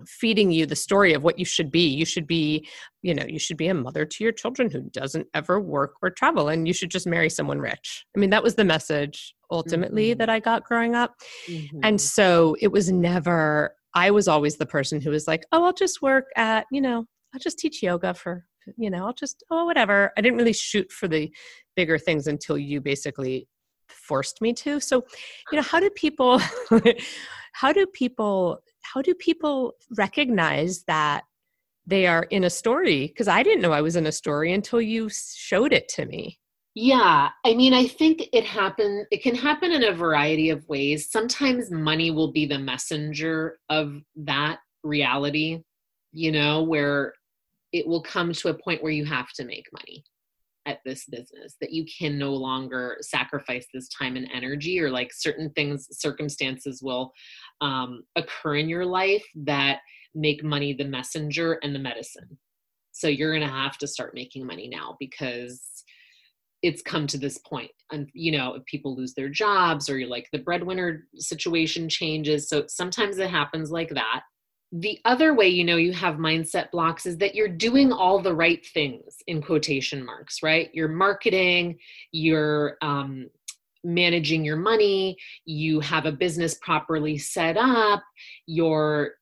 feeding 0.08 0.50
you 0.50 0.66
the 0.66 0.74
story 0.74 1.14
of 1.14 1.22
what 1.22 1.38
you 1.38 1.44
should 1.44 1.70
be 1.70 1.86
you 1.86 2.04
should 2.04 2.26
be 2.26 2.66
you 3.02 3.14
know 3.14 3.24
you 3.28 3.38
should 3.38 3.56
be 3.56 3.68
a 3.68 3.74
mother 3.74 4.04
to 4.04 4.24
your 4.24 4.32
children 4.32 4.68
who 4.68 4.80
doesn't 4.90 5.26
ever 5.34 5.60
work 5.60 5.94
or 6.02 6.10
travel 6.10 6.48
and 6.48 6.66
you 6.66 6.74
should 6.74 6.90
just 6.90 7.06
marry 7.06 7.30
someone 7.30 7.60
rich 7.60 8.04
i 8.16 8.18
mean 8.18 8.30
that 8.30 8.42
was 8.42 8.56
the 8.56 8.64
message 8.64 9.36
ultimately 9.52 10.10
mm-hmm. 10.10 10.18
that 10.18 10.28
i 10.28 10.40
got 10.40 10.64
growing 10.64 10.96
up 10.96 11.14
mm-hmm. 11.46 11.78
and 11.84 12.00
so 12.00 12.56
it 12.60 12.72
was 12.72 12.90
never 12.90 13.76
I 13.94 14.10
was 14.10 14.28
always 14.28 14.56
the 14.56 14.66
person 14.66 15.00
who 15.00 15.10
was 15.10 15.28
like, 15.28 15.44
oh, 15.52 15.64
I'll 15.64 15.72
just 15.72 16.02
work 16.02 16.26
at, 16.36 16.66
you 16.70 16.80
know, 16.80 17.06
I'll 17.32 17.40
just 17.40 17.58
teach 17.58 17.82
yoga 17.82 18.14
for, 18.14 18.44
you 18.76 18.90
know, 18.90 19.06
I'll 19.06 19.14
just, 19.14 19.44
oh, 19.50 19.64
whatever. 19.64 20.12
I 20.16 20.20
didn't 20.20 20.38
really 20.38 20.52
shoot 20.52 20.90
for 20.90 21.08
the 21.08 21.32
bigger 21.76 21.98
things 21.98 22.26
until 22.26 22.58
you 22.58 22.80
basically 22.80 23.48
forced 23.88 24.40
me 24.40 24.52
to. 24.54 24.80
So, 24.80 25.04
you 25.52 25.56
know, 25.56 25.62
how 25.62 25.80
do 25.80 25.90
people, 25.90 26.40
how 27.52 27.72
do 27.72 27.86
people, 27.86 28.58
how 28.82 29.02
do 29.02 29.14
people 29.14 29.74
recognize 29.96 30.84
that 30.84 31.24
they 31.86 32.06
are 32.06 32.24
in 32.24 32.44
a 32.44 32.50
story? 32.50 33.06
Because 33.06 33.28
I 33.28 33.42
didn't 33.42 33.62
know 33.62 33.72
I 33.72 33.82
was 33.82 33.96
in 33.96 34.06
a 34.06 34.12
story 34.12 34.52
until 34.52 34.80
you 34.80 35.08
showed 35.10 35.72
it 35.72 35.88
to 35.90 36.06
me. 36.06 36.38
Yeah, 36.74 37.30
I 37.44 37.54
mean, 37.54 37.72
I 37.72 37.86
think 37.86 38.28
it 38.32 38.44
happen. 38.44 39.06
It 39.12 39.22
can 39.22 39.36
happen 39.36 39.70
in 39.70 39.84
a 39.84 39.92
variety 39.92 40.50
of 40.50 40.68
ways. 40.68 41.08
Sometimes 41.10 41.70
money 41.70 42.10
will 42.10 42.32
be 42.32 42.46
the 42.46 42.58
messenger 42.58 43.58
of 43.70 44.00
that 44.16 44.58
reality, 44.82 45.62
you 46.10 46.32
know, 46.32 46.64
where 46.64 47.14
it 47.72 47.86
will 47.86 48.02
come 48.02 48.32
to 48.32 48.48
a 48.48 48.54
point 48.54 48.82
where 48.82 48.92
you 48.92 49.04
have 49.04 49.30
to 49.34 49.44
make 49.44 49.66
money 49.72 50.04
at 50.66 50.80
this 50.84 51.04
business 51.06 51.56
that 51.60 51.72
you 51.72 51.84
can 51.98 52.18
no 52.18 52.32
longer 52.32 52.96
sacrifice 53.02 53.66
this 53.72 53.88
time 53.88 54.16
and 54.16 54.28
energy 54.34 54.80
or 54.80 54.90
like 54.90 55.12
certain 55.12 55.50
things 55.50 55.86
circumstances 55.92 56.82
will 56.82 57.12
um, 57.60 58.02
occur 58.16 58.56
in 58.56 58.68
your 58.68 58.86
life 58.86 59.24
that 59.34 59.80
make 60.14 60.42
money 60.42 60.72
the 60.72 60.84
messenger 60.84 61.58
and 61.62 61.74
the 61.74 61.78
medicine 61.78 62.38
so 62.92 63.08
you're 63.08 63.32
going 63.36 63.46
to 63.46 63.54
have 63.54 63.76
to 63.76 63.86
start 63.86 64.14
making 64.14 64.46
money 64.46 64.66
now 64.66 64.96
because 64.98 65.84
it's 66.64 66.80
come 66.80 67.06
to 67.06 67.18
this 67.18 67.36
point. 67.36 67.70
And 67.92 68.08
you 68.14 68.32
know 68.32 68.54
if 68.54 68.64
people 68.64 68.96
lose 68.96 69.12
their 69.14 69.28
jobs 69.28 69.88
or 69.88 69.98
you're 69.98 70.08
like 70.08 70.28
the 70.32 70.38
breadwinner 70.38 71.06
situation 71.16 71.88
changes. 71.88 72.48
So 72.48 72.64
sometimes 72.66 73.18
it 73.18 73.28
happens 73.28 73.70
like 73.70 73.90
that. 73.90 74.22
The 74.72 74.98
other 75.04 75.34
way 75.34 75.48
you 75.48 75.62
know 75.62 75.76
you 75.76 75.92
have 75.92 76.14
mindset 76.16 76.70
blocks 76.70 77.04
is 77.04 77.18
that 77.18 77.34
you're 77.34 77.48
doing 77.48 77.92
all 77.92 78.18
the 78.18 78.34
right 78.34 78.66
things 78.66 79.16
in 79.26 79.42
quotation 79.42 80.04
marks 80.04 80.42
right? 80.42 80.70
You're 80.72 80.88
marketing 80.88 81.78
you're 82.12 82.78
um, 82.80 83.28
managing 83.84 84.42
your 84.42 84.56
money 84.56 85.18
you 85.44 85.80
have 85.80 86.06
a 86.06 86.12
business 86.12 86.54
properly 86.62 87.18
set 87.18 87.58
up 87.58 88.02
you're 88.46 89.12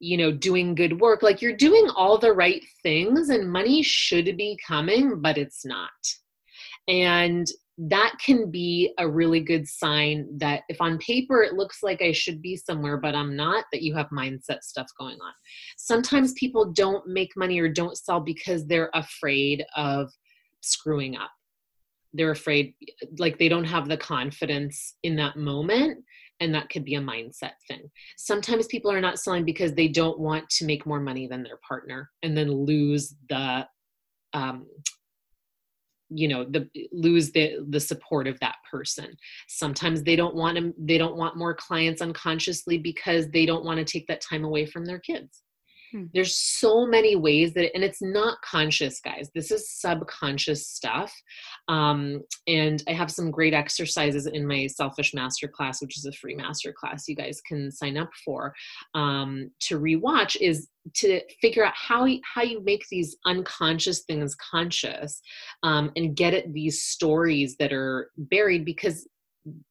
you 0.00 0.16
know 0.16 0.32
doing 0.32 0.74
good 0.74 1.00
work. 1.00 1.22
Like 1.22 1.40
you're 1.40 1.56
doing 1.56 1.88
all 1.94 2.18
the 2.18 2.32
right 2.32 2.62
things 2.82 3.28
and 3.28 3.50
money 3.50 3.84
should 3.84 4.36
be 4.36 4.58
coming 4.66 5.22
but 5.22 5.38
it's 5.38 5.64
not 5.64 5.90
and 6.88 7.46
that 7.78 8.14
can 8.24 8.50
be 8.50 8.92
a 8.98 9.08
really 9.08 9.40
good 9.40 9.68
sign 9.68 10.26
that 10.38 10.62
if 10.68 10.80
on 10.80 10.98
paper 10.98 11.42
it 11.42 11.54
looks 11.54 11.82
like 11.82 12.02
I 12.02 12.10
should 12.10 12.42
be 12.42 12.56
somewhere, 12.56 12.96
but 12.96 13.14
I'm 13.14 13.36
not, 13.36 13.66
that 13.72 13.82
you 13.82 13.94
have 13.94 14.08
mindset 14.08 14.62
stuff 14.62 14.88
going 14.98 15.14
on. 15.14 15.32
Sometimes 15.76 16.32
people 16.32 16.72
don't 16.72 17.06
make 17.06 17.36
money 17.36 17.60
or 17.60 17.68
don't 17.68 17.96
sell 17.96 18.18
because 18.18 18.66
they're 18.66 18.90
afraid 18.94 19.64
of 19.76 20.10
screwing 20.60 21.16
up. 21.16 21.30
They're 22.12 22.32
afraid, 22.32 22.74
like 23.18 23.38
they 23.38 23.48
don't 23.48 23.64
have 23.64 23.88
the 23.88 23.96
confidence 23.96 24.96
in 25.04 25.14
that 25.16 25.36
moment. 25.36 26.02
And 26.40 26.52
that 26.54 26.70
could 26.70 26.84
be 26.84 26.94
a 26.94 27.00
mindset 27.00 27.52
thing. 27.68 27.88
Sometimes 28.16 28.66
people 28.66 28.90
are 28.90 29.00
not 29.00 29.18
selling 29.20 29.44
because 29.44 29.74
they 29.74 29.88
don't 29.88 30.18
want 30.18 30.48
to 30.50 30.64
make 30.64 30.86
more 30.86 31.00
money 31.00 31.28
than 31.28 31.42
their 31.42 31.58
partner 31.66 32.10
and 32.22 32.36
then 32.36 32.50
lose 32.50 33.14
the 33.28 33.66
um, 34.32 34.66
you 36.10 36.28
know 36.28 36.44
the 36.44 36.68
lose 36.92 37.30
the 37.32 37.58
the 37.68 37.80
support 37.80 38.26
of 38.26 38.38
that 38.40 38.56
person. 38.70 39.16
Sometimes 39.48 40.02
they 40.02 40.16
don't 40.16 40.34
want 40.34 40.56
to 40.56 40.74
they 40.78 40.98
don't 40.98 41.16
want 41.16 41.36
more 41.36 41.54
clients 41.54 42.02
unconsciously 42.02 42.78
because 42.78 43.28
they 43.28 43.46
don't 43.46 43.64
want 43.64 43.78
to 43.78 43.84
take 43.84 44.06
that 44.06 44.20
time 44.20 44.44
away 44.44 44.66
from 44.66 44.84
their 44.84 44.98
kids 44.98 45.42
Hmm. 45.92 46.04
There's 46.12 46.36
so 46.36 46.86
many 46.86 47.16
ways 47.16 47.54
that, 47.54 47.74
and 47.74 47.82
it's 47.82 48.02
not 48.02 48.40
conscious, 48.42 49.00
guys. 49.00 49.30
This 49.34 49.50
is 49.50 49.70
subconscious 49.70 50.68
stuff. 50.68 51.14
Um, 51.68 52.22
and 52.46 52.82
I 52.88 52.92
have 52.92 53.10
some 53.10 53.30
great 53.30 53.54
exercises 53.54 54.26
in 54.26 54.46
my 54.46 54.66
Selfish 54.66 55.12
Masterclass, 55.12 55.80
which 55.80 55.96
is 55.96 56.04
a 56.04 56.12
free 56.12 56.36
masterclass 56.36 57.02
you 57.08 57.16
guys 57.16 57.40
can 57.46 57.70
sign 57.70 57.96
up 57.96 58.10
for 58.24 58.52
um, 58.94 59.50
to 59.60 59.80
rewatch. 59.80 60.36
Is 60.40 60.68
to 60.94 61.20
figure 61.40 61.64
out 61.64 61.74
how 61.76 62.04
you, 62.04 62.20
how 62.34 62.42
you 62.42 62.62
make 62.64 62.84
these 62.90 63.16
unconscious 63.26 64.04
things 64.04 64.34
conscious 64.36 65.20
um, 65.62 65.90
and 65.96 66.16
get 66.16 66.34
at 66.34 66.52
these 66.52 66.82
stories 66.82 67.56
that 67.58 67.72
are 67.72 68.10
buried 68.16 68.64
because 68.64 69.06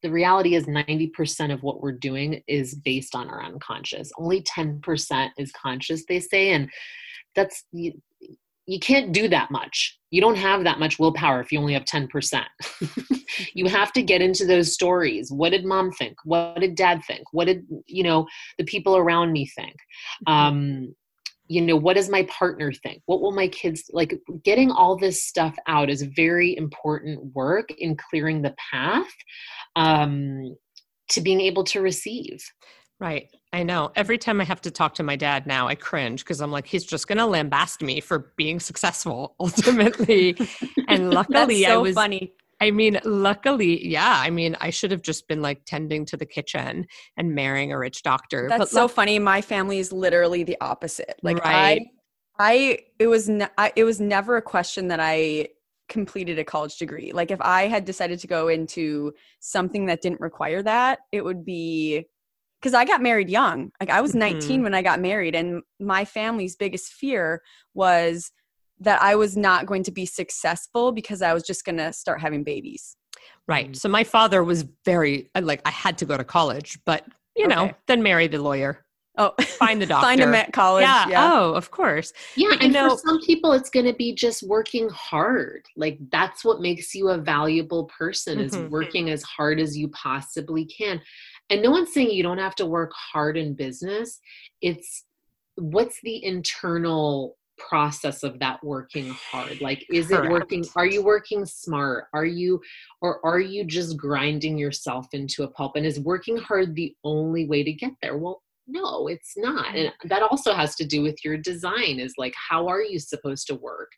the 0.04 0.12
reality 0.12 0.56
is 0.56 0.66
90% 0.66 1.54
of 1.54 1.64
what 1.64 1.82
we're 1.82 1.92
doing 1.92 2.42
is 2.48 2.76
based 2.76 3.16
on 3.16 3.30
our 3.30 3.44
unconscious. 3.44 4.12
Only 4.18 4.42
10% 4.44 5.30
is 5.38 5.52
conscious, 5.52 6.04
they 6.08 6.20
say. 6.20 6.52
And 6.52 6.70
that's, 7.36 7.64
you, 7.72 7.94
you 8.68 8.80
can't 8.80 9.14
do 9.14 9.30
that 9.30 9.50
much. 9.50 9.98
You 10.12 10.22
don't 10.22 10.36
have 10.36 10.66
that 10.66 10.80
much 10.80 11.00
willpower 11.00 11.40
if 11.40 11.52
you 11.52 11.60
only 11.60 11.74
have 11.74 11.86
10%. 11.86 12.44
you 13.54 13.68
have 13.68 13.94
to 13.94 14.02
get 14.02 14.22
into 14.22 14.46
those 14.46 14.74
stories. 14.74 15.32
What 15.32 15.52
did 15.52 15.66
mom 15.66 15.92
think? 15.92 16.18
What 16.26 16.60
did 16.60 16.76
dad 16.76 17.02
think? 17.08 17.24
What 17.32 17.46
did, 17.46 17.66
you 17.86 18.04
know, 18.04 18.28
the 18.58 18.66
people 18.66 18.98
around 18.98 19.32
me 19.32 19.46
think? 19.46 19.76
Mm-hmm. 20.28 20.34
Um, 20.34 20.96
you 21.48 21.62
know 21.62 21.76
what 21.76 21.96
does 21.96 22.10
my 22.10 22.24
partner 22.24 22.72
think? 22.72 23.02
What 23.06 23.22
will 23.22 23.32
my 23.32 23.48
kids 23.48 23.84
like 23.92 24.20
getting 24.44 24.72
all 24.72 24.98
this 24.98 25.24
stuff 25.24 25.56
out 25.68 25.90
is 25.90 26.02
very 26.02 26.56
important 26.58 27.34
work 27.34 27.70
in 27.78 27.96
clearing 27.96 28.42
the 28.42 28.56
path 28.72 29.08
um, 29.76 30.56
to 31.10 31.22
being 31.22 31.42
able 31.42 31.64
to 31.66 31.82
receive. 31.82 32.40
Right. 33.00 33.30
I 33.54 33.64
know. 33.64 33.92
Every 33.96 34.18
time 34.18 34.42
i 34.42 34.44
have 34.44 34.62
to 34.62 34.72
talk 34.72 34.96
to 34.96 35.04
my 35.04 35.16
dad 35.16 35.48
now 35.48 35.68
i 35.68 35.76
cringe 35.76 36.24
because 36.24 36.42
i'm 36.42 36.52
like 36.52 36.68
he's 36.68 36.86
just 36.86 37.08
going 37.08 37.18
to 37.18 37.24
lambast 37.24 37.82
me 37.82 38.02
for 38.02 38.34
being 38.36 38.60
successful 38.60 39.36
ultimately. 39.40 40.36
And 40.88 41.12
luckily 41.12 41.64
so 41.64 41.74
i 41.74 41.78
was 41.78 41.96
funny 41.96 42.34
I 42.60 42.72
mean, 42.72 43.00
luckily, 43.04 43.88
yeah. 43.88 44.20
I 44.20 44.30
mean, 44.30 44.58
I 44.60 44.72
should 44.72 44.92
have 44.92 45.04
just 45.04 45.28
been 45.28 45.42
like 45.42 45.62
tending 45.66 46.06
to 46.08 46.18
the 46.18 46.26
kitchen 46.26 46.88
and 47.16 47.36
marrying 47.36 47.72
a 47.72 47.78
rich 47.78 48.02
doctor. 48.02 48.48
That's 48.50 48.60
but 48.60 48.70
so 48.70 48.88
funny. 48.88 49.20
My 49.20 49.42
family 49.42 49.78
is 49.80 49.92
literally 49.92 50.44
the 50.44 50.58
opposite. 50.60 51.20
Like 51.22 51.44
right. 51.44 51.82
I, 52.40 52.54
I, 52.54 52.80
it 52.98 53.08
was, 53.08 53.30
ne- 53.30 53.50
I, 53.58 53.72
it 53.76 53.84
was 53.84 54.02
never 54.02 54.38
a 54.38 54.42
question 54.42 54.88
that 54.88 55.00
I 55.00 55.50
completed 55.88 56.40
a 56.40 56.44
college 56.44 56.78
degree. 56.78 57.12
Like 57.14 57.32
if 57.32 57.40
I 57.42 57.68
had 57.68 57.86
decided 57.86 58.20
to 58.20 58.28
go 58.28 58.48
into 58.48 59.14
something 59.40 59.86
that 59.86 60.02
didn't 60.02 60.20
require 60.20 60.62
that, 60.64 61.00
it 61.12 61.24
would 61.24 61.46
be 61.46 62.06
because 62.60 62.74
I 62.74 62.86
got 62.86 63.02
married 63.02 63.30
young. 63.30 63.72
Like 63.80 63.90
I 63.90 64.02
was 64.02 64.16
19 64.16 64.42
mm-hmm. 64.42 64.64
when 64.64 64.74
I 64.74 64.82
got 64.82 65.00
married, 65.00 65.36
and 65.36 65.62
my 65.80 66.06
family's 66.06 66.56
biggest 66.56 66.94
fear 66.94 67.42
was 67.74 68.32
that 68.80 69.02
I 69.02 69.16
was 69.16 69.36
not 69.36 69.66
going 69.66 69.84
to 69.84 69.92
be 69.92 70.06
successful 70.06 70.92
because 70.92 71.22
I 71.22 71.34
was 71.34 71.44
just 71.44 71.66
going 71.66 71.78
to 71.78 71.92
start 71.94 72.22
having 72.22 72.44
babies. 72.44 72.96
Right. 73.48 73.76
So 73.76 73.90
my 73.90 74.04
father 74.04 74.44
was 74.44 74.66
very 74.86 75.30
like 75.40 75.62
I 75.66 75.72
had 75.72 75.98
to 76.00 76.06
go 76.06 76.18
to 76.18 76.24
college, 76.24 76.80
but 76.86 77.06
you 77.36 77.46
okay. 77.46 77.56
know, 77.56 77.72
then 77.88 78.04
marry 78.04 78.28
the 78.28 78.42
lawyer. 78.42 78.86
Oh, 79.18 79.34
find 79.40 79.82
the 79.82 79.86
doctor. 79.86 80.06
find 80.08 80.22
him 80.22 80.36
at 80.36 80.54
college. 80.54 80.84
Yeah. 80.84 81.10
yeah. 81.10 81.34
Oh, 81.34 81.54
of 81.54 81.72
course. 81.72 82.14
Yeah. 82.36 82.50
But, 82.52 82.64
and 82.64 82.74
know, 82.74 82.90
for 82.92 82.98
some 82.98 83.20
people, 83.22 83.54
it's 83.54 83.70
going 83.70 83.86
to 83.88 83.94
be 83.94 84.14
just 84.14 84.44
working 84.44 84.90
hard. 84.90 85.66
Like 85.76 85.98
that's 86.12 86.46
what 86.46 86.62
makes 86.62 86.94
you 86.94 87.10
a 87.10 87.18
valuable 87.18 87.86
person 87.86 88.38
mm-hmm. 88.38 88.46
is 88.46 88.72
working 88.72 89.10
as 89.10 89.24
hard 89.24 89.60
as 89.60 89.78
you 89.78 89.88
possibly 89.90 90.66
can. 90.66 91.02
And 91.50 91.64
no 91.64 91.72
one's 91.72 91.94
saying 91.94 92.12
you 92.12 92.24
don't 92.24 92.38
have 92.38 92.56
to 92.56 92.66
work 92.66 92.92
hard 92.94 93.38
in 93.38 93.56
business. 93.56 94.20
It's 94.62 95.06
what's 95.56 96.00
the 96.02 96.24
internal 96.24 97.38
process 97.58 98.24
of 98.24 98.40
that 98.40 98.64
working 98.64 99.10
hard? 99.10 99.62
Like 99.62 99.86
is 99.92 100.08
Correct. 100.08 100.26
it 100.26 100.32
working 100.32 100.66
are 100.76 100.86
you 100.86 101.04
working 101.04 101.46
smart? 101.46 102.06
Are 102.14 102.26
you 102.26 102.62
or 103.02 103.26
are 103.26 103.40
you 103.40 103.64
just 103.64 103.98
grinding 103.98 104.58
yourself 104.58 105.08
into 105.14 105.44
a 105.44 105.48
pulp? 105.50 105.76
And 105.76 105.86
is 105.86 106.00
working 106.00 106.38
hard 106.38 106.76
the 106.76 106.96
only 107.04 107.46
way 107.48 107.64
to 107.64 107.72
get 107.72 107.92
there? 108.02 108.18
Well 108.18 108.42
no 108.68 109.08
it's 109.08 109.34
not. 109.38 109.76
And 109.76 109.92
that 110.06 110.22
also 110.22 110.54
has 110.54 110.76
to 110.76 110.86
do 110.86 111.02
with 111.02 111.24
your 111.24 111.38
design 111.38 112.00
is 112.00 112.14
like 112.18 112.34
how 112.50 112.68
are 112.68 112.82
you 112.82 113.00
supposed 113.00 113.48
to 113.48 113.56
work? 113.56 113.92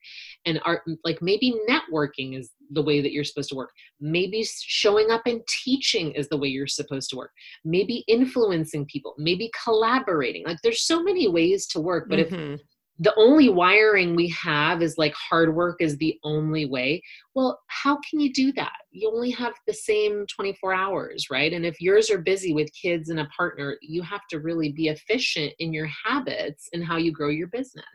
And 0.45 0.62
are 0.64 0.84
like 1.03 1.22
maybe 1.22 1.55
networking 1.68 2.38
is 2.38 2.51
the 2.72 2.84
way 2.84 3.01
that 3.01 3.12
you're 3.12 3.24
supposed 3.24 3.49
to 3.49 3.55
work. 3.55 3.72
Maybe 3.99 4.45
showing 4.62 5.10
up 5.10 5.24
and 5.26 5.41
teaching 5.64 6.12
is 6.12 6.30
the 6.30 6.38
way 6.38 6.47
you're 6.47 6.68
supposed 6.68 7.10
to 7.12 7.18
work. 7.18 7.32
Maybe 7.66 8.03
influencing 8.07 8.86
people 8.86 9.16
maybe 9.18 9.51
collaborating. 9.64 10.43
Like 10.45 10.60
there's 10.64 10.84
so 10.84 11.01
many 11.03 11.28
ways 11.28 11.68
to 11.68 11.80
work 11.80 12.07
but 12.10 12.20
mm-hmm. 12.20 12.53
if 12.53 12.62
the 13.00 13.14
only 13.16 13.50
wiring 13.50 14.16
we 14.16 14.28
have 14.30 14.82
is 14.82 14.97
like 14.97 15.14
hard 15.14 15.56
work 15.56 15.78
is 15.80 15.97
the 15.97 16.20
only 16.24 16.66
way. 16.66 17.02
Well, 17.34 17.60
how 17.68 17.97
can 18.10 18.20
you 18.20 18.34
do 18.34 18.52
that? 18.54 18.74
You 18.91 19.10
only 19.10 19.32
have 19.32 19.54
the 19.66 19.74
same 19.74 20.26
24 20.28 20.74
hours, 20.74 21.28
right? 21.32 21.54
And 21.54 21.66
if 21.66 21.80
yours 21.80 22.10
are 22.12 22.18
busy 22.18 22.54
with 22.54 22.70
kids 22.74 23.10
and 23.10 23.22
a 23.22 23.30
partner, 23.36 23.78
you 23.82 24.02
have 24.02 24.28
to 24.32 24.39
really 24.39 24.74
be 24.74 24.89
efficient 24.89 25.54
in 25.60 25.72
your 25.72 25.89
habits 26.06 26.68
and 26.74 26.84
how 26.84 26.97
you 26.97 27.14
grow 27.14 27.30
your 27.30 27.47
business. 27.47 27.86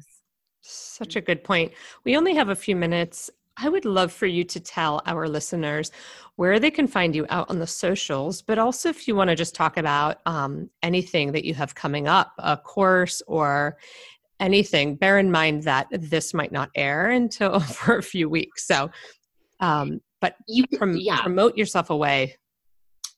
Such 0.63 1.17
a 1.17 1.21
good 1.21 1.45
point. 1.45 1.73
We 2.05 2.17
only 2.17 2.35
have 2.35 2.49
a 2.49 2.57
few 2.57 2.75
minutes. 2.75 3.31
I 3.57 3.69
would 3.69 3.85
love 3.85 4.13
for 4.13 4.27
you 4.27 4.43
to 4.45 4.59
tell 4.59 5.03
our 5.07 5.29
listeners 5.29 5.93
where 6.37 6.59
they 6.59 6.71
can 6.71 6.89
find 6.89 7.15
you 7.15 7.27
out 7.29 7.49
on 7.51 7.59
the 7.61 7.67
socials, 7.67 8.43
but 8.43 8.59
also 8.59 8.89
if 8.89 9.07
you 9.07 9.15
want 9.15 9.31
to 9.31 9.37
just 9.37 9.55
talk 9.55 9.77
about 9.77 10.21
um, 10.27 10.71
anything 10.83 11.31
that 11.33 11.45
you 11.45 11.55
have 11.55 11.75
coming 11.75 12.09
up, 12.09 12.33
a 12.39 12.57
course 12.57 13.23
or 13.29 13.77
anything, 14.41 14.97
bear 14.97 15.19
in 15.19 15.31
mind 15.31 15.65
that 15.65 15.89
this 15.91 16.35
might 16.35 16.53
not 16.53 16.71
air 16.75 17.11
until 17.11 17.61
for 17.61 17.97
a 17.97 18.03
few 18.03 18.29
weeks. 18.29 18.67
So, 18.67 18.91
um, 19.61 20.01
but 20.21 20.37
you 20.49 20.65
prom- 20.77 20.97
yeah. 20.97 21.21
promote 21.23 21.57
yourself 21.57 21.91
away. 21.91 22.37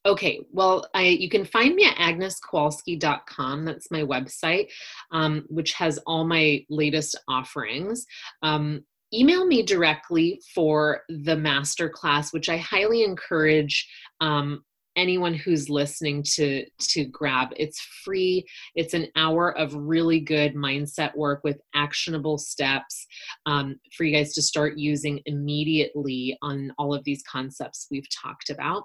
Okay, 0.05 0.39
well, 0.53 0.87
I 0.93 1.03
you 1.03 1.29
can 1.29 1.43
find 1.43 1.75
me 1.75 1.85
at 1.85 1.97
agneskowalski.com. 1.97 3.65
That's 3.65 3.91
my 3.91 4.03
website, 4.03 4.69
um, 5.11 5.45
which 5.49 5.73
has 5.73 5.97
all 6.07 6.25
my 6.25 6.65
latest 6.69 7.19
offerings. 7.27 8.05
Um, 8.41 8.83
email 9.13 9.45
me 9.45 9.63
directly 9.63 10.41
for 10.53 11.01
the 11.09 11.35
master 11.35 11.89
class, 11.89 12.31
which 12.31 12.47
I 12.47 12.57
highly 12.57 13.03
encourage 13.03 13.89
um, 14.21 14.63
anyone 14.97 15.33
who's 15.33 15.69
listening 15.69 16.23
to 16.23 16.65
to 16.79 17.05
grab 17.05 17.49
it's 17.55 17.79
free 18.03 18.45
it's 18.75 18.93
an 18.93 19.07
hour 19.15 19.57
of 19.57 19.73
really 19.73 20.19
good 20.19 20.55
mindset 20.55 21.15
work 21.15 21.41
with 21.43 21.61
actionable 21.75 22.37
steps 22.37 23.05
um, 23.45 23.79
for 23.95 24.03
you 24.03 24.13
guys 24.15 24.33
to 24.33 24.41
start 24.41 24.77
using 24.77 25.21
immediately 25.25 26.37
on 26.41 26.73
all 26.77 26.93
of 26.93 27.03
these 27.03 27.23
concepts 27.31 27.87
we've 27.91 28.09
talked 28.09 28.49
about 28.49 28.83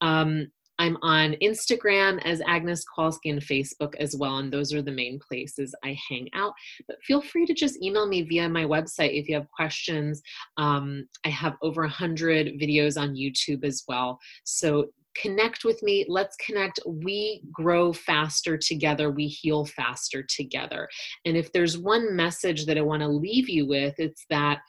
um, 0.00 0.46
I'm 0.78 0.96
on 1.02 1.34
Instagram 1.42 2.24
as 2.24 2.40
Agnes 2.46 2.84
Kowalski 2.84 3.30
and 3.30 3.42
Facebook 3.42 3.94
as 3.96 4.14
well, 4.16 4.38
and 4.38 4.52
those 4.52 4.72
are 4.72 4.82
the 4.82 4.92
main 4.92 5.18
places 5.18 5.74
I 5.84 5.98
hang 6.08 6.28
out. 6.34 6.52
But 6.86 7.02
feel 7.02 7.20
free 7.20 7.46
to 7.46 7.54
just 7.54 7.82
email 7.82 8.06
me 8.06 8.22
via 8.22 8.48
my 8.48 8.64
website 8.64 9.18
if 9.18 9.28
you 9.28 9.34
have 9.34 9.50
questions. 9.50 10.22
Um, 10.56 11.08
I 11.26 11.30
have 11.30 11.56
over 11.62 11.82
100 11.82 12.60
videos 12.60 13.00
on 13.00 13.16
YouTube 13.16 13.64
as 13.64 13.82
well. 13.88 14.20
So 14.44 14.86
connect 15.20 15.64
with 15.64 15.82
me. 15.82 16.04
Let's 16.08 16.36
connect. 16.36 16.80
We 16.86 17.42
grow 17.52 17.92
faster 17.92 18.56
together. 18.56 19.10
We 19.10 19.26
heal 19.26 19.64
faster 19.64 20.22
together. 20.22 20.88
And 21.24 21.36
if 21.36 21.52
there's 21.52 21.78
one 21.78 22.14
message 22.14 22.66
that 22.66 22.78
I 22.78 22.82
want 22.82 23.02
to 23.02 23.08
leave 23.08 23.48
you 23.48 23.66
with, 23.66 23.94
it's 23.98 24.24
that 24.30 24.60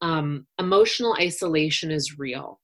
um, 0.00 0.46
emotional 0.58 1.16
isolation 1.20 1.90
is 1.90 2.18
real 2.18 2.60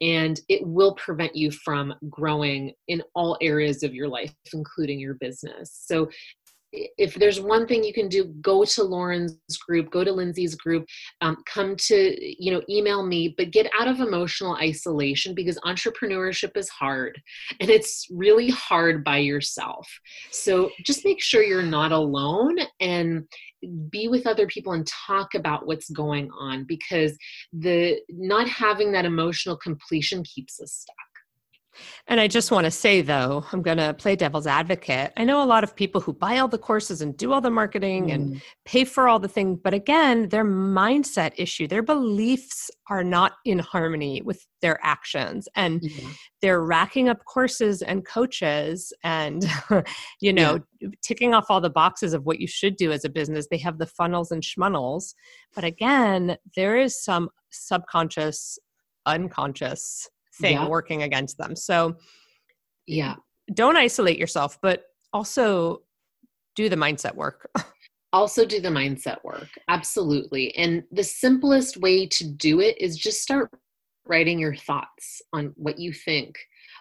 and 0.00 0.40
it 0.48 0.66
will 0.66 0.94
prevent 0.94 1.34
you 1.34 1.50
from 1.50 1.94
growing 2.10 2.72
in 2.88 3.02
all 3.14 3.36
areas 3.40 3.82
of 3.82 3.94
your 3.94 4.08
life 4.08 4.32
including 4.52 4.98
your 4.98 5.14
business 5.14 5.70
so 5.86 6.08
if 6.98 7.14
there's 7.14 7.40
one 7.40 7.66
thing 7.66 7.82
you 7.84 7.92
can 7.92 8.08
do 8.08 8.24
go 8.40 8.64
to 8.64 8.82
lauren's 8.82 9.36
group 9.66 9.90
go 9.90 10.04
to 10.04 10.12
lindsay's 10.12 10.54
group 10.54 10.84
um, 11.20 11.36
come 11.46 11.76
to 11.76 12.16
you 12.42 12.52
know 12.52 12.62
email 12.68 13.04
me 13.04 13.34
but 13.36 13.50
get 13.50 13.70
out 13.78 13.88
of 13.88 14.00
emotional 14.00 14.56
isolation 14.56 15.34
because 15.34 15.58
entrepreneurship 15.64 16.56
is 16.56 16.68
hard 16.68 17.20
and 17.60 17.70
it's 17.70 18.06
really 18.10 18.50
hard 18.50 19.04
by 19.04 19.18
yourself. 19.18 19.88
So 20.30 20.70
just 20.84 21.04
make 21.04 21.22
sure 21.22 21.42
you're 21.42 21.62
not 21.62 21.92
alone 21.92 22.58
and 22.80 23.24
be 23.90 24.08
with 24.08 24.26
other 24.26 24.46
people 24.46 24.72
and 24.72 24.86
talk 24.86 25.34
about 25.34 25.66
what's 25.66 25.90
going 25.90 26.30
on 26.38 26.64
because 26.64 27.16
the 27.52 27.98
not 28.08 28.48
having 28.48 28.92
that 28.92 29.04
emotional 29.04 29.56
completion 29.56 30.22
keeps 30.22 30.60
us 30.60 30.72
stuck 30.72 31.05
And 32.08 32.20
I 32.20 32.28
just 32.28 32.50
want 32.50 32.64
to 32.64 32.70
say, 32.70 33.02
though, 33.02 33.44
I'm 33.52 33.62
going 33.62 33.78
to 33.78 33.94
play 33.94 34.16
devil's 34.16 34.46
advocate. 34.46 35.12
I 35.16 35.24
know 35.24 35.42
a 35.42 35.44
lot 35.44 35.64
of 35.64 35.74
people 35.74 36.00
who 36.00 36.12
buy 36.12 36.38
all 36.38 36.48
the 36.48 36.58
courses 36.58 37.00
and 37.00 37.16
do 37.16 37.32
all 37.32 37.40
the 37.40 37.50
marketing 37.50 38.06
mm. 38.06 38.14
and 38.14 38.42
pay 38.64 38.84
for 38.84 39.08
all 39.08 39.18
the 39.18 39.28
things, 39.28 39.58
but 39.62 39.74
again, 39.74 40.28
their 40.28 40.44
mindset 40.44 41.32
issue, 41.36 41.66
their 41.66 41.82
beliefs 41.82 42.70
are 42.88 43.02
not 43.02 43.32
in 43.44 43.58
harmony 43.58 44.22
with 44.22 44.46
their 44.62 44.78
actions. 44.82 45.48
And 45.56 45.82
they're 46.42 46.62
racking 46.62 47.08
up 47.08 47.24
courses 47.24 47.82
and 47.82 48.06
coaches 48.06 48.92
and, 49.02 49.44
you 50.20 50.32
know, 50.32 50.60
yeah. 50.80 50.88
ticking 51.02 51.34
off 51.34 51.46
all 51.48 51.60
the 51.60 51.70
boxes 51.70 52.14
of 52.14 52.24
what 52.24 52.40
you 52.40 52.46
should 52.46 52.76
do 52.76 52.92
as 52.92 53.04
a 53.04 53.08
business. 53.08 53.48
They 53.50 53.58
have 53.58 53.78
the 53.78 53.86
funnels 53.86 54.30
and 54.30 54.42
schmunnels. 54.42 55.14
But 55.54 55.64
again, 55.64 56.36
there 56.54 56.76
is 56.76 57.02
some 57.02 57.30
subconscious, 57.50 58.58
unconscious 59.06 60.08
thing 60.40 60.54
yeah. 60.54 60.68
working 60.68 61.02
against 61.02 61.38
them. 61.38 61.56
So, 61.56 61.96
yeah, 62.86 63.16
don't 63.52 63.76
isolate 63.76 64.18
yourself, 64.18 64.58
but 64.60 64.84
also 65.12 65.82
do 66.54 66.68
the 66.68 66.76
mindset 66.76 67.14
work. 67.14 67.50
also 68.12 68.44
do 68.44 68.60
the 68.60 68.68
mindset 68.68 69.22
work. 69.24 69.48
Absolutely. 69.68 70.56
And 70.56 70.84
the 70.90 71.04
simplest 71.04 71.76
way 71.76 72.06
to 72.06 72.24
do 72.28 72.60
it 72.60 72.80
is 72.80 72.96
just 72.96 73.22
start 73.22 73.50
writing 74.06 74.38
your 74.38 74.54
thoughts 74.54 75.20
on 75.32 75.52
what 75.56 75.78
you 75.78 75.92
think 75.92 76.36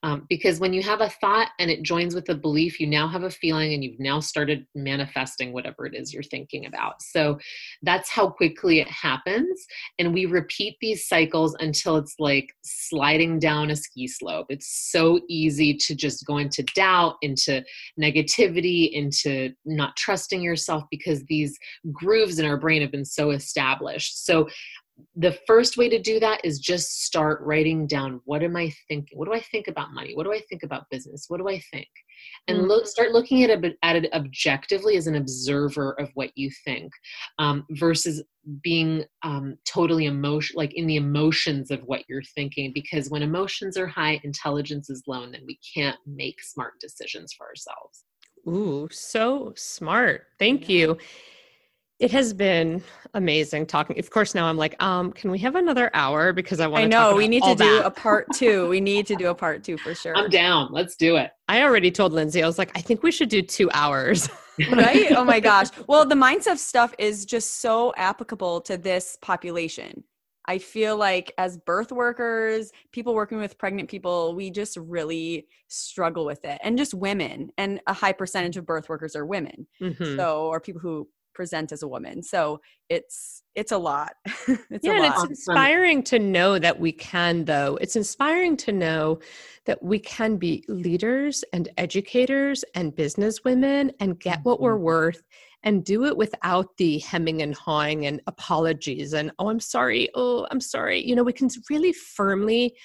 um, 0.05 0.27
because 0.29 0.59
when 0.59 0.71
you 0.71 0.83
have 0.83 1.01
a 1.01 1.09
thought 1.09 1.49
and 1.57 1.71
it 1.71 1.81
joins 1.81 2.13
with 2.13 2.29
a 2.29 2.35
belief, 2.35 2.79
you 2.79 2.85
now 2.85 3.07
have 3.07 3.23
a 3.23 3.29
feeling 3.29 3.73
and 3.73 3.83
you've 3.83 3.99
now 3.99 4.19
started 4.19 4.63
manifesting 4.75 5.51
whatever 5.51 5.87
it 5.87 5.95
is 5.95 6.13
you're 6.13 6.21
thinking 6.21 6.67
about. 6.67 7.01
So 7.01 7.39
that's 7.81 8.07
how 8.07 8.29
quickly 8.29 8.79
it 8.79 8.87
happens. 8.87 9.65
And 9.97 10.13
we 10.13 10.27
repeat 10.27 10.77
these 10.79 11.07
cycles 11.07 11.55
until 11.59 11.95
it's 11.95 12.13
like 12.19 12.53
sliding 12.63 13.39
down 13.39 13.71
a 13.71 13.75
ski 13.75 14.07
slope. 14.07 14.45
It's 14.49 14.91
so 14.91 15.21
easy 15.27 15.73
to 15.73 15.95
just 15.95 16.23
go 16.27 16.37
into 16.37 16.61
doubt, 16.75 17.15
into 17.23 17.63
negativity, 17.99 18.91
into 18.91 19.53
not 19.65 19.97
trusting 19.97 20.39
yourself 20.39 20.83
because 20.91 21.23
these 21.23 21.57
grooves 21.91 22.37
in 22.37 22.45
our 22.45 22.57
brain 22.57 22.83
have 22.83 22.91
been 22.91 23.05
so 23.05 23.31
established. 23.31 24.23
So 24.23 24.47
the 25.15 25.37
first 25.45 25.77
way 25.77 25.89
to 25.89 25.99
do 25.99 26.19
that 26.19 26.43
is 26.43 26.59
just 26.59 27.03
start 27.03 27.41
writing 27.41 27.85
down 27.87 28.21
what 28.25 28.43
am 28.43 28.55
i 28.55 28.71
thinking? 28.87 29.17
What 29.17 29.25
do 29.25 29.33
i 29.33 29.39
think 29.39 29.67
about 29.67 29.93
money? 29.93 30.15
What 30.15 30.23
do 30.23 30.33
i 30.33 30.41
think 30.49 30.63
about 30.63 30.89
business? 30.89 31.25
What 31.27 31.37
do 31.37 31.49
i 31.49 31.59
think? 31.71 31.87
And 32.47 32.59
mm-hmm. 32.59 32.67
look, 32.67 32.87
start 32.87 33.11
looking 33.11 33.43
at 33.43 33.49
it, 33.49 33.77
at 33.83 33.95
it 33.97 34.13
objectively 34.13 34.95
as 34.95 35.07
an 35.07 35.15
observer 35.15 35.99
of 35.99 36.09
what 36.13 36.31
you 36.35 36.49
think 36.63 36.91
um, 37.39 37.65
versus 37.71 38.23
being 38.63 39.03
um, 39.23 39.57
totally 39.65 40.05
emotion 40.05 40.55
like 40.55 40.73
in 40.75 40.87
the 40.87 40.95
emotions 40.95 41.71
of 41.71 41.81
what 41.81 42.03
you're 42.07 42.23
thinking 42.35 42.71
because 42.73 43.09
when 43.09 43.23
emotions 43.23 43.77
are 43.77 43.87
high 43.87 44.19
intelligence 44.23 44.89
is 44.89 45.03
low 45.07 45.23
and 45.23 45.33
then 45.33 45.43
we 45.45 45.59
can't 45.75 45.97
make 46.05 46.41
smart 46.41 46.73
decisions 46.79 47.33
for 47.33 47.47
ourselves. 47.47 48.05
Ooh 48.47 48.87
so 48.91 49.53
smart. 49.55 50.27
Thank 50.39 50.69
yeah. 50.69 50.75
you 50.75 50.97
it 51.99 52.11
has 52.11 52.33
been 52.33 52.83
amazing 53.13 53.65
talking. 53.65 53.97
Of 53.97 54.09
course, 54.09 54.35
now 54.35 54.47
I'm 54.47 54.57
like, 54.57 54.81
um, 54.83 55.13
can 55.13 55.31
we 55.31 55.39
have 55.39 55.55
another 55.55 55.89
hour 55.93 56.33
because 56.33 56.59
I 56.59 56.67
want. 56.67 56.83
I 56.83 56.87
know 56.87 57.15
we 57.15 57.27
need 57.27 57.43
to 57.43 57.55
do 57.55 57.81
a 57.81 57.91
part 57.91 58.27
two. 58.33 58.67
We 58.75 58.81
need 58.81 59.07
to 59.07 59.15
do 59.15 59.29
a 59.29 59.35
part 59.35 59.63
two 59.63 59.77
for 59.77 59.95
sure. 59.95 60.15
I'm 60.17 60.29
down. 60.29 60.69
Let's 60.71 60.95
do 60.95 61.15
it. 61.15 61.31
I 61.47 61.61
already 61.61 61.91
told 61.91 62.11
Lindsay. 62.11 62.43
I 62.43 62.47
was 62.47 62.57
like, 62.57 62.71
I 62.75 62.81
think 62.81 63.03
we 63.03 63.11
should 63.11 63.29
do 63.29 63.41
two 63.41 63.69
hours. 63.73 64.27
right? 64.71 65.11
Oh 65.11 65.23
my 65.23 65.39
gosh. 65.51 65.67
Well, 65.87 66.05
the 66.05 66.15
mindset 66.15 66.57
stuff 66.57 66.93
is 66.97 67.25
just 67.25 67.61
so 67.61 67.93
applicable 67.95 68.61
to 68.61 68.77
this 68.77 69.17
population. 69.21 70.03
I 70.47 70.57
feel 70.59 70.97
like 70.97 71.33
as 71.37 71.57
birth 71.57 71.91
workers, 71.91 72.71
people 72.91 73.15
working 73.15 73.37
with 73.37 73.57
pregnant 73.57 73.89
people, 73.89 74.35
we 74.35 74.51
just 74.51 74.77
really 74.77 75.47
struggle 75.69 76.25
with 76.25 76.43
it. 76.45 76.59
And 76.63 76.77
just 76.77 76.93
women, 76.93 77.49
and 77.57 77.81
a 77.87 77.93
high 77.93 78.11
percentage 78.11 78.57
of 78.57 78.65
birth 78.65 78.89
workers 78.89 79.15
are 79.15 79.25
women. 79.25 79.65
Mm-hmm. 79.81 80.17
So, 80.17 80.47
or 80.47 80.59
people 80.59 80.81
who 80.81 81.07
present 81.35 81.71
as 81.71 81.83
a 81.83 81.87
woman. 81.87 82.23
So 82.23 82.61
it's 82.89 83.43
it's 83.53 83.71
a 83.71 83.77
lot. 83.77 84.13
it's 84.25 84.83
yeah, 84.83 84.93
a 84.93 84.99
lot. 84.99 85.05
and 85.05 85.13
it's 85.13 85.23
inspiring 85.23 86.01
to 86.03 86.19
know 86.19 86.57
that 86.57 86.79
we 86.79 86.91
can 86.91 87.45
though. 87.45 87.77
It's 87.81 87.95
inspiring 87.95 88.57
to 88.57 88.71
know 88.71 89.19
that 89.65 89.83
we 89.83 89.99
can 89.99 90.37
be 90.37 90.63
leaders 90.67 91.43
and 91.53 91.69
educators 91.77 92.63
and 92.73 92.95
business 92.95 93.43
women 93.43 93.91
and 93.99 94.19
get 94.19 94.39
what 94.43 94.61
we're 94.61 94.75
mm-hmm. 94.75 94.83
worth 94.83 95.21
and 95.63 95.83
do 95.83 96.05
it 96.05 96.15
without 96.15 96.77
the 96.77 96.99
hemming 96.99 97.41
and 97.41 97.55
hawing 97.55 98.05
and 98.05 98.21
apologies 98.27 99.13
and 99.13 99.31
oh 99.39 99.49
I'm 99.49 99.59
sorry, 99.59 100.09
oh 100.15 100.47
I'm 100.49 100.61
sorry. 100.61 101.05
You 101.05 101.15
know, 101.15 101.23
we 101.23 101.33
can 101.33 101.49
really 101.69 101.93
firmly 101.93 102.75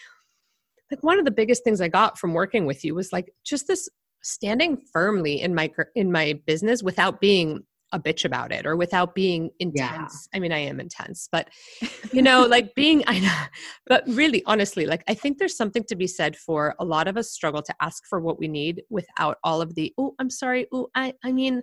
like 0.91 1.03
one 1.03 1.19
of 1.19 1.25
the 1.25 1.31
biggest 1.31 1.63
things 1.63 1.81
I 1.81 1.89
got 1.89 2.19
from 2.19 2.35
working 2.35 2.67
with 2.67 2.85
you 2.85 2.95
was 2.95 3.13
like 3.13 3.33
just 3.45 3.69
this 3.69 3.89
standing 4.23 4.77
firmly 4.93 5.41
in 5.41 5.55
my 5.55 5.71
in 5.95 6.13
my 6.13 6.39
business 6.47 6.83
without 6.83 7.21
being 7.21 7.65
a 7.93 8.01
bitch 8.01 8.25
about 8.25 8.53
it 8.53 8.67
or 8.67 8.77
without 8.77 9.15
being 9.15 9.51
intense. 9.59 10.29
Yeah. 10.33 10.37
I 10.37 10.41
mean, 10.41 10.53
I 10.53 10.59
am 10.59 10.81
intense, 10.81 11.29
but 11.31 11.49
you 12.13 12.23
know, 12.23 12.47
like 12.47 12.75
being, 12.75 13.03
I 13.07 13.21
know, 13.21 13.43
but 13.87 14.05
really, 14.07 14.43
honestly, 14.47 14.87
like 14.87 15.03
I 15.09 15.15
think 15.15 15.39
there's 15.39 15.57
something 15.57 15.85
to 15.85 15.97
be 15.97 16.07
said 16.07 16.37
for 16.37 16.75
a 16.79 16.85
lot 16.85 17.09
of 17.09 17.17
us 17.17 17.31
struggle 17.31 17.63
to 17.63 17.75
ask 17.81 18.05
for 18.09 18.21
what 18.21 18.39
we 18.39 18.49
need 18.49 18.83
without 18.91 19.39
all 19.45 19.61
of 19.61 19.75
the, 19.75 19.93
oh, 19.99 20.15
I'm 20.19 20.31
sorry. 20.31 20.67
Oh, 20.73 20.89
I, 20.95 21.15
I 21.25 21.33
mean, 21.33 21.63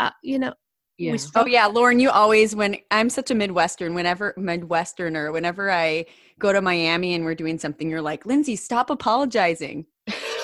uh, 0.00 0.10
you 0.22 0.38
know, 0.38 0.54
yeah. 0.98 1.16
oh 1.36 1.46
yeah, 1.46 1.66
Lauren, 1.66 2.00
you 2.00 2.10
always 2.10 2.56
when 2.56 2.76
I'm 2.90 3.08
such 3.08 3.30
a 3.30 3.34
Midwestern, 3.34 3.94
whenever 3.94 4.34
Midwesterner, 4.36 5.32
whenever 5.32 5.70
I 5.70 6.06
go 6.40 6.52
to 6.52 6.60
Miami 6.60 7.14
and 7.14 7.24
we're 7.24 7.36
doing 7.36 7.56
something, 7.56 7.88
you're 7.88 8.02
like, 8.02 8.26
Lindsay, 8.26 8.56
stop 8.56 8.90
apologizing. 8.90 9.86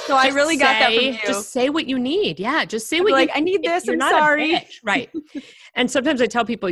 So 0.07 0.17
I 0.17 0.29
really 0.29 0.59
say, 0.59 0.65
got 0.65 0.79
that 0.79 0.95
from 0.95 1.05
you. 1.05 1.19
Just 1.25 1.51
say 1.51 1.71
what 1.71 1.87
you 1.87 1.99
need. 1.99 2.39
Yeah, 2.39 2.65
just 2.65 2.89
say 2.89 3.01
what 3.01 3.09
you 3.09 3.15
like. 3.15 3.29
You, 3.29 3.35
I 3.37 3.41
need 3.41 3.63
this. 3.63 3.89
I'm 3.89 4.01
sorry. 4.01 4.67
right. 4.83 5.11
and 5.75 5.91
sometimes 5.91 6.21
I 6.21 6.27
tell 6.27 6.45
people, 6.45 6.71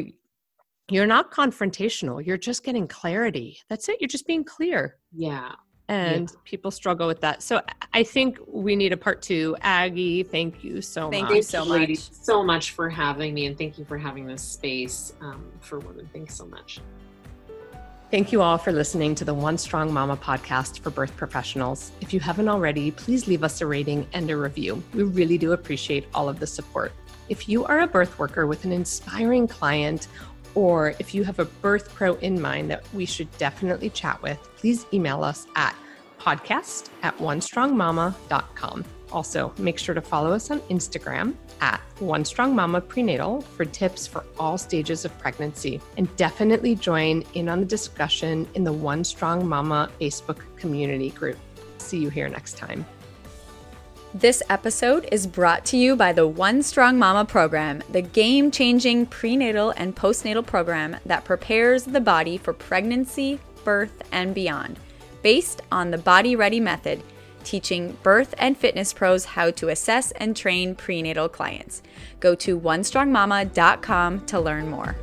you're 0.90 1.06
not 1.06 1.32
confrontational. 1.32 2.24
You're 2.24 2.36
just 2.36 2.64
getting 2.64 2.86
clarity. 2.86 3.58
That's 3.68 3.88
it. 3.88 4.00
You're 4.00 4.08
just 4.08 4.26
being 4.26 4.44
clear. 4.44 4.98
Yeah. 5.12 5.52
And 5.88 6.30
yeah. 6.30 6.36
people 6.44 6.70
struggle 6.70 7.06
with 7.06 7.20
that. 7.20 7.42
So 7.42 7.60
I 7.92 8.02
think 8.02 8.38
we 8.46 8.76
need 8.76 8.92
a 8.92 8.96
part 8.96 9.20
two. 9.22 9.56
Aggie, 9.62 10.22
thank 10.22 10.62
you 10.62 10.80
so 10.80 11.10
thank 11.10 11.24
much. 11.24 11.30
Thank 11.30 11.36
you 11.36 11.42
so 11.42 11.64
much. 11.64 11.98
so 11.98 12.44
much 12.44 12.70
for 12.72 12.88
having 12.88 13.34
me 13.34 13.46
and 13.46 13.58
thank 13.58 13.78
you 13.78 13.84
for 13.84 13.98
having 13.98 14.26
this 14.26 14.42
space 14.42 15.14
um, 15.20 15.44
for 15.60 15.78
women. 15.80 16.08
Thanks 16.12 16.34
so 16.36 16.46
much. 16.46 16.80
Thank 18.12 18.30
you 18.30 18.42
all 18.42 18.58
for 18.58 18.72
listening 18.72 19.14
to 19.14 19.24
the 19.24 19.32
One 19.32 19.56
Strong 19.56 19.90
Mama 19.90 20.18
podcast 20.18 20.80
for 20.80 20.90
birth 20.90 21.16
professionals. 21.16 21.92
If 22.02 22.12
you 22.12 22.20
haven't 22.20 22.46
already, 22.46 22.90
please 22.90 23.26
leave 23.26 23.42
us 23.42 23.62
a 23.62 23.66
rating 23.66 24.06
and 24.12 24.30
a 24.30 24.36
review. 24.36 24.82
We 24.92 25.04
really 25.04 25.38
do 25.38 25.52
appreciate 25.52 26.04
all 26.12 26.28
of 26.28 26.38
the 26.38 26.46
support. 26.46 26.92
If 27.30 27.48
you 27.48 27.64
are 27.64 27.80
a 27.80 27.86
birth 27.86 28.18
worker 28.18 28.46
with 28.46 28.66
an 28.66 28.72
inspiring 28.72 29.48
client, 29.48 30.08
or 30.54 30.94
if 30.98 31.14
you 31.14 31.24
have 31.24 31.38
a 31.38 31.46
birth 31.46 31.88
pro 31.94 32.16
in 32.16 32.38
mind 32.38 32.70
that 32.70 32.84
we 32.92 33.06
should 33.06 33.34
definitely 33.38 33.88
chat 33.88 34.20
with, 34.20 34.38
please 34.58 34.84
email 34.92 35.24
us 35.24 35.46
at 35.56 35.74
podcast 36.20 36.90
at 37.02 37.16
onestrongmama.com. 37.16 38.84
Also, 39.12 39.52
make 39.58 39.78
sure 39.78 39.94
to 39.94 40.00
follow 40.00 40.32
us 40.32 40.50
on 40.50 40.60
Instagram 40.62 41.34
at 41.60 41.80
One 41.98 42.24
Strong 42.24 42.56
Mama 42.56 42.80
Prenatal 42.80 43.42
for 43.42 43.66
tips 43.66 44.06
for 44.06 44.24
all 44.38 44.56
stages 44.56 45.04
of 45.04 45.16
pregnancy. 45.18 45.80
And 45.98 46.14
definitely 46.16 46.74
join 46.74 47.22
in 47.34 47.50
on 47.50 47.60
the 47.60 47.66
discussion 47.66 48.48
in 48.54 48.64
the 48.64 48.72
One 48.72 49.04
Strong 49.04 49.46
Mama 49.46 49.90
Facebook 50.00 50.40
community 50.56 51.10
group. 51.10 51.36
See 51.76 51.98
you 51.98 52.08
here 52.08 52.28
next 52.28 52.56
time. 52.56 52.86
This 54.14 54.42
episode 54.50 55.08
is 55.10 55.26
brought 55.26 55.64
to 55.66 55.76
you 55.76 55.96
by 55.96 56.12
the 56.12 56.26
One 56.26 56.62
Strong 56.62 56.98
Mama 56.98 57.24
program, 57.24 57.82
the 57.90 58.02
game 58.02 58.50
changing 58.50 59.06
prenatal 59.06 59.72
and 59.76 59.94
postnatal 59.96 60.46
program 60.46 60.96
that 61.06 61.24
prepares 61.24 61.84
the 61.84 62.00
body 62.00 62.38
for 62.38 62.52
pregnancy, 62.52 63.40
birth, 63.64 64.02
and 64.12 64.34
beyond, 64.34 64.78
based 65.22 65.62
on 65.70 65.90
the 65.90 65.98
Body 65.98 66.36
Ready 66.36 66.60
method 66.60 67.02
teaching 67.44 67.96
birth 68.02 68.34
and 68.38 68.56
fitness 68.56 68.92
pros 68.92 69.24
how 69.24 69.50
to 69.52 69.68
assess 69.68 70.10
and 70.12 70.36
train 70.36 70.74
prenatal 70.74 71.28
clients. 71.28 71.82
Go 72.20 72.34
to 72.36 72.58
onestrongmama.com 72.58 74.26
to 74.26 74.40
learn 74.40 74.68
more. 74.68 74.96